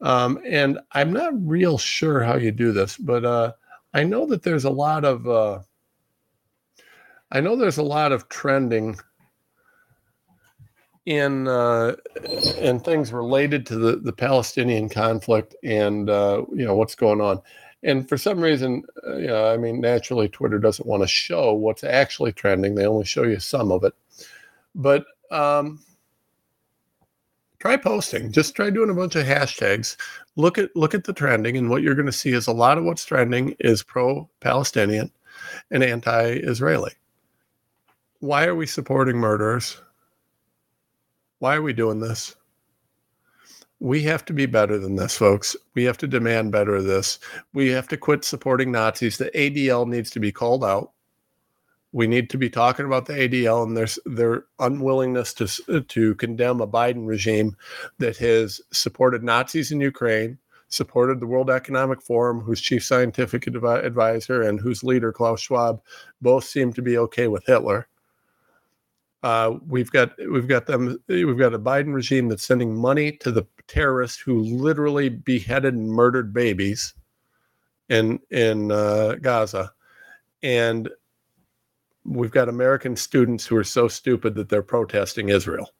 um, 0.00 0.40
and 0.46 0.78
I'm 0.92 1.12
not 1.12 1.32
real 1.46 1.78
sure 1.78 2.22
how 2.22 2.36
you 2.36 2.50
do 2.50 2.72
this, 2.72 2.96
but 2.96 3.24
uh, 3.24 3.52
I 3.94 4.04
know 4.04 4.26
that 4.26 4.42
there's 4.42 4.64
a 4.64 4.70
lot 4.70 5.04
of 5.04 5.28
uh, 5.28 5.60
I 7.30 7.40
know 7.40 7.56
there's 7.56 7.78
a 7.78 7.82
lot 7.82 8.12
of 8.12 8.28
trending 8.28 8.96
in 11.06 11.48
uh, 11.48 11.96
in 12.58 12.80
things 12.80 13.12
related 13.12 13.66
to 13.66 13.76
the 13.76 13.96
the 13.96 14.12
Palestinian 14.12 14.88
conflict 14.88 15.54
and 15.62 16.08
uh, 16.10 16.44
you 16.52 16.64
know 16.64 16.74
what's 16.74 16.94
going 16.94 17.20
on. 17.20 17.40
And 17.82 18.08
for 18.08 18.18
some 18.18 18.40
reason, 18.40 18.82
uh, 19.06 19.16
you 19.16 19.28
know, 19.28 19.52
I 19.52 19.56
mean, 19.56 19.80
naturally, 19.80 20.28
Twitter 20.28 20.58
doesn't 20.58 20.86
want 20.86 21.02
to 21.02 21.06
show 21.06 21.52
what's 21.52 21.84
actually 21.84 22.32
trending. 22.32 22.74
They 22.74 22.86
only 22.86 23.04
show 23.04 23.22
you 23.22 23.38
some 23.38 23.70
of 23.70 23.84
it. 23.84 23.94
But 24.74 25.04
um, 25.30 25.80
try 27.58 27.76
posting. 27.76 28.32
Just 28.32 28.54
try 28.54 28.70
doing 28.70 28.90
a 28.90 28.94
bunch 28.94 29.16
of 29.16 29.26
hashtags. 29.26 29.96
Look 30.36 30.58
at 30.58 30.74
look 30.76 30.94
at 30.94 31.04
the 31.04 31.12
trending, 31.12 31.56
and 31.56 31.68
what 31.68 31.82
you're 31.82 31.94
going 31.94 32.06
to 32.06 32.12
see 32.12 32.32
is 32.32 32.46
a 32.46 32.52
lot 32.52 32.78
of 32.78 32.84
what's 32.84 33.04
trending 33.04 33.54
is 33.60 33.82
pro-Palestinian 33.82 35.10
and 35.70 35.82
anti-Israeli. 35.82 36.92
Why 38.20 38.46
are 38.46 38.54
we 38.54 38.66
supporting 38.66 39.16
murderers? 39.16 39.80
Why 41.38 41.54
are 41.56 41.62
we 41.62 41.72
doing 41.72 42.00
this? 42.00 42.34
We 43.80 44.02
have 44.02 44.24
to 44.24 44.32
be 44.32 44.46
better 44.46 44.76
than 44.76 44.96
this, 44.96 45.16
folks. 45.16 45.54
We 45.74 45.84
have 45.84 45.98
to 45.98 46.08
demand 46.08 46.50
better 46.50 46.74
of 46.74 46.84
this. 46.84 47.20
We 47.54 47.68
have 47.68 47.86
to 47.88 47.96
quit 47.96 48.24
supporting 48.24 48.72
Nazis. 48.72 49.18
The 49.18 49.30
ADL 49.36 49.86
needs 49.86 50.10
to 50.10 50.20
be 50.20 50.32
called 50.32 50.64
out 50.64 50.90
we 51.92 52.06
need 52.06 52.28
to 52.30 52.38
be 52.38 52.50
talking 52.50 52.86
about 52.86 53.06
the 53.06 53.14
ADL 53.14 53.62
and 53.66 53.76
their 53.76 53.88
their 54.04 54.44
unwillingness 54.58 55.32
to 55.34 55.82
to 55.82 56.14
condemn 56.16 56.60
a 56.60 56.66
Biden 56.66 57.06
regime 57.06 57.56
that 57.98 58.16
has 58.18 58.60
supported 58.72 59.22
Nazis 59.22 59.72
in 59.72 59.80
Ukraine, 59.80 60.38
supported 60.68 61.20
the 61.20 61.26
World 61.26 61.50
Economic 61.50 62.02
Forum, 62.02 62.40
whose 62.40 62.60
chief 62.60 62.84
scientific 62.84 63.46
advisor 63.46 64.42
and 64.42 64.60
whose 64.60 64.84
leader 64.84 65.12
Klaus 65.12 65.40
Schwab 65.40 65.80
both 66.20 66.44
seem 66.44 66.72
to 66.74 66.82
be 66.82 66.98
okay 66.98 67.28
with 67.28 67.46
Hitler. 67.46 67.88
Uh, 69.22 69.54
we've 69.66 69.90
got 69.90 70.12
we've 70.30 70.46
got 70.46 70.66
them 70.66 70.96
we've 71.08 71.38
got 71.38 71.54
a 71.54 71.58
Biden 71.58 71.94
regime 71.94 72.28
that's 72.28 72.46
sending 72.46 72.76
money 72.76 73.12
to 73.12 73.32
the 73.32 73.46
terrorists 73.66 74.20
who 74.20 74.42
literally 74.42 75.08
beheaded 75.08 75.74
and 75.74 75.90
murdered 75.90 76.32
babies 76.32 76.94
in 77.88 78.20
in 78.30 78.70
uh, 78.70 79.16
Gaza, 79.20 79.72
and 80.42 80.88
we've 82.08 82.30
got 82.30 82.48
American 82.48 82.96
students 82.96 83.46
who 83.46 83.56
are 83.56 83.64
so 83.64 83.88
stupid 83.88 84.34
that 84.34 84.48
they're 84.48 84.62
protesting 84.62 85.28
Israel. 85.28 85.70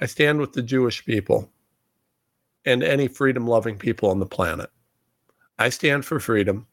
I 0.00 0.06
stand 0.06 0.40
with 0.40 0.52
the 0.52 0.62
Jewish 0.62 1.04
people 1.04 1.50
and 2.64 2.82
any 2.82 3.08
freedom 3.08 3.46
loving 3.46 3.78
people 3.78 4.10
on 4.10 4.18
the 4.18 4.26
planet. 4.26 4.70
I 5.58 5.70
stand 5.70 6.04
for 6.04 6.20
freedom 6.20 6.66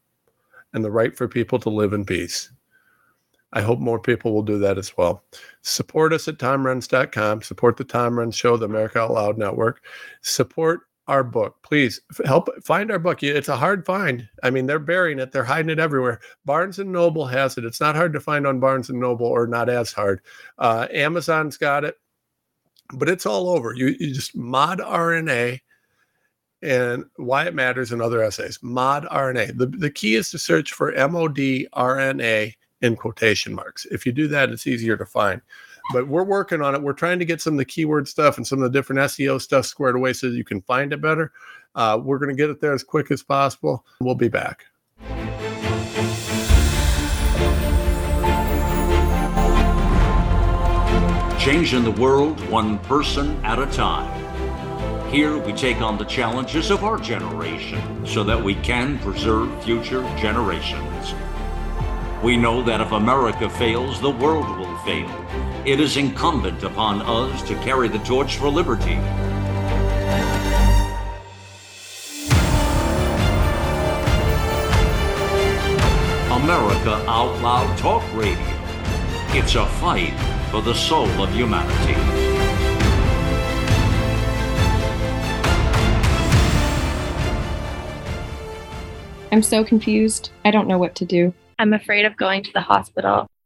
and 0.74 0.84
the 0.84 0.92
right 0.92 1.16
for 1.16 1.28
people 1.28 1.60
to 1.60 1.70
live 1.70 1.94
in 1.94 2.06
peace. 2.06 2.52
I 3.54 3.62
hope 3.62 3.80
more 3.80 4.00
people 4.00 4.34
will 4.34 4.44
do 4.44 4.58
that 4.60 4.80
as 4.80 4.98
well. 4.98 5.24
Support 5.62 6.12
us 6.12 6.28
at 6.28 6.40
TomRenz.com. 6.40 7.44
Support 7.44 7.78
the 7.78 7.84
Tom 7.84 8.14
Renz 8.14 8.34
Show, 8.34 8.58
the 8.58 8.66
America 8.66 9.00
Out 9.00 9.12
Loud 9.12 9.38
Network. 9.38 9.84
Support 10.22 10.82
our 11.08 11.24
book. 11.24 11.62
Please 11.64 12.00
help 12.26 12.50
find 12.64 12.92
our 12.92 13.00
book. 13.00 13.24
It's 13.24 13.50
a 13.50 13.58
hard 13.58 13.86
find. 13.86 14.28
I 14.42 14.50
mean, 14.50 14.66
they're 14.66 14.80
burying 14.80 15.20
it. 15.20 15.32
They're 15.32 15.44
hiding 15.44 15.70
it 15.70 15.80
everywhere. 15.80 16.22
Barnes 16.46 16.80
and 16.80 16.92
Noble 16.92 17.26
has 17.26 17.58
it. 17.58 17.66
It's 17.66 17.82
not 17.82 17.96
hard 17.96 18.14
to 18.14 18.20
find 18.20 18.48
on 18.48 18.60
Barnes 18.60 18.90
and 18.90 19.00
Noble, 19.00 19.26
or 19.26 19.48
not 19.48 19.70
as 19.70 19.92
hard. 19.92 20.22
Uh, 20.58 20.88
Amazon's 20.92 21.58
got 21.58 21.84
it, 21.84 21.96
but 22.94 23.10
it's 23.10 23.26
all 23.26 23.50
over. 23.50 23.74
You, 23.74 23.96
you 24.00 24.14
just 24.14 24.36
mod 24.36 24.80
RNA 24.80 25.60
and 26.62 27.04
why 27.18 27.46
it 27.46 27.54
matters 27.54 27.92
and 27.92 28.02
other 28.02 28.24
essays. 28.24 28.58
Mod 28.62 29.06
RNA. 29.06 29.58
The, 29.58 29.66
the 29.68 29.92
key 29.92 30.16
is 30.16 30.32
to 30.32 30.40
search 30.40 30.72
for 30.72 30.94
MOD 30.94 31.38
RNA 31.76 32.54
in 32.82 32.96
quotation 32.96 33.54
marks. 33.54 33.86
If 33.92 34.06
you 34.06 34.14
do 34.14 34.28
that, 34.30 34.50
it's 34.50 34.68
easier 34.68 34.96
to 34.96 35.06
find 35.06 35.42
but 35.92 36.08
we're 36.08 36.24
working 36.24 36.62
on 36.62 36.76
it. 36.76 36.82
We're 36.82 36.94
trying 36.94 37.20
to 37.20 37.26
get 37.26 37.42
some 37.42 37.56
of 37.56 37.58
the 37.58 37.66
keyword 37.66 38.08
stuff 38.08 38.38
and 38.38 38.48
some 38.48 38.62
of 38.62 38.72
the 38.72 38.78
different 38.78 39.00
SEO 39.02 39.42
stuff 39.42 39.66
squared 39.66 39.96
away 39.96 40.14
so 40.14 40.28
you 40.28 40.44
can 40.44 40.62
find 40.62 40.94
it 40.94 41.02
better. 41.02 41.32
Uh, 41.76 42.00
we're 42.02 42.20
going 42.20 42.30
to 42.30 42.36
get 42.36 42.50
it 42.50 42.62
there 42.62 42.74
as 42.74 42.84
quick 42.84 43.12
as 43.12 43.24
possible. 43.24 43.86
We'll 44.00 44.16
be 44.16 44.30
back. 44.30 44.66
Changing 51.40 51.84
the 51.84 51.92
world 52.00 52.40
one 52.50 52.80
person 52.80 53.44
at 53.44 53.60
a 53.60 53.66
time. 53.66 54.22
Here 55.12 55.38
we 55.38 55.52
take 55.52 55.82
on 55.82 55.98
the 55.98 56.06
challenges 56.06 56.72
of 56.72 56.84
our 56.84 56.98
generation 56.98 58.06
so 58.06 58.24
that 58.24 58.42
we 58.42 58.56
can 58.56 58.98
preserve 59.00 59.64
future 59.64 60.02
generations. 60.16 61.14
We 62.24 62.38
know 62.38 62.64
that 62.64 62.80
if 62.80 62.94
America 62.94 63.50
fails, 63.50 64.00
the 64.00 64.10
world 64.10 64.58
will 64.58 64.78
fail 64.80 65.23
it 65.66 65.80
is 65.80 65.96
incumbent 65.96 66.62
upon 66.64 67.02
us 67.04 67.42
to 67.44 67.56
carry 67.62 67.88
the 67.88 68.00
torch 68.00 68.36
for 68.36 68.50
liberty. 68.50 68.96
America 76.44 77.02
Out 77.08 77.42
Loud 77.42 77.78
Talk 77.78 78.04
Radio. 78.14 78.38
It's 79.30 79.56
a 79.56 79.66
fight 79.66 80.14
for 80.52 80.62
the 80.62 80.74
soul 80.74 81.08
of 81.22 81.34
humanity. 81.34 81.94
I'm 89.32 89.42
so 89.42 89.64
confused. 89.64 90.32
I 90.44 90.52
don't 90.52 90.68
know 90.68 90.78
what 90.78 90.96
to 90.96 91.06
do. 91.06 91.34
I'm 91.58 91.72
afraid 91.72 92.04
of 92.04 92.18
going 92.18 92.44
to 92.44 92.52
the 92.52 92.62
hospital. 92.62 93.28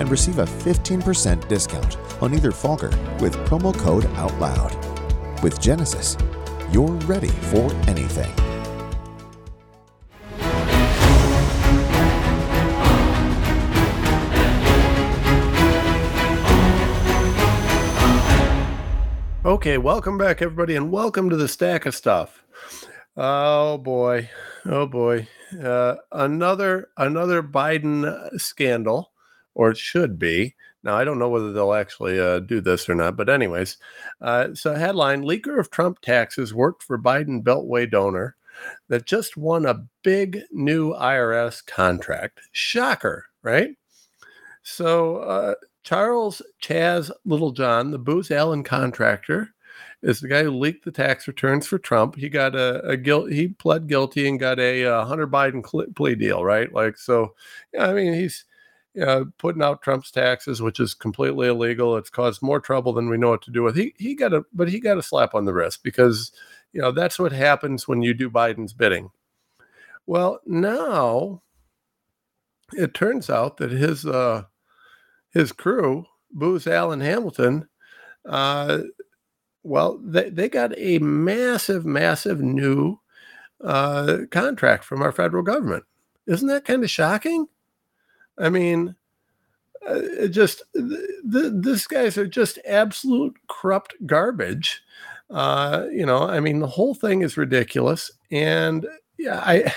and 0.00 0.10
receive 0.10 0.38
a 0.38 0.46
15% 0.46 1.46
discount 1.46 1.98
on 2.22 2.32
either 2.32 2.50
Fogger 2.50 2.88
with 3.20 3.36
promo 3.46 3.76
code 3.76 4.04
OUTLOUD. 4.16 5.42
With 5.42 5.60
Genesis, 5.60 6.16
you're 6.72 6.94
ready 7.04 7.28
for 7.28 7.70
anything. 7.86 8.32
Okay, 19.44 19.76
welcome 19.76 20.16
back, 20.16 20.40
everybody, 20.40 20.76
and 20.76 20.90
welcome 20.90 21.28
to 21.28 21.36
the 21.36 21.48
stack 21.48 21.84
of 21.84 21.94
stuff. 21.94 22.42
Oh 23.18 23.76
boy, 23.76 24.30
oh 24.64 24.86
boy, 24.86 25.28
uh, 25.62 25.96
another 26.12 26.88
another 26.96 27.42
Biden 27.42 28.40
scandal, 28.40 29.09
or 29.60 29.70
it 29.70 29.76
should 29.76 30.18
be. 30.18 30.54
Now, 30.82 30.96
I 30.96 31.04
don't 31.04 31.18
know 31.18 31.28
whether 31.28 31.52
they'll 31.52 31.74
actually 31.74 32.18
uh, 32.18 32.38
do 32.38 32.62
this 32.62 32.88
or 32.88 32.94
not, 32.94 33.14
but, 33.14 33.28
anyways, 33.28 33.76
uh, 34.22 34.54
so 34.54 34.74
headline 34.74 35.22
Leaker 35.22 35.60
of 35.60 35.70
Trump 35.70 36.00
taxes 36.00 36.54
worked 36.54 36.82
for 36.82 36.98
Biden 36.98 37.42
Beltway 37.42 37.90
donor 37.90 38.36
that 38.88 39.04
just 39.04 39.36
won 39.36 39.66
a 39.66 39.84
big 40.02 40.40
new 40.50 40.94
IRS 40.94 41.64
contract. 41.66 42.40
Shocker, 42.52 43.26
right? 43.42 43.76
So, 44.62 45.16
uh, 45.16 45.54
Charles 45.82 46.40
Chaz 46.62 47.10
Littlejohn, 47.26 47.90
the 47.90 47.98
Booz 47.98 48.30
Allen 48.30 48.64
contractor, 48.64 49.50
is 50.02 50.20
the 50.20 50.28
guy 50.28 50.42
who 50.42 50.52
leaked 50.52 50.86
the 50.86 50.90
tax 50.90 51.28
returns 51.28 51.66
for 51.66 51.78
Trump. 51.78 52.16
He 52.16 52.30
got 52.30 52.54
a, 52.54 52.82
a 52.88 52.96
guilt. 52.96 53.30
He 53.30 53.48
pled 53.48 53.88
guilty 53.88 54.26
and 54.26 54.40
got 54.40 54.58
a, 54.58 54.84
a 54.84 55.00
uh, 55.00 55.04
Hunter 55.04 55.26
Biden 55.26 55.94
plea 55.94 56.14
deal, 56.14 56.42
right? 56.42 56.72
Like 56.72 56.96
so. 56.96 57.34
I 57.78 57.92
mean, 57.92 58.14
he's 58.14 58.46
know, 58.94 59.26
putting 59.38 59.62
out 59.62 59.82
Trump's 59.82 60.10
taxes, 60.10 60.60
which 60.62 60.80
is 60.80 60.94
completely 60.94 61.48
illegal. 61.48 61.96
It's 61.96 62.10
caused 62.10 62.42
more 62.42 62.60
trouble 62.60 62.92
than 62.92 63.08
we 63.08 63.16
know 63.18 63.30
what 63.30 63.42
to 63.42 63.50
do 63.50 63.62
with. 63.62 63.76
He 63.76 63.94
he 63.98 64.14
got 64.14 64.32
a 64.34 64.44
but 64.52 64.68
he 64.68 64.80
got 64.80 64.98
a 64.98 65.02
slap 65.02 65.34
on 65.34 65.44
the 65.44 65.52
wrist 65.54 65.82
because 65.82 66.32
you 66.72 66.80
know 66.80 66.92
that's 66.92 67.18
what 67.18 67.32
happens 67.32 67.86
when 67.88 68.02
you 68.02 68.14
do 68.14 68.30
Biden's 68.30 68.72
bidding. 68.72 69.10
Well, 70.06 70.40
now 70.46 71.42
it 72.72 72.94
turns 72.94 73.30
out 73.30 73.56
that 73.58 73.70
his 73.70 74.06
uh 74.06 74.44
his 75.32 75.52
crew, 75.52 76.06
Booz 76.32 76.66
Allen 76.66 77.00
Hamilton, 77.00 77.68
uh 78.26 78.80
well, 79.62 79.98
they, 80.04 80.30
they 80.30 80.48
got 80.48 80.72
a 80.78 80.98
massive, 81.00 81.84
massive 81.86 82.40
new 82.40 82.98
uh 83.64 84.18
contract 84.30 84.84
from 84.84 85.02
our 85.02 85.12
federal 85.12 85.42
government 85.42 85.84
Isn't 86.26 86.48
that 86.48 86.64
kind 86.64 86.84
of 86.84 86.90
shocking? 86.90 87.48
I 88.40 88.48
mean, 88.48 88.94
uh, 89.86 90.26
just 90.28 90.62
the, 90.74 91.52
this 91.62 91.86
guys 91.86 92.18
are 92.18 92.26
just 92.26 92.58
absolute 92.66 93.36
corrupt 93.48 93.94
garbage. 94.06 94.82
Uh, 95.30 95.86
you 95.92 96.04
know, 96.04 96.22
I 96.28 96.40
mean, 96.40 96.60
the 96.60 96.66
whole 96.66 96.94
thing 96.94 97.22
is 97.22 97.36
ridiculous, 97.36 98.10
and 98.30 98.86
yeah, 99.18 99.40
I. 99.44 99.72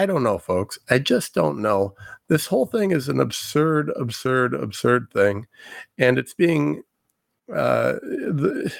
I 0.00 0.06
don't 0.06 0.22
know, 0.22 0.38
folks. 0.38 0.78
I 0.90 1.00
just 1.00 1.34
don't 1.34 1.60
know. 1.60 1.92
This 2.28 2.46
whole 2.46 2.66
thing 2.66 2.92
is 2.92 3.08
an 3.08 3.18
absurd, 3.18 3.90
absurd, 3.96 4.54
absurd 4.54 5.08
thing, 5.12 5.48
and 5.98 6.20
it's 6.20 6.34
being 6.34 6.84
uh, 7.52 7.94
the, 7.94 8.72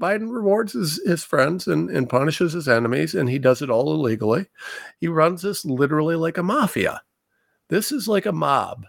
Biden 0.00 0.30
rewards 0.30 0.72
his, 0.72 1.00
his 1.04 1.24
friends 1.24 1.66
and, 1.66 1.90
and 1.90 2.08
punishes 2.08 2.52
his 2.52 2.68
enemies, 2.68 3.14
and 3.14 3.28
he 3.28 3.38
does 3.38 3.62
it 3.62 3.70
all 3.70 3.92
illegally. 3.92 4.46
He 5.00 5.08
runs 5.08 5.42
this 5.42 5.64
literally 5.64 6.16
like 6.16 6.38
a 6.38 6.42
mafia. 6.42 7.02
This 7.72 7.90
is 7.90 8.06
like 8.06 8.26
a 8.26 8.32
mob. 8.32 8.84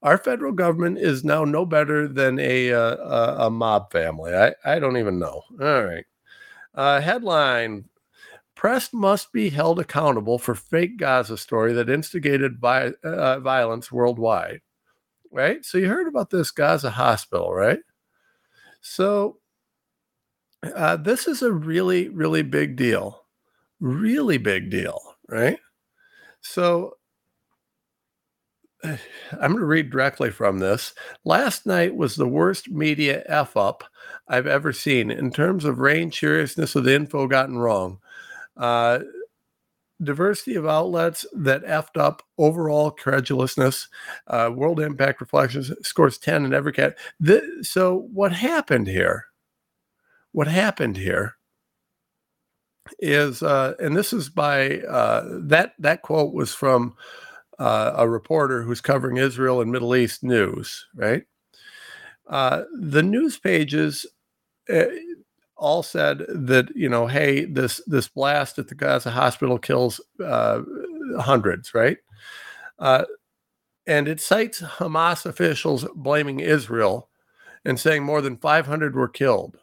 Our 0.00 0.16
federal 0.16 0.52
government 0.52 0.98
is 0.98 1.24
now 1.24 1.44
no 1.44 1.66
better 1.66 2.06
than 2.06 2.38
a 2.38 2.72
uh, 2.72 3.46
a, 3.46 3.50
mob 3.50 3.90
family. 3.90 4.32
I, 4.32 4.54
I 4.64 4.78
don't 4.78 4.96
even 4.96 5.18
know. 5.18 5.42
All 5.60 5.84
right. 5.84 6.04
Uh, 6.72 7.00
headline 7.00 7.86
Press 8.54 8.92
must 8.92 9.32
be 9.32 9.50
held 9.50 9.80
accountable 9.80 10.38
for 10.38 10.54
fake 10.54 10.98
Gaza 10.98 11.36
story 11.36 11.72
that 11.72 11.90
instigated 11.90 12.62
uh, 12.62 13.40
violence 13.40 13.90
worldwide. 13.90 14.60
Right? 15.32 15.64
So 15.64 15.76
you 15.76 15.88
heard 15.88 16.06
about 16.06 16.30
this 16.30 16.52
Gaza 16.52 16.90
hospital, 16.90 17.52
right? 17.52 17.80
So 18.80 19.38
uh, 20.62 20.94
this 20.94 21.26
is 21.26 21.42
a 21.42 21.52
really, 21.52 22.08
really 22.08 22.42
big 22.42 22.76
deal. 22.76 23.24
Really 23.80 24.38
big 24.38 24.70
deal, 24.70 25.00
right? 25.28 25.58
So 26.40 26.97
I'm 28.84 28.98
going 29.52 29.56
to 29.56 29.64
read 29.64 29.90
directly 29.90 30.30
from 30.30 30.58
this. 30.58 30.94
Last 31.24 31.66
night 31.66 31.96
was 31.96 32.16
the 32.16 32.28
worst 32.28 32.70
media 32.70 33.22
F 33.26 33.56
up 33.56 33.84
I've 34.28 34.46
ever 34.46 34.72
seen 34.72 35.10
in 35.10 35.30
terms 35.32 35.64
of 35.64 35.78
range 35.78 36.18
seriousness 36.18 36.76
of 36.76 36.84
the 36.84 36.94
info 36.94 37.26
gotten 37.26 37.58
wrong. 37.58 37.98
Uh, 38.56 39.00
diversity 40.02 40.54
of 40.54 40.66
outlets 40.66 41.26
that 41.32 41.64
effed 41.64 42.00
up 42.00 42.22
overall 42.38 42.90
credulousness. 42.90 43.88
Uh, 44.26 44.50
World 44.54 44.80
Impact 44.80 45.20
Reflections 45.20 45.72
scores 45.82 46.18
10 46.18 46.44
in 46.44 46.54
every 46.54 46.72
cat. 46.72 46.96
The, 47.18 47.42
so, 47.62 48.08
what 48.12 48.32
happened 48.32 48.86
here? 48.86 49.26
What 50.32 50.46
happened 50.46 50.96
here 50.96 51.34
is, 52.98 53.42
uh, 53.42 53.74
and 53.80 53.96
this 53.96 54.12
is 54.12 54.28
by 54.28 54.80
uh, 54.80 55.24
that 55.42 55.72
that 55.78 56.02
quote 56.02 56.32
was 56.32 56.54
from 56.54 56.94
uh, 57.58 57.92
a 57.96 58.08
reporter 58.08 58.62
who's 58.62 58.80
covering 58.80 59.16
Israel 59.16 59.60
and 59.60 59.70
Middle 59.70 59.96
East 59.96 60.22
news, 60.22 60.86
right? 60.94 61.24
Uh, 62.28 62.64
the 62.78 63.02
news 63.02 63.38
pages 63.38 64.06
uh, 64.72 64.84
all 65.56 65.82
said 65.82 66.24
that 66.28 66.68
you 66.76 66.88
know, 66.88 67.06
hey, 67.06 67.44
this 67.44 67.80
this 67.86 68.08
blast 68.08 68.58
at 68.58 68.68
the 68.68 68.74
Gaza 68.74 69.10
hospital 69.10 69.58
kills 69.58 70.00
uh, 70.24 70.60
hundreds, 71.18 71.74
right? 71.74 71.98
Uh, 72.78 73.04
and 73.86 74.06
it 74.06 74.20
cites 74.20 74.60
Hamas 74.60 75.26
officials 75.26 75.86
blaming 75.96 76.40
Israel 76.40 77.08
and 77.64 77.80
saying 77.80 78.04
more 78.04 78.20
than 78.20 78.36
500 78.36 78.94
were 78.94 79.08
killed. 79.08 79.56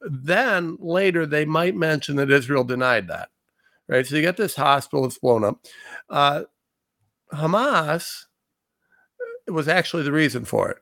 Then 0.00 0.76
later 0.80 1.26
they 1.26 1.44
might 1.44 1.76
mention 1.76 2.16
that 2.16 2.30
Israel 2.30 2.64
denied 2.64 3.08
that, 3.08 3.28
right? 3.88 4.06
So 4.06 4.16
you 4.16 4.22
get 4.22 4.36
this 4.36 4.56
hospital 4.56 5.02
that's 5.02 5.18
blown 5.18 5.44
up. 5.44 5.60
Uh, 7.32 7.36
Hamas 7.36 8.24
was 9.46 9.68
actually 9.68 10.02
the 10.02 10.12
reason 10.12 10.44
for 10.44 10.70
it. 10.70 10.78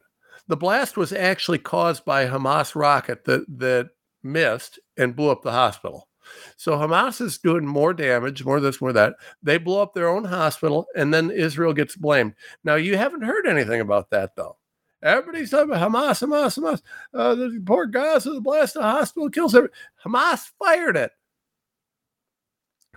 The 0.49 0.57
blast 0.57 0.97
was 0.97 1.13
actually 1.13 1.59
caused 1.59 2.05
by 2.05 2.23
a 2.23 2.31
Hamas 2.31 2.75
rocket 2.75 3.25
that 3.25 3.45
that 3.59 3.91
missed 4.23 4.79
and 4.97 5.17
blew 5.17 5.31
up 5.31 5.43
the 5.43 5.53
hospital. 5.53 6.09
So 6.57 6.73
Hamas 6.73 7.21
is 7.21 7.39
doing 7.39 7.67
more 7.67 7.95
damage, 7.95 8.45
more 8.45 8.61
this, 8.61 8.81
more 8.81 8.93
that. 8.93 9.15
They 9.43 9.59
blow 9.59 9.83
up 9.83 9.95
their 9.95 10.09
own 10.09 10.25
hospital, 10.25 10.87
and 10.97 11.15
then 11.15 11.31
Israel 11.31 11.73
gets 11.73 11.97
blamed. 11.97 12.35
Now 12.65 12.75
you 12.75 12.97
haven't 12.97 13.23
heard 13.23 13.47
anything 13.47 13.81
about 13.81 14.11
that 14.11 14.35
though. 14.37 14.57
Everybody's 15.03 15.51
talking 15.51 15.71
about 15.71 15.91
Hamas, 15.91 16.27
Hamas, 16.27 16.59
Hamas. 16.59 16.83
Uh, 17.15 17.35
the 17.35 17.63
poor 17.65 17.87
Gaza, 17.87 18.31
the 18.31 18.41
blast 18.41 18.75
the 18.75 18.83
hospital 18.83 19.31
kills 19.31 19.55
everybody. 19.55 19.79
Hamas 20.05 20.51
fired 20.59 20.97
it. 20.97 21.13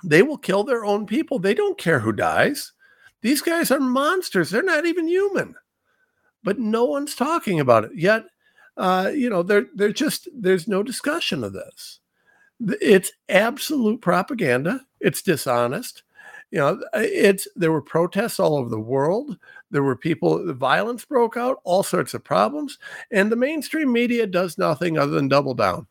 They 0.03 0.23
will 0.23 0.37
kill 0.37 0.63
their 0.63 0.85
own 0.85 1.05
people. 1.05 1.39
They 1.39 1.53
don't 1.53 1.77
care 1.77 1.99
who 1.99 2.13
dies. 2.13 2.73
These 3.21 3.41
guys 3.41 3.71
are 3.71 3.79
monsters. 3.79 4.49
They're 4.49 4.63
not 4.63 4.85
even 4.85 5.07
human. 5.07 5.55
But 6.43 6.59
no 6.59 6.85
one's 6.85 7.15
talking 7.15 7.59
about 7.59 7.83
it. 7.83 7.91
Yet 7.95 8.25
uh, 8.79 9.11
you 9.13 9.29
know, 9.29 9.43
there 9.43 9.65
there 9.75 9.91
just 9.91 10.29
there's 10.33 10.67
no 10.67 10.81
discussion 10.81 11.43
of 11.43 11.51
this. 11.51 11.99
It's 12.81 13.11
absolute 13.27 14.01
propaganda. 14.01 14.81
It's 15.01 15.21
dishonest. 15.21 16.03
You 16.51 16.59
know, 16.59 16.81
it's 16.93 17.45
there 17.57 17.73
were 17.73 17.81
protests 17.81 18.39
all 18.39 18.55
over 18.55 18.69
the 18.69 18.79
world. 18.79 19.37
There 19.69 19.83
were 19.83 19.97
people. 19.97 20.43
The 20.45 20.53
violence 20.53 21.03
broke 21.03 21.35
out. 21.35 21.59
All 21.65 21.83
sorts 21.83 22.13
of 22.13 22.23
problems, 22.23 22.79
and 23.11 23.29
the 23.29 23.35
mainstream 23.35 23.91
media 23.91 24.25
does 24.25 24.57
nothing 24.57 24.97
other 24.97 25.11
than 25.11 25.27
double 25.27 25.53
down. 25.53 25.85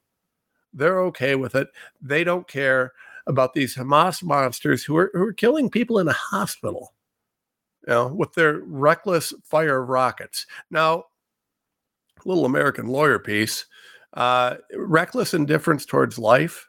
They're 0.72 1.02
okay 1.02 1.34
with 1.34 1.54
it. 1.54 1.68
They 2.00 2.24
don't 2.24 2.48
care 2.48 2.92
about 3.26 3.52
these 3.52 3.76
Hamas 3.76 4.22
monsters 4.22 4.82
who 4.82 4.96
are 4.96 5.10
who 5.12 5.24
are 5.24 5.32
killing 5.34 5.68
people 5.68 5.98
in 5.98 6.08
a 6.08 6.12
hospital. 6.14 6.94
You 7.88 7.94
know, 7.94 8.06
with 8.08 8.34
their 8.34 8.60
reckless 8.66 9.32
fire 9.42 9.82
of 9.82 9.88
rockets. 9.88 10.44
Now, 10.70 11.04
little 12.26 12.44
American 12.44 12.86
lawyer 12.86 13.18
piece. 13.18 13.64
Uh, 14.14 14.56
reckless 14.74 15.32
indifference 15.34 15.86
towards 15.86 16.18
life 16.18 16.68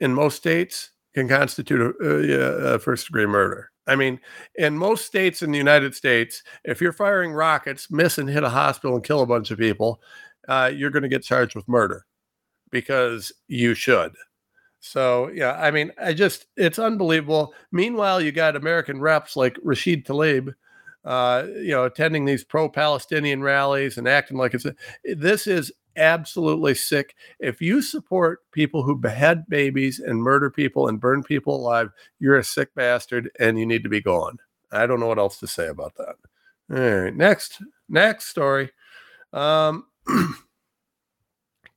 in 0.00 0.14
most 0.14 0.36
states 0.36 0.92
can 1.14 1.28
constitute 1.28 1.96
a, 2.00 2.74
a 2.74 2.78
first 2.78 3.06
degree 3.06 3.26
murder. 3.26 3.70
I 3.88 3.96
mean, 3.96 4.20
in 4.54 4.78
most 4.78 5.06
states 5.06 5.42
in 5.42 5.50
the 5.50 5.58
United 5.58 5.94
States, 5.94 6.42
if 6.64 6.80
you're 6.80 6.92
firing 6.92 7.32
rockets, 7.32 7.90
miss 7.90 8.18
and 8.18 8.28
hit 8.28 8.44
a 8.44 8.48
hospital 8.48 8.94
and 8.94 9.04
kill 9.04 9.22
a 9.22 9.26
bunch 9.26 9.50
of 9.50 9.58
people, 9.58 10.00
uh, 10.46 10.70
you're 10.72 10.90
going 10.90 11.02
to 11.02 11.08
get 11.08 11.24
charged 11.24 11.56
with 11.56 11.68
murder 11.68 12.04
because 12.70 13.32
you 13.48 13.74
should. 13.74 14.12
So, 14.80 15.28
yeah, 15.28 15.52
I 15.52 15.70
mean, 15.70 15.92
I 16.00 16.12
just, 16.12 16.46
it's 16.56 16.78
unbelievable. 16.78 17.54
Meanwhile, 17.72 18.20
you 18.20 18.32
got 18.32 18.56
American 18.56 19.00
reps 19.00 19.36
like 19.36 19.56
Rashid 19.62 20.06
Tlaib 20.06 20.54
uh, 21.04 21.46
you 21.56 21.70
know, 21.70 21.84
attending 21.84 22.24
these 22.24 22.44
pro-Palestinian 22.44 23.42
rallies 23.42 23.98
and 23.98 24.06
acting 24.06 24.36
like 24.36 24.52
it's 24.52 24.66
a, 24.66 24.74
this 25.04 25.46
is 25.46 25.72
absolutely 25.96 26.74
sick. 26.74 27.14
If 27.40 27.62
you 27.62 27.80
support 27.80 28.40
people 28.52 28.82
who 28.82 28.94
behead 28.94 29.46
babies 29.48 30.00
and 30.00 30.22
murder 30.22 30.50
people 30.50 30.88
and 30.88 31.00
burn 31.00 31.22
people 31.22 31.56
alive, 31.56 31.90
you're 32.18 32.36
a 32.36 32.44
sick 32.44 32.74
bastard 32.74 33.30
and 33.40 33.58
you 33.58 33.64
need 33.64 33.84
to 33.84 33.88
be 33.88 34.02
gone. 34.02 34.38
I 34.70 34.86
don't 34.86 35.00
know 35.00 35.06
what 35.06 35.18
else 35.18 35.38
to 35.38 35.46
say 35.46 35.68
about 35.68 35.94
that. 35.96 36.16
All 36.70 37.02
right, 37.02 37.16
next, 37.16 37.62
next 37.88 38.26
story. 38.26 38.70
Um, 39.32 39.86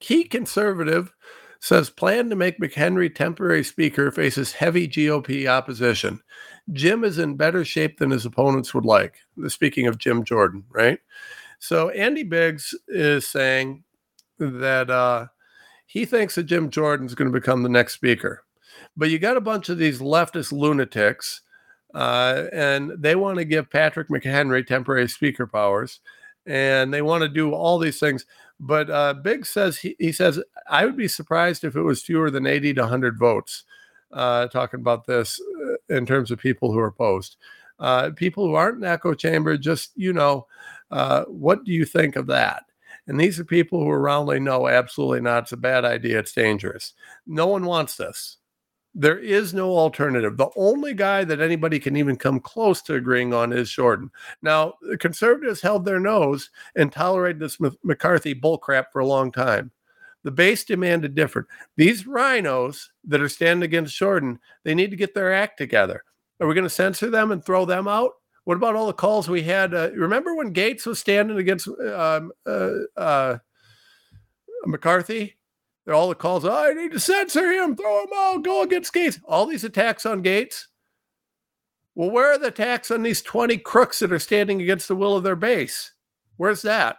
key 0.02 0.26
conservative 0.26 1.14
says 1.62 1.91
plan 1.91 2.28
to 2.28 2.36
make 2.36 2.59
McHenry 2.59 3.14
temporary 3.14 3.64
speaker 3.64 4.12
faces 4.12 4.51
heavy 4.51 4.88
GOP 4.88 5.47
opposition. 5.47 6.20
Jim 6.74 7.03
is 7.03 7.20
in 7.20 7.36
better 7.36 7.64
shape 7.64 7.99
than 7.99 8.09
his 8.09 8.26
opponents 8.26 8.74
would 8.74 8.84
like. 8.84 9.20
Speaking 9.47 9.86
of 9.86 9.99
Jim 9.99 10.24
Jordan, 10.24 10.64
right? 10.72 10.99
So 11.59 11.89
Andy 11.89 12.24
Biggs 12.24 12.74
is 12.88 13.28
saying 13.28 13.84
that 14.39 14.89
uh, 14.89 15.28
he 15.86 16.05
thinks 16.05 16.34
that 16.34 16.43
Jim 16.43 16.72
Jordan 16.72 17.05
is 17.05 17.14
going 17.14 17.32
to 17.32 17.39
become 17.39 17.62
the 17.62 17.70
next 17.70 17.93
speaker. 17.93 18.43
But 18.97 19.12
you 19.12 19.20
got 19.20 19.38
a 19.38 19.41
bunch 19.41 19.70
of 19.70 19.78
these 19.78 19.99
leftist 19.99 20.51
lunatics, 20.51 21.41
uh, 21.93 22.45
and 22.51 22.91
they 22.97 23.16
want 23.16 23.38
to 23.38 23.45
give 23.45 23.70
Patrick 23.70 24.07
McHenry 24.09 24.66
temporary 24.66 25.07
speaker 25.07 25.45
powers, 25.45 25.99
and 26.47 26.91
they 26.91 27.03
want 27.03 27.22
to 27.22 27.30
do 27.30 27.53
all 27.53 27.78
these 27.78 27.99
things. 27.99 28.26
But 28.64 28.91
uh, 28.91 29.16
Biggs 29.16 29.49
says 29.49 29.80
he, 29.80 29.95
he 29.97 30.12
says 30.12 30.39
I 30.70 30.86
would 30.86 30.95
be 30.95 31.07
surprised 31.07 31.64
if 31.64 31.76
it 31.76 31.82
was 31.82 32.03
fewer 32.03 32.30
than 32.30 32.45
80 32.45 32.76
to 32.76 32.82
100 32.82 33.18
votes 33.18 33.64
uh, 34.14 34.47
talking 34.47 34.80
about 34.80 35.07
this 35.07 35.41
uh, 35.41 35.95
in 35.95 36.05
terms 36.05 36.30
of 36.30 36.38
people 36.38 36.72
who 36.72 36.80
are 36.80 36.88
opposed. 36.88 37.38
Uh, 37.80 38.12
people 38.16 38.45
who 38.45 38.53
aren't 38.53 38.78
in 38.78 38.84
echo 38.84 39.16
chamber, 39.16 39.57
just, 39.57 39.91
you 39.95 40.14
know, 40.14 40.45
uh, 40.91 41.24
what 41.26 41.64
do 41.64 41.72
you 41.72 41.86
think 41.86 42.16
of 42.16 42.28
that? 42.28 42.64
And 43.07 43.20
these 43.20 43.39
are 43.39 43.45
people 43.45 43.80
who 43.80 43.89
are 43.89 43.99
roundly 43.99 44.39
no, 44.39 44.68
absolutely 44.68 45.22
not. 45.22 45.43
It's 45.43 45.53
a 45.53 45.57
bad 45.57 45.84
idea. 45.84 46.20
It's 46.20 46.34
dangerous. 46.34 46.93
No 47.26 47.47
one 47.47 47.66
wants 47.66 47.97
this. 47.97 48.38
There 48.94 49.20
is 49.20 49.54
no 49.54 49.72
alternative. 49.72 50.36
The 50.36 50.50
only 50.58 50.94
guy 50.94 51.24
that 51.24 51.39
anybody 51.39 51.80
can 51.80 51.96
even 51.96 52.18
come 52.18 52.42
close 52.42 52.82
to 52.84 52.96
agreeing 52.96 53.34
on 53.34 53.54
is 53.54 53.72
Jordan. 53.72 54.12
Now, 54.42 54.74
the 54.82 54.98
conservatives 54.98 55.62
held 55.62 55.86
their 55.86 56.00
nose 56.00 56.50
and 56.76 56.92
tolerated 56.92 57.39
this 57.39 57.58
McCarthy 57.84 58.36
bullcrap 58.36 58.86
for 58.92 59.00
a 59.00 59.08
long 59.08 59.32
time. 59.32 59.72
The 60.24 60.32
base 60.32 60.66
demanded 60.66 61.16
different. 61.16 61.48
These 61.78 62.04
RINOs 62.04 62.89
that 63.06 63.22
are 63.22 63.30
standing 63.30 63.64
against 63.64 63.96
Jordan, 63.96 64.39
they 64.64 64.76
need 64.76 64.92
to 64.92 64.98
get 64.98 65.16
their 65.16 65.34
act 65.34 65.58
together. 65.58 66.04
Are 66.39 66.48
we 66.48 66.54
going 66.54 66.66
to 66.66 66.70
censor 66.70 67.10
them 67.10 67.32
and 67.32 67.44
throw 67.44 67.66
them 67.66 67.88
out? 67.88 68.12
What 68.44 68.58
about 68.58 68.76
all 68.76 68.88
the 68.88 68.94
calls 68.94 69.30
we 69.30 69.44
had? 69.44 69.74
Uh, 69.74 69.92
remember 69.94 70.36
when 70.36 70.54
Gaetz 70.54 70.86
was 70.86 71.00
standing 71.00 71.38
against 71.38 71.68
um, 71.68 72.32
uh, 72.46 72.72
uh, 72.98 73.38
McCarthy? 74.66 75.38
They're 75.86 75.96
all 75.96 76.10
the 76.10 76.16
calls. 76.16 76.46
Oh, 76.46 76.52
I 76.52 76.74
need 76.74 76.92
to 76.92 77.00
censor 77.00 77.52
him. 77.52 77.76
Throw 77.76 78.04
him 78.04 78.10
out. 78.16 78.44
Go 78.44 78.62
against 78.64 78.94
Gaetz. 78.94 79.20
All 79.28 79.46
these 79.46 79.64
attacks 79.64 80.06
on 80.06 80.24
Gaetz. 80.24 80.66
Well, 81.96 82.12
where 82.12 82.32
are 82.32 82.38
the 82.38 82.48
attacks 82.48 82.92
on 82.92 83.04
these 83.04 83.22
20 83.22 83.58
crooks 83.58 84.00
that 84.00 84.14
are 84.14 84.20
standing 84.20 84.62
against 84.62 84.88
the 84.88 84.96
will 84.96 85.16
of 85.16 85.24
their 85.24 85.36
base? 85.36 85.92
Where's 86.38 86.62
that? 86.62 86.98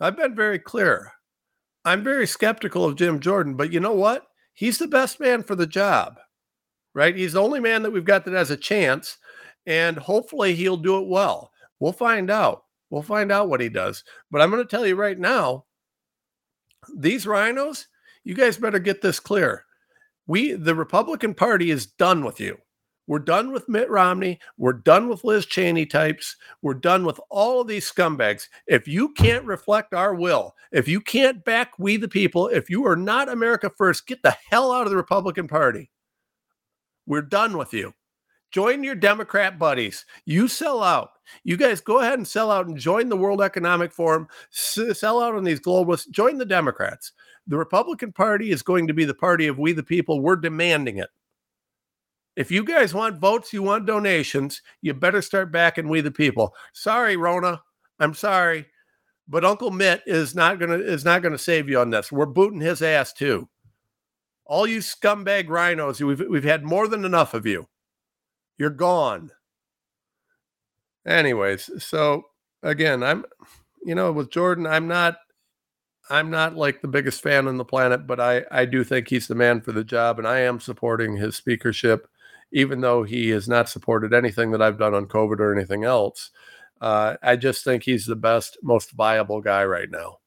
I've 0.00 0.16
been 0.16 0.34
very 0.34 0.58
clear. 0.58 1.12
I'm 1.84 2.04
very 2.04 2.26
skeptical 2.26 2.84
of 2.84 2.96
Jim 2.96 3.20
Jordan, 3.20 3.54
but 3.54 3.72
you 3.72 3.80
know 3.80 3.94
what? 3.94 4.26
He's 4.54 4.78
the 4.78 4.88
best 4.88 5.20
man 5.20 5.42
for 5.42 5.54
the 5.54 5.66
job, 5.66 6.18
right? 6.94 7.16
He's 7.16 7.34
the 7.34 7.42
only 7.42 7.60
man 7.60 7.82
that 7.82 7.90
we've 7.90 8.04
got 8.04 8.24
that 8.24 8.34
has 8.34 8.50
a 8.50 8.56
chance, 8.56 9.18
and 9.66 9.96
hopefully 9.96 10.54
he'll 10.54 10.76
do 10.76 10.98
it 10.98 11.08
well. 11.08 11.50
We'll 11.78 11.92
find 11.92 12.30
out. 12.30 12.64
We'll 12.90 13.02
find 13.02 13.30
out 13.30 13.48
what 13.48 13.60
he 13.60 13.68
does. 13.68 14.02
But 14.30 14.40
I'm 14.40 14.50
going 14.50 14.62
to 14.62 14.68
tell 14.68 14.86
you 14.86 14.96
right 14.96 15.18
now 15.18 15.64
these 16.96 17.26
RINOs, 17.26 17.86
you 18.24 18.34
guys 18.34 18.56
better 18.56 18.78
get 18.78 19.02
this 19.02 19.20
clear. 19.20 19.64
We, 20.26 20.52
the 20.52 20.74
Republican 20.74 21.34
Party, 21.34 21.70
is 21.70 21.86
done 21.86 22.24
with 22.24 22.40
you. 22.40 22.58
We're 23.06 23.20
done 23.20 23.52
with 23.52 23.70
Mitt 23.70 23.88
Romney. 23.88 24.38
We're 24.58 24.74
done 24.74 25.08
with 25.08 25.24
Liz 25.24 25.46
Cheney 25.46 25.86
types. 25.86 26.36
We're 26.60 26.74
done 26.74 27.06
with 27.06 27.18
all 27.30 27.62
of 27.62 27.66
these 27.66 27.90
scumbags. 27.90 28.48
If 28.66 28.86
you 28.86 29.14
can't 29.14 29.46
reflect 29.46 29.94
our 29.94 30.14
will, 30.14 30.54
if 30.72 30.86
you 30.86 31.00
can't 31.00 31.42
back 31.42 31.72
we 31.78 31.96
the 31.96 32.06
people, 32.06 32.48
if 32.48 32.68
you 32.68 32.86
are 32.86 32.96
not 32.96 33.30
America 33.30 33.70
first, 33.78 34.06
get 34.06 34.22
the 34.22 34.36
hell 34.50 34.70
out 34.72 34.84
of 34.84 34.90
the 34.90 34.96
Republican 34.96 35.48
Party. 35.48 35.90
We're 37.06 37.22
done 37.22 37.56
with 37.56 37.72
you. 37.72 37.94
Join 38.50 38.82
your 38.82 38.94
Democrat 38.94 39.58
buddies. 39.58 40.06
You 40.24 40.48
sell 40.48 40.82
out. 40.82 41.10
You 41.44 41.56
guys 41.56 41.80
go 41.80 42.00
ahead 42.00 42.14
and 42.14 42.26
sell 42.26 42.50
out 42.50 42.66
and 42.66 42.78
join 42.78 43.08
the 43.08 43.16
World 43.16 43.42
Economic 43.42 43.92
Forum. 43.92 44.26
S- 44.52 44.98
sell 44.98 45.20
out 45.22 45.34
on 45.34 45.44
these 45.44 45.60
globalists. 45.60 46.10
Join 46.10 46.38
the 46.38 46.46
Democrats. 46.46 47.12
The 47.46 47.58
Republican 47.58 48.12
Party 48.12 48.50
is 48.50 48.62
going 48.62 48.86
to 48.86 48.94
be 48.94 49.04
the 49.04 49.14
party 49.14 49.46
of 49.46 49.58
we 49.58 49.72
the 49.72 49.82
people. 49.82 50.20
We're 50.20 50.36
demanding 50.36 50.98
it. 50.98 51.10
If 52.36 52.50
you 52.50 52.64
guys 52.64 52.94
want 52.94 53.18
votes, 53.18 53.52
you 53.52 53.62
want 53.62 53.86
donations, 53.86 54.62
you 54.80 54.94
better 54.94 55.20
start 55.20 55.50
backing 55.50 55.88
we 55.88 56.00
the 56.00 56.10
people. 56.10 56.54
Sorry, 56.72 57.16
Ronna. 57.16 57.60
I'm 57.98 58.14
sorry. 58.14 58.66
But 59.26 59.44
Uncle 59.44 59.70
Mitt 59.70 60.02
is 60.06 60.34
not 60.34 60.58
gonna 60.58 60.78
is 60.78 61.04
not 61.04 61.22
gonna 61.22 61.36
save 61.36 61.68
you 61.68 61.80
on 61.80 61.90
this. 61.90 62.10
We're 62.10 62.26
booting 62.26 62.60
his 62.60 62.80
ass 62.80 63.12
too. 63.12 63.48
All 64.46 64.66
you 64.66 64.78
scumbag 64.78 65.48
RINOs, 65.48 66.00
we've 66.00 66.26
we've 66.30 66.44
had 66.44 66.64
more 66.64 66.88
than 66.88 67.04
enough 67.04 67.34
of 67.34 67.44
you. 67.44 67.68
You're 68.58 68.70
gone. 68.70 69.30
Anyways, 71.06 71.82
so 71.82 72.24
again, 72.62 73.02
I'm 73.02 73.24
you 73.84 73.94
know, 73.94 74.12
with 74.12 74.30
Jordan, 74.30 74.66
I'm 74.66 74.88
not 74.88 75.16
I'm 76.10 76.30
not 76.30 76.56
like 76.56 76.80
the 76.80 76.88
biggest 76.88 77.22
fan 77.22 77.48
on 77.48 77.56
the 77.58 77.64
planet, 77.64 78.06
but 78.06 78.20
I 78.20 78.44
I 78.50 78.64
do 78.64 78.84
think 78.84 79.08
he's 79.08 79.28
the 79.28 79.34
man 79.34 79.60
for 79.60 79.72
the 79.72 79.84
job 79.84 80.18
and 80.18 80.28
I 80.28 80.40
am 80.40 80.60
supporting 80.60 81.16
his 81.16 81.36
speakership 81.36 82.08
even 82.52 82.80
though 82.80 83.02
he 83.02 83.28
has 83.30 83.48
not 83.48 83.68
supported 83.68 84.14
anything 84.14 84.50
that 84.52 84.62
I've 84.62 84.78
done 84.78 84.94
on 84.94 85.06
COVID 85.06 85.38
or 85.38 85.54
anything 85.54 85.84
else. 85.84 86.30
Uh, 86.80 87.16
I 87.22 87.36
just 87.36 87.64
think 87.64 87.82
he's 87.82 88.06
the 88.06 88.16
best, 88.16 88.58
most 88.62 88.92
viable 88.92 89.40
guy 89.40 89.64
right 89.64 89.90
now. 89.90 90.18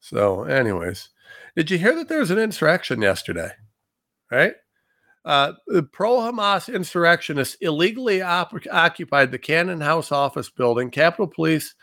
So, 0.00 0.44
anyways, 0.44 1.08
did 1.56 1.70
you 1.70 1.78
hear 1.78 1.94
that 1.96 2.08
there 2.08 2.18
was 2.18 2.30
an 2.30 2.38
insurrection 2.38 3.00
yesterday? 3.00 3.52
Right? 4.30 4.54
Uh, 5.24 5.52
the 5.66 5.82
pro 5.82 6.18
Hamas 6.18 6.72
insurrectionists 6.72 7.56
illegally 7.60 8.20
op- 8.20 8.54
occupied 8.70 9.30
the 9.30 9.38
Cannon 9.38 9.80
House 9.80 10.12
office 10.12 10.50
building. 10.50 10.90
Capitol 10.90 11.26
Police 11.26 11.74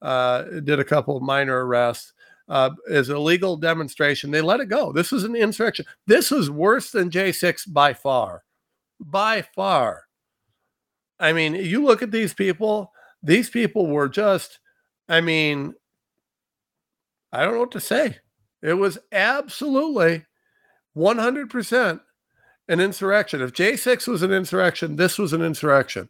uh, 0.00 0.42
did 0.62 0.78
a 0.78 0.84
couple 0.84 1.16
of 1.16 1.22
minor 1.22 1.66
arrests 1.66 2.12
uh, 2.48 2.70
a 2.90 3.02
legal 3.02 3.56
demonstration. 3.56 4.30
They 4.30 4.40
let 4.40 4.60
it 4.60 4.68
go. 4.68 4.92
This 4.92 5.12
was 5.12 5.24
an 5.24 5.36
insurrection. 5.36 5.86
This 6.06 6.30
was 6.30 6.50
worse 6.50 6.90
than 6.90 7.10
J6 7.10 7.72
by 7.72 7.94
far. 7.94 8.44
By 9.00 9.42
far. 9.42 10.04
I 11.18 11.32
mean, 11.32 11.54
you 11.54 11.84
look 11.84 12.02
at 12.02 12.10
these 12.10 12.34
people, 12.34 12.92
these 13.22 13.48
people 13.48 13.86
were 13.86 14.08
just, 14.08 14.58
I 15.08 15.20
mean, 15.20 15.74
I 17.32 17.44
don't 17.44 17.54
know 17.54 17.60
what 17.60 17.72
to 17.72 17.80
say. 17.80 18.18
It 18.62 18.74
was 18.74 18.98
absolutely 19.12 20.24
100% 20.96 22.00
an 22.68 22.80
insurrection. 22.80 23.42
If 23.42 23.52
J6 23.52 24.08
was 24.08 24.22
an 24.22 24.32
insurrection, 24.32 24.96
this 24.96 25.18
was 25.18 25.32
an 25.32 25.42
insurrection. 25.42 26.08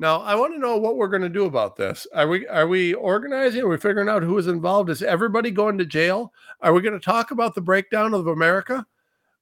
Now, 0.00 0.20
I 0.20 0.36
want 0.36 0.54
to 0.54 0.60
know 0.60 0.76
what 0.76 0.96
we're 0.96 1.08
going 1.08 1.22
to 1.22 1.28
do 1.28 1.46
about 1.46 1.76
this. 1.76 2.06
Are 2.14 2.28
we 2.28 2.46
are 2.46 2.68
we 2.68 2.94
organizing? 2.94 3.62
Are 3.62 3.68
we 3.68 3.78
figuring 3.78 4.08
out 4.08 4.22
who 4.22 4.38
is 4.38 4.46
involved? 4.46 4.90
Is 4.90 5.02
everybody 5.02 5.50
going 5.50 5.76
to 5.78 5.84
jail? 5.84 6.32
Are 6.60 6.72
we 6.72 6.82
going 6.82 6.98
to 6.98 7.04
talk 7.04 7.32
about 7.32 7.54
the 7.54 7.60
breakdown 7.60 8.14
of 8.14 8.28
America? 8.28 8.86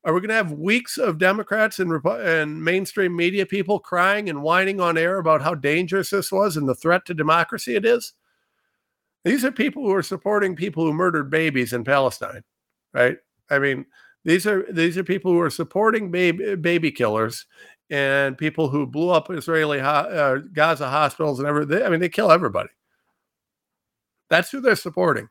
Are 0.04 0.14
we 0.14 0.20
going 0.20 0.28
to 0.28 0.34
have 0.34 0.52
weeks 0.52 0.98
of 0.98 1.18
Democrats 1.18 1.78
and, 1.78 1.92
and 2.06 2.64
mainstream 2.64 3.14
media 3.14 3.44
people 3.44 3.80
crying 3.80 4.30
and 4.30 4.42
whining 4.42 4.80
on 4.80 4.96
air 4.96 5.18
about 5.18 5.42
how 5.42 5.54
dangerous 5.54 6.10
this 6.10 6.32
was 6.32 6.56
and 6.56 6.68
the 6.68 6.76
threat 6.76 7.04
to 7.06 7.14
democracy 7.14 7.74
it 7.74 7.84
is? 7.84 8.14
These 9.24 9.44
are 9.44 9.50
people 9.50 9.82
who 9.82 9.92
are 9.92 10.04
supporting 10.04 10.54
people 10.54 10.84
who 10.84 10.92
murdered 10.92 11.28
babies 11.28 11.72
in 11.72 11.82
Palestine, 11.82 12.44
right? 12.94 13.16
I 13.50 13.58
mean, 13.58 13.84
these 14.26 14.44
are 14.44 14.66
these 14.70 14.98
are 14.98 15.04
people 15.04 15.30
who 15.30 15.40
are 15.40 15.48
supporting 15.48 16.10
baby 16.10 16.56
baby 16.56 16.90
killers 16.90 17.46
and 17.90 18.36
people 18.36 18.68
who 18.68 18.84
blew 18.84 19.10
up 19.10 19.30
Israeli 19.30 19.78
uh, 19.78 20.38
Gaza 20.52 20.90
hospitals 20.90 21.38
and 21.38 21.46
everything. 21.46 21.84
I 21.84 21.88
mean, 21.88 22.00
they 22.00 22.08
kill 22.08 22.32
everybody. 22.32 22.68
That's 24.28 24.50
who 24.50 24.60
they're 24.60 24.74
supporting. 24.74 25.28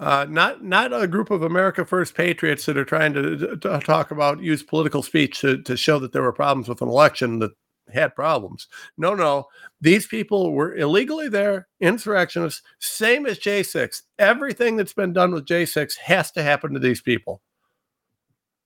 Uh, 0.00 0.26
not 0.30 0.64
not 0.64 0.94
a 0.94 1.06
group 1.06 1.30
of 1.30 1.42
America 1.42 1.84
First 1.84 2.14
patriots 2.14 2.64
that 2.64 2.78
are 2.78 2.86
trying 2.86 3.12
to, 3.12 3.56
to, 3.58 3.80
talk 3.80 4.10
about 4.10 4.40
use 4.40 4.62
political 4.62 5.02
speech 5.02 5.42
to, 5.42 5.60
to 5.62 5.76
show 5.76 5.98
that 5.98 6.12
there 6.12 6.22
were 6.22 6.32
problems 6.32 6.70
with 6.70 6.80
an 6.80 6.88
election 6.88 7.38
that 7.40 7.52
had 7.92 8.14
problems. 8.14 8.68
No, 8.96 9.14
no, 9.14 9.46
these 9.80 10.06
people 10.06 10.52
were 10.52 10.74
illegally 10.74 11.28
there, 11.28 11.68
insurrectionists, 11.80 12.62
same 12.78 13.26
as 13.26 13.38
J6. 13.38 14.02
Everything 14.18 14.76
that's 14.76 14.92
been 14.92 15.12
done 15.12 15.32
with 15.32 15.46
J6 15.46 15.96
has 15.98 16.30
to 16.32 16.42
happen 16.42 16.72
to 16.72 16.80
these 16.80 17.00
people. 17.00 17.42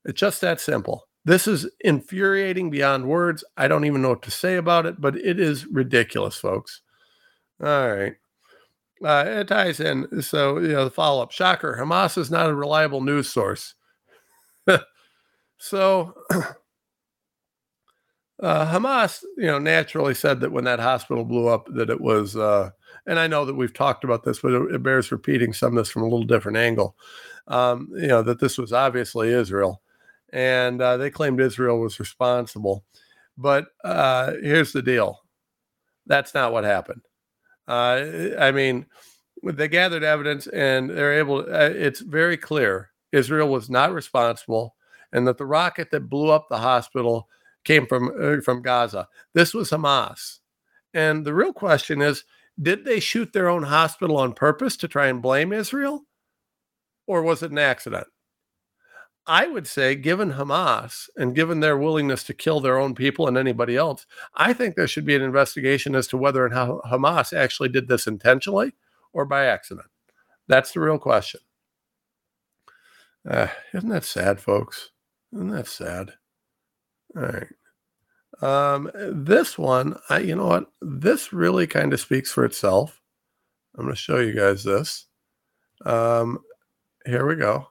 It's 0.04 0.20
just 0.20 0.40
that 0.40 0.60
simple. 0.60 1.08
This 1.24 1.48
is 1.48 1.68
infuriating 1.80 2.70
beyond 2.70 3.06
words. 3.06 3.42
I 3.56 3.66
don't 3.66 3.84
even 3.84 4.00
know 4.00 4.10
what 4.10 4.22
to 4.22 4.30
say 4.30 4.56
about 4.56 4.86
it, 4.86 5.00
but 5.00 5.16
it 5.16 5.40
is 5.40 5.66
ridiculous, 5.66 6.36
folks. 6.36 6.82
All 7.60 7.88
right. 7.88 8.14
Uh, 9.04 9.24
it 9.26 9.48
ties 9.48 9.80
in. 9.80 10.22
So, 10.22 10.58
you 10.58 10.68
know, 10.68 10.84
the 10.84 10.90
follow 10.90 11.22
up 11.22 11.32
shocker 11.32 11.76
Hamas 11.78 12.16
is 12.16 12.30
not 12.30 12.48
a 12.48 12.54
reliable 12.54 13.00
news 13.00 13.28
source. 13.28 13.74
so, 15.58 16.14
uh, 18.40 18.70
Hamas, 18.70 19.24
you 19.36 19.46
know, 19.46 19.58
naturally 19.58 20.14
said 20.14 20.40
that 20.40 20.52
when 20.52 20.64
that 20.64 20.80
hospital 20.80 21.24
blew 21.24 21.48
up, 21.48 21.68
that 21.74 21.90
it 21.90 22.00
was, 22.00 22.36
uh, 22.36 22.70
and 23.06 23.18
I 23.18 23.26
know 23.26 23.44
that 23.44 23.54
we've 23.54 23.72
talked 23.72 24.04
about 24.04 24.24
this, 24.24 24.40
but 24.40 24.52
it, 24.52 24.74
it 24.74 24.82
bears 24.82 25.10
repeating 25.10 25.52
some 25.52 25.76
of 25.76 25.82
this 25.82 25.90
from 25.90 26.02
a 26.02 26.06
little 26.06 26.24
different 26.24 26.58
angle. 26.58 26.96
Um, 27.48 27.88
you 27.94 28.08
know, 28.08 28.22
that 28.22 28.40
this 28.40 28.58
was 28.58 28.72
obviously 28.72 29.32
Israel 29.32 29.80
and 30.32 30.82
uh, 30.82 30.96
they 30.96 31.10
claimed 31.10 31.40
Israel 31.40 31.80
was 31.80 32.00
responsible. 32.00 32.84
But 33.38 33.66
uh, 33.84 34.32
here's 34.42 34.72
the 34.72 34.82
deal 34.82 35.22
that's 36.06 36.34
not 36.34 36.52
what 36.52 36.64
happened. 36.64 37.02
Uh, 37.66 38.34
I 38.38 38.52
mean, 38.52 38.86
they 39.42 39.68
gathered 39.68 40.04
evidence 40.04 40.46
and 40.46 40.90
they're 40.90 41.18
able, 41.18 41.40
uh, 41.40 41.70
it's 41.72 42.00
very 42.00 42.36
clear 42.36 42.90
Israel 43.12 43.48
was 43.48 43.68
not 43.68 43.92
responsible 43.92 44.76
and 45.12 45.26
that 45.26 45.38
the 45.38 45.46
rocket 45.46 45.90
that 45.90 46.08
blew 46.08 46.30
up 46.30 46.48
the 46.48 46.58
hospital 46.58 47.28
came 47.66 47.86
from, 47.86 48.10
uh, 48.18 48.40
from 48.40 48.62
Gaza. 48.62 49.08
This 49.34 49.52
was 49.52 49.70
Hamas. 49.70 50.38
And 50.94 51.26
the 51.26 51.34
real 51.34 51.52
question 51.52 52.00
is 52.00 52.24
did 52.60 52.86
they 52.86 53.00
shoot 53.00 53.34
their 53.34 53.50
own 53.50 53.64
hospital 53.64 54.16
on 54.16 54.32
purpose 54.32 54.78
to 54.78 54.88
try 54.88 55.08
and 55.08 55.20
blame 55.20 55.52
Israel? 55.52 56.06
Or 57.06 57.22
was 57.22 57.42
it 57.42 57.50
an 57.50 57.58
accident? 57.58 58.06
I 59.26 59.48
would 59.48 59.66
say, 59.66 59.96
given 59.96 60.34
Hamas 60.34 61.08
and 61.16 61.34
given 61.34 61.58
their 61.58 61.76
willingness 61.76 62.22
to 62.24 62.34
kill 62.34 62.60
their 62.60 62.78
own 62.78 62.94
people 62.94 63.26
and 63.26 63.36
anybody 63.36 63.76
else, 63.76 64.06
I 64.34 64.52
think 64.52 64.76
there 64.76 64.86
should 64.86 65.04
be 65.04 65.16
an 65.16 65.22
investigation 65.22 65.96
as 65.96 66.06
to 66.08 66.16
whether 66.16 66.46
and 66.46 66.54
how 66.54 66.80
Hamas 66.86 67.36
actually 67.36 67.68
did 67.68 67.88
this 67.88 68.06
intentionally 68.06 68.72
or 69.12 69.24
by 69.24 69.46
accident. 69.46 69.88
That's 70.46 70.72
the 70.72 70.80
real 70.80 70.98
question. 70.98 71.40
Uh, 73.28 73.48
isn't 73.74 73.88
that 73.88 74.04
sad, 74.04 74.40
folks? 74.40 74.92
Isn't 75.32 75.50
that 75.50 75.66
sad? 75.66 76.12
All 77.16 77.22
right. 77.22 77.46
Um, 78.42 78.90
this 78.94 79.56
one, 79.56 79.96
I, 80.10 80.18
you 80.18 80.36
know 80.36 80.46
what? 80.46 80.66
This 80.82 81.32
really 81.32 81.66
kind 81.66 81.92
of 81.92 82.00
speaks 82.00 82.30
for 82.32 82.44
itself. 82.44 83.00
I'm 83.76 83.84
going 83.84 83.94
to 83.94 84.00
show 84.00 84.18
you 84.18 84.34
guys 84.34 84.64
this. 84.64 85.06
Um, 85.84 86.40
here 87.04 87.26
we 87.26 87.36
go. 87.36 87.68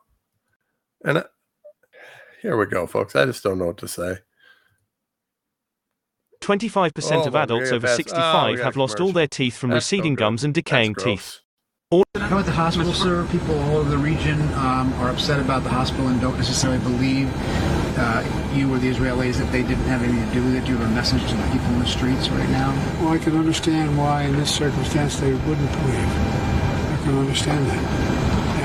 And 1.04 1.24
Here 2.42 2.58
we 2.58 2.66
go, 2.66 2.88
folks. 2.88 3.16
I 3.16 3.26
just 3.26 3.44
don't 3.44 3.60
know 3.60 3.68
what 3.68 3.78
to 3.78 3.88
say. 3.88 4.18
25% 6.42 7.12
Oh, 7.12 7.28
of 7.28 7.36
adults 7.36 7.72
over 7.72 7.88
oh, 7.88 7.96
65 7.96 8.60
have 8.60 8.76
a 8.76 8.80
lost 8.80 9.00
all 9.00 9.12
their 9.12 9.28
teeth 9.28 9.58
from 9.58 9.72
That's 9.72 9.86
receding 9.86 10.16
gums 10.16 10.44
and 10.44 10.54
decaying 10.54 10.96
teeth. 10.96 11.40
How 12.16 12.40
at 12.40 12.46
the 12.46 12.52
hospital, 12.52 12.94
sir? 12.94 13.28
People 13.32 13.60
all 13.60 13.78
over 13.78 13.90
the 13.90 13.98
region 13.98 14.42
um, 14.56 14.94
are 14.96 15.10
upset 15.10 15.40
about 15.40 15.64
the 15.64 15.70
hospital 15.70 16.08
and 16.08 16.20
don't 16.20 16.38
necessarily 16.38 16.80
believe 16.80 17.32
uh, 17.98 18.52
you 18.54 18.74
or 18.74 18.80
the 18.80 18.92
Israelis 18.92 19.38
that 19.38 19.52
they 19.52 19.62
didn't 19.62 19.86
have 19.86 20.02
anything 20.04 20.28
to 20.28 20.34
do 20.34 20.44
with 20.44 20.56
it. 20.56 20.66
Do 20.66 20.72
you 20.72 20.78
have 20.78 20.90
a 20.90 20.94
message 20.94 21.22
to 21.30 21.36
the 21.36 21.44
people 21.52 21.68
in 21.68 21.80
the 21.80 21.88
streets 21.88 22.30
right 22.30 22.50
now? 22.50 22.72
Well, 23.00 23.14
I 23.14 23.18
can 23.20 23.38
understand 23.38 23.98
why 23.98 24.24
in 24.24 24.36
this 24.36 24.54
circumstance 24.54 25.20
they 25.20 25.32
wouldn't 25.32 25.72
believe. 25.72 26.10
I 26.10 27.00
can 27.04 27.18
understand 27.18 27.66
that. 27.68 28.16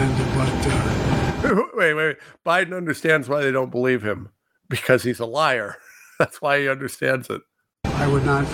And, 0.00 1.44
but, 1.44 1.50
uh, 1.52 1.66
wait, 1.74 1.94
wait, 1.94 1.94
wait. 1.94 2.16
Biden 2.46 2.76
understands 2.76 3.28
why 3.28 3.42
they 3.42 3.52
don't 3.52 3.70
believe 3.70 4.02
him 4.02 4.30
because 4.68 5.02
he's 5.02 5.20
a 5.20 5.26
liar. 5.26 5.76
That's 6.18 6.40
why 6.40 6.60
he 6.60 6.68
understands 6.68 7.28
it. 7.28 7.42
I 7.84 8.06
would 8.06 8.24
not, 8.24 8.46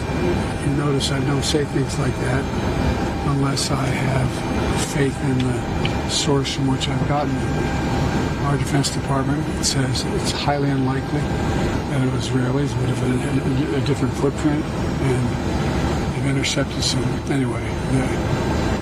you 0.66 0.76
notice 0.76 1.10
I 1.12 1.20
don't 1.20 1.44
say 1.44 1.64
things 1.66 1.98
like 1.98 2.14
that 2.16 3.26
unless 3.28 3.70
I 3.70 3.84
have 3.84 4.65
faith 4.96 5.24
in 5.24 5.38
the 5.40 6.08
source 6.08 6.54
from 6.54 6.68
which 6.68 6.88
I've 6.88 7.06
gotten 7.06 7.34
them. 7.34 8.46
Our 8.46 8.56
Defense 8.56 8.88
Department 8.88 9.44
says 9.62 10.04
it's 10.06 10.30
highly 10.30 10.70
unlikely 10.70 11.20
that 11.20 12.00
it 12.00 12.10
was 12.14 12.28
Israelis, 12.28 12.72
but 12.80 12.88
if 12.88 13.82
a, 13.82 13.86
different 13.86 14.14
footprint, 14.14 14.64
and 14.64 16.16
they've 16.16 16.30
intercepted 16.30 16.82
some. 16.82 17.04
Anyway, 17.30 17.60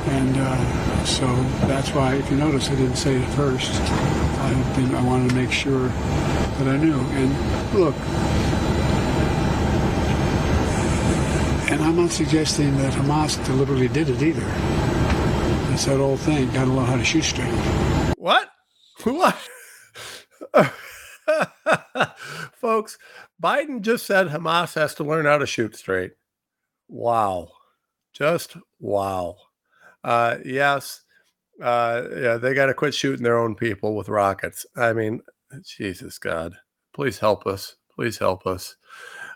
and 0.07 0.37
uh, 0.37 1.05
so 1.05 1.27
that's 1.67 1.91
why, 1.91 2.15
if 2.15 2.31
you 2.31 2.37
notice, 2.37 2.71
I 2.71 2.77
didn't 2.77 2.97
say 2.97 3.17
it 3.17 3.29
first. 3.31 3.73
I, 3.73 4.75
didn't, 4.77 4.95
I 4.95 5.03
wanted 5.03 5.31
to 5.31 5.35
make 5.35 5.51
sure 5.51 5.89
that 5.89 6.69
I 6.69 6.77
knew. 6.77 7.01
And 7.01 7.75
look, 7.75 7.97
and 11.73 11.83
I'm 11.83 11.97
not 11.97 12.11
suggesting 12.11 12.77
that 12.77 12.93
Hamas 12.93 13.45
deliberately 13.45 13.89
did 13.89 14.11
it 14.11 14.23
either. 14.23 14.94
It's 15.75 15.87
that 15.87 15.99
old 15.99 16.21
thing, 16.21 16.47
gotta 16.53 16.71
learn 16.71 16.87
how 16.87 16.97
to 16.97 17.05
shoot 17.05 17.25
straight. 17.25 17.53
What? 18.17 18.49
What? 19.05 19.37
Folks, 22.55 22.97
Biden 23.43 23.81
just 23.81 24.07
said 24.07 24.29
Hamas 24.29 24.77
has 24.77 24.95
to 24.95 25.05
learn 25.05 25.27
how 25.27 25.39
to 25.39 25.47
shoot 25.47 25.75
straight. 25.75 26.13
Wow. 26.87 27.49
Just 28.13 28.57
wow. 28.79 29.37
Uh, 30.05 30.37
yes. 30.45 31.03
Uh, 31.61 32.05
yeah, 32.17 32.37
they 32.37 32.55
got 32.55 32.67
to 32.67 32.75
quit 32.75 32.95
shooting 32.95 33.25
their 33.25 33.39
own 33.39 33.57
people 33.57 33.97
with 33.97 34.09
rockets. 34.09 34.65
I 34.77 34.93
mean, 34.93 35.23
Jesus 35.65 36.21
God, 36.21 36.55
please 36.95 37.19
help 37.19 37.49
us. 37.49 37.75
Please 37.93 38.17
help 38.17 38.47
us. 38.47 38.77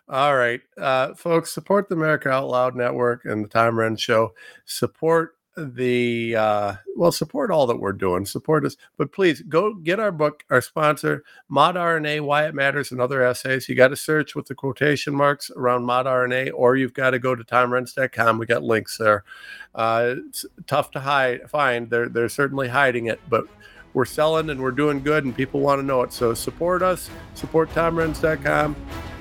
All 0.08 0.36
right, 0.36 0.60
uh, 0.80 1.14
folks, 1.14 1.52
support 1.52 1.88
the 1.88 1.96
America 1.96 2.30
Out 2.30 2.48
Loud 2.48 2.76
Network 2.76 3.24
and 3.24 3.44
the 3.44 3.48
Tom 3.48 3.74
Renz 3.74 3.98
Show. 3.98 4.32
Support 4.66 5.32
the 5.58 6.36
uh, 6.36 6.74
well, 6.96 7.12
support 7.12 7.50
all 7.50 7.66
that 7.66 7.80
we're 7.80 7.92
doing. 7.92 8.24
Support 8.24 8.64
us, 8.64 8.76
but 8.96 9.12
please 9.12 9.42
go 9.42 9.74
get 9.74 10.00
our 10.00 10.12
book, 10.12 10.44
our 10.50 10.60
sponsor, 10.60 11.24
Mod 11.48 11.74
RNA: 11.74 12.22
Why 12.22 12.46
It 12.46 12.54
Matters, 12.54 12.92
and 12.92 13.00
other 13.00 13.22
essays. 13.22 13.68
You 13.68 13.74
got 13.74 13.88
to 13.88 13.96
search 13.96 14.34
with 14.34 14.46
the 14.46 14.54
quotation 14.54 15.14
marks 15.14 15.50
around 15.50 15.84
Mod 15.84 16.06
RNA, 16.06 16.52
or 16.54 16.76
you've 16.76 16.94
got 16.94 17.10
to 17.10 17.18
go 17.18 17.34
to 17.34 17.44
TomRenz.com. 17.44 18.38
We 18.38 18.46
got 18.46 18.62
links 18.62 18.98
there. 18.98 19.24
Uh, 19.74 20.14
it's 20.28 20.46
tough 20.66 20.90
to 20.92 21.00
hide, 21.00 21.48
find. 21.50 21.90
They're 21.90 22.08
they're 22.08 22.28
certainly 22.28 22.68
hiding 22.68 23.06
it, 23.06 23.20
but 23.28 23.46
we're 23.94 24.04
selling 24.04 24.50
and 24.50 24.60
we're 24.60 24.70
doing 24.70 25.02
good, 25.02 25.24
and 25.24 25.34
people 25.34 25.60
want 25.60 25.80
to 25.80 25.82
know 25.82 26.02
it. 26.02 26.12
So 26.12 26.34
support 26.34 26.82
us. 26.82 27.10
Support 27.34 27.70
TomRenz.com 27.70 28.76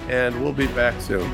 and 0.09 0.41
we'll 0.41 0.53
be 0.53 0.67
back 0.67 0.99
soon. 1.01 1.29